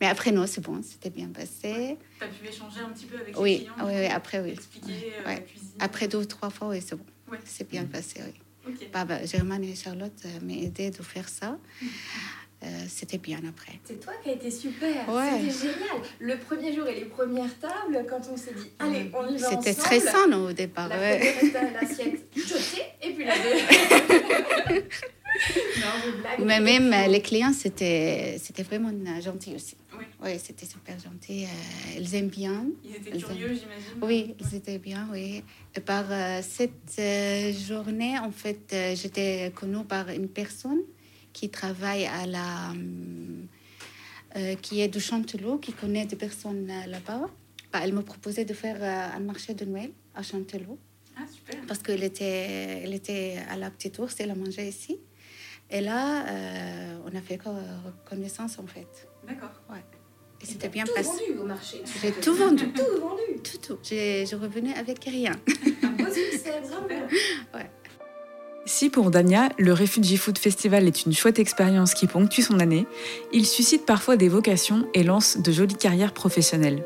Mais 0.00 0.06
après, 0.06 0.32
non, 0.32 0.46
c'est 0.46 0.62
bon, 0.62 0.80
c'était 0.82 1.10
bien 1.10 1.28
passé. 1.28 1.98
Tu 2.18 2.24
as 2.24 2.28
pu 2.28 2.48
échanger 2.48 2.80
un 2.80 2.90
petit 2.90 3.04
peu 3.04 3.18
avec 3.18 3.38
oui, 3.38 3.50
les 3.50 3.58
clients 3.58 3.74
Oui, 3.84 3.92
oui, 3.96 4.06
après, 4.06 4.40
oui. 4.40 4.50
Expliquer 4.50 5.12
euh, 5.18 5.24
la 5.26 5.36
cuisine. 5.40 5.68
Après 5.78 6.08
deux 6.08 6.18
ou 6.18 6.24
trois 6.24 6.50
fois, 6.50 6.68
oui, 6.68 6.82
c'est 6.84 6.96
bon. 6.96 7.04
C'est 7.44 7.68
bien 7.68 7.84
passé, 7.84 8.20
oui. 8.24 8.74
Bah, 8.92 9.04
bah, 9.04 9.24
Germaine 9.24 9.64
et 9.64 9.74
Charlotte 9.74 10.12
euh, 10.24 10.40
m'ont 10.42 10.54
aidé 10.54 10.90
de 10.90 11.02
faire 11.02 11.28
ça. 11.28 11.58
Euh, 12.62 12.66
c'était 12.88 13.18
bien 13.18 13.38
après. 13.48 13.72
C'est 13.84 13.98
toi 14.00 14.12
qui 14.22 14.30
as 14.30 14.32
été 14.34 14.50
super. 14.50 15.08
Ouais. 15.08 15.30
C'était 15.40 15.68
génial. 15.68 15.96
Le 16.18 16.36
premier 16.36 16.74
jour 16.74 16.86
et 16.86 16.94
les 16.94 17.06
premières 17.06 17.58
tables, 17.58 18.04
quand 18.08 18.20
on 18.30 18.36
s'est 18.36 18.52
dit, 18.52 18.70
allez, 18.78 19.10
on 19.14 19.26
y 19.28 19.38
va 19.38 19.48
C'était 19.48 19.72
stressant 19.72 20.28
non, 20.28 20.48
au 20.48 20.52
départ. 20.52 20.88
La 20.88 20.98
ouais. 20.98 21.34
l'assiette 21.80 22.22
jetée, 22.36 22.82
et 23.02 23.12
puis 23.14 23.24
la 23.24 23.34
deuxième. 23.42 24.82
non, 25.80 26.44
Mais 26.44 26.60
même 26.60 26.94
les 27.10 27.22
clients, 27.22 27.54
c'était 27.54 28.36
vraiment 28.62 28.92
gentil 29.20 29.54
aussi. 29.54 29.76
Oui, 29.98 30.04
oui 30.22 30.38
c'était 30.42 30.66
super 30.66 30.98
gentil. 30.98 31.44
Euh, 31.44 31.98
ils 31.98 32.14
aiment 32.14 32.28
bien. 32.28 32.66
Ils 32.84 32.96
étaient 32.96 33.18
curieux, 33.18 33.48
j'imagine. 33.48 34.02
Oui, 34.02 34.34
ils 34.38 34.54
étaient 34.54 34.78
bien, 34.78 35.08
oui. 35.12 35.42
Et 35.74 35.80
par 35.80 36.04
euh, 36.10 36.40
cette 36.42 36.98
euh, 36.98 37.52
journée, 37.52 38.18
en 38.18 38.30
fait, 38.30 38.74
j'étais 38.94 39.52
connue 39.54 39.84
par 39.84 40.08
une 40.08 40.28
personne 40.28 40.80
qui 41.32 41.48
travaille 41.50 42.06
à 42.06 42.26
la. 42.26 42.72
qui 44.62 44.80
est 44.80 44.88
de 44.88 44.98
Chanteloup, 44.98 45.58
qui 45.58 45.72
connaît 45.72 46.06
des 46.06 46.16
personnes 46.16 46.70
là-bas. 46.86 47.28
Bah, 47.72 47.80
elle 47.84 47.92
m'a 47.92 48.02
proposé 48.02 48.44
de 48.44 48.52
faire 48.52 48.82
un 48.82 49.20
marché 49.20 49.54
de 49.54 49.64
Noël 49.64 49.90
à 50.14 50.22
Chanteloup. 50.22 50.78
Ah, 51.16 51.22
super. 51.32 51.60
Parce 51.66 51.80
qu'elle 51.80 52.02
était, 52.02 52.82
elle 52.82 52.94
était 52.94 53.38
à 53.48 53.56
la 53.56 53.70
petite 53.70 53.98
ours, 53.98 54.14
elle 54.18 54.30
a 54.30 54.34
mangé 54.34 54.68
ici. 54.68 54.98
Et 55.70 55.80
là, 55.80 56.24
on 57.04 57.16
a 57.16 57.20
fait 57.20 57.38
connaissance 58.08 58.58
en 58.58 58.66
fait. 58.66 59.08
D'accord. 59.26 59.52
Ouais. 59.70 59.84
Et 60.42 60.46
c'était 60.46 60.68
bien 60.68 60.84
tout 60.84 60.94
passé. 60.94 61.08
vendu 61.08 61.38
au 61.38 61.44
marché. 61.44 61.82
J'ai 62.00 62.12
tout 62.12 62.34
vendu. 62.34 62.72
tout 62.72 63.00
vendu. 63.00 63.42
Tout, 63.42 63.58
tout. 63.58 63.78
J'ai 63.82 64.24
revenu 64.32 64.72
avec 64.72 65.04
rien. 65.04 65.32
Un 65.82 65.88
beau 65.90 66.06
succès, 66.06 66.60
vraiment. 66.60 66.88
Si 68.80 68.88
pour 68.88 69.10
Dania, 69.10 69.50
le 69.58 69.74
Refugee 69.74 70.16
Food 70.16 70.38
Festival 70.38 70.86
est 70.86 71.04
une 71.04 71.12
chouette 71.12 71.38
expérience 71.38 71.92
qui 71.92 72.06
ponctue 72.06 72.40
son 72.40 72.60
année, 72.60 72.86
il 73.30 73.44
suscite 73.44 73.84
parfois 73.84 74.16
des 74.16 74.30
vocations 74.30 74.88
et 74.94 75.02
lance 75.02 75.36
de 75.36 75.52
jolies 75.52 75.74
carrières 75.74 76.14
professionnelles. 76.14 76.82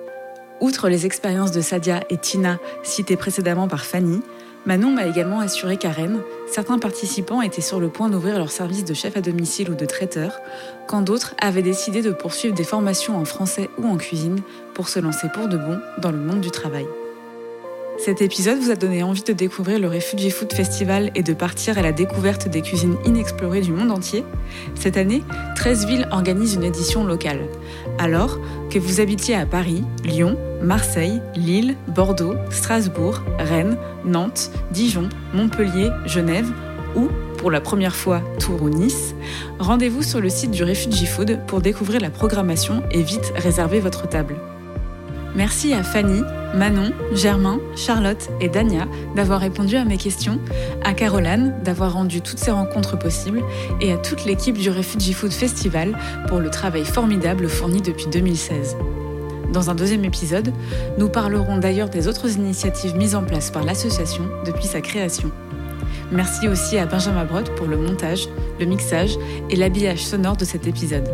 Outre 0.61 0.88
les 0.88 1.07
expériences 1.07 1.52
de 1.52 1.61
Sadia 1.61 2.02
et 2.11 2.16
Tina 2.16 2.59
citées 2.83 3.16
précédemment 3.16 3.68
par 3.68 3.85
Fanny, 3.85 4.22
Manon 4.66 4.90
m'a 4.90 5.07
également 5.07 5.38
assuré 5.38 5.76
qu'à 5.76 5.90
Rennes, 5.90 6.20
certains 6.50 6.80
participants 6.80 7.42
étaient 7.42 7.61
sur 7.61 7.78
le 7.78 7.90
point 7.90 8.09
d'ouvrir 8.09 8.38
leur 8.38 8.50
service 8.50 8.85
de 8.85 8.92
chef 8.92 9.16
à 9.16 9.20
domicile 9.20 9.70
ou 9.70 9.76
de 9.76 9.87
traiteur, 9.87 10.40
quand 10.88 11.02
d'autres 11.02 11.37
avaient 11.40 11.62
décidé 11.62 12.02
de 12.02 12.11
poursuivre 12.11 12.57
des 12.57 12.64
formations 12.64 13.16
en 13.16 13.24
français 13.24 13.70
ou 13.78 13.87
en 13.87 13.98
cuisine 13.98 14.40
pour 14.74 14.88
se 14.88 14.98
lancer 14.98 15.28
pour 15.33 15.46
de 15.46 15.59
bon 15.59 15.78
dans 16.02 16.11
le 16.11 16.18
monde 16.18 16.40
du 16.40 16.50
travail. 16.50 16.87
Cet 17.96 18.20
épisode 18.20 18.59
vous 18.59 18.72
a 18.72 18.74
donné 18.74 19.04
envie 19.04 19.22
de 19.22 19.33
découvrir 19.33 19.78
le 19.78 19.88
Refugee 19.88 20.30
Food 20.30 20.52
Festival 20.52 21.12
et 21.14 21.22
de 21.22 21.33
partir 21.33 21.78
à 21.78 21.83
la 21.83 21.92
découverte 21.92 22.48
des 22.48 22.61
cuisines 22.61 22.96
inexplorées 23.07 23.61
du 23.61 23.70
monde 23.70 23.92
entier 23.92 24.24
Cette 24.74 24.96
année, 24.96 25.22
13 25.54 25.87
villes 25.87 26.09
organisent 26.11 26.54
une 26.54 26.64
édition 26.64 27.04
locale. 27.04 27.46
Alors, 27.98 28.40
que 28.68 28.80
vous 28.80 29.00
habitiez 29.00 29.37
à 29.37 29.46
Paris, 29.46 29.85
Lyon, 30.04 30.37
Marseille, 30.61 31.22
Lille, 31.37 31.76
Bordeaux, 31.87 32.35
Strasbourg, 32.50 33.22
Rennes, 33.38 33.78
Nantes, 34.04 34.50
Dijon, 34.72 35.09
Montpellier, 35.33 35.90
Genève 36.04 36.50
ou, 36.96 37.09
pour 37.38 37.52
la 37.52 37.61
première 37.61 37.94
fois, 37.94 38.22
Tours 38.40 38.62
ou 38.62 38.70
Nice, 38.70 39.14
rendez-vous 39.61 40.02
sur 40.02 40.20
le 40.20 40.30
site 40.30 40.50
du 40.50 40.64
Refugee 40.64 41.07
Food 41.07 41.38
pour 41.46 41.61
découvrir 41.61 42.00
la 42.00 42.11
programmation 42.11 42.83
et 42.90 43.02
vite 43.02 43.33
réserver 43.37 43.78
votre 43.78 44.09
table. 44.09 44.35
Merci 45.37 45.74
à 45.74 45.83
Fanny, 45.83 46.22
Manon, 46.55 46.93
Germain, 47.12 47.59
Charlotte 47.75 48.31
et 48.40 48.49
Dania 48.49 48.87
d'avoir 49.17 49.40
répondu 49.40 49.77
à 49.77 49.85
mes 49.85 49.97
questions, 49.97 50.38
à 50.85 50.95
Caroline 50.95 51.53
d'avoir 51.64 51.95
rendu 51.95 52.21
toutes 52.21 52.38
ces 52.38 52.53
rencontres 52.53 52.97
possibles 52.97 53.43
et 53.81 53.93
à 53.93 53.97
toute 53.97 54.25
l'équipe 54.25 54.57
du 54.57 54.71
Refugee 54.71 55.12
Food 55.12 55.33
Festival 55.33 55.99
pour 56.29 56.38
le 56.38 56.51
travail 56.51 56.85
formidable 56.85 57.49
fourni 57.49 57.83
depuis 57.83 58.07
2016. 58.07 58.77
Dans 59.53 59.71
un 59.71 59.75
deuxième 59.75 60.05
épisode, 60.05 60.53
nous 60.97 61.09
parlerons 61.09 61.59
d'ailleurs 61.59 61.88
des 61.88 62.09
autres 62.09 62.37
initiatives 62.37 62.97
mises 62.97 63.14
en 63.14 63.25
place 63.25 63.51
par 63.51 63.64
l'association 63.64 64.25
depuis 64.47 64.67
sa 64.67 64.81
création. 64.81 65.31
Merci 66.12 66.49
aussi 66.49 66.79
à 66.79 66.87
Benjamin 66.87 67.25
Brod 67.25 67.51
pour 67.57 67.67
le 67.67 67.77
montage, 67.77 68.29
le 68.61 68.67
mixage 68.67 69.17
et 69.51 69.57
l'habillage 69.57 70.05
sonore 70.05 70.37
de 70.37 70.45
cet 70.45 70.67
épisode. 70.67 71.09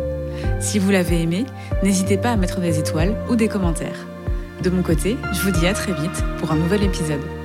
Si 0.59 0.79
vous 0.79 0.91
l'avez 0.91 1.21
aimé, 1.21 1.45
n'hésitez 1.83 2.17
pas 2.17 2.31
à 2.31 2.35
mettre 2.35 2.59
des 2.59 2.79
étoiles 2.79 3.15
ou 3.29 3.35
des 3.35 3.47
commentaires. 3.47 4.10
De 4.61 4.69
mon 4.69 4.83
côté, 4.83 5.17
je 5.33 5.41
vous 5.41 5.49
dis 5.49 5.65
à 5.65 5.73
très 5.73 5.91
vite 5.91 6.23
pour 6.37 6.51
un 6.51 6.55
nouvel 6.55 6.83
épisode. 6.83 7.40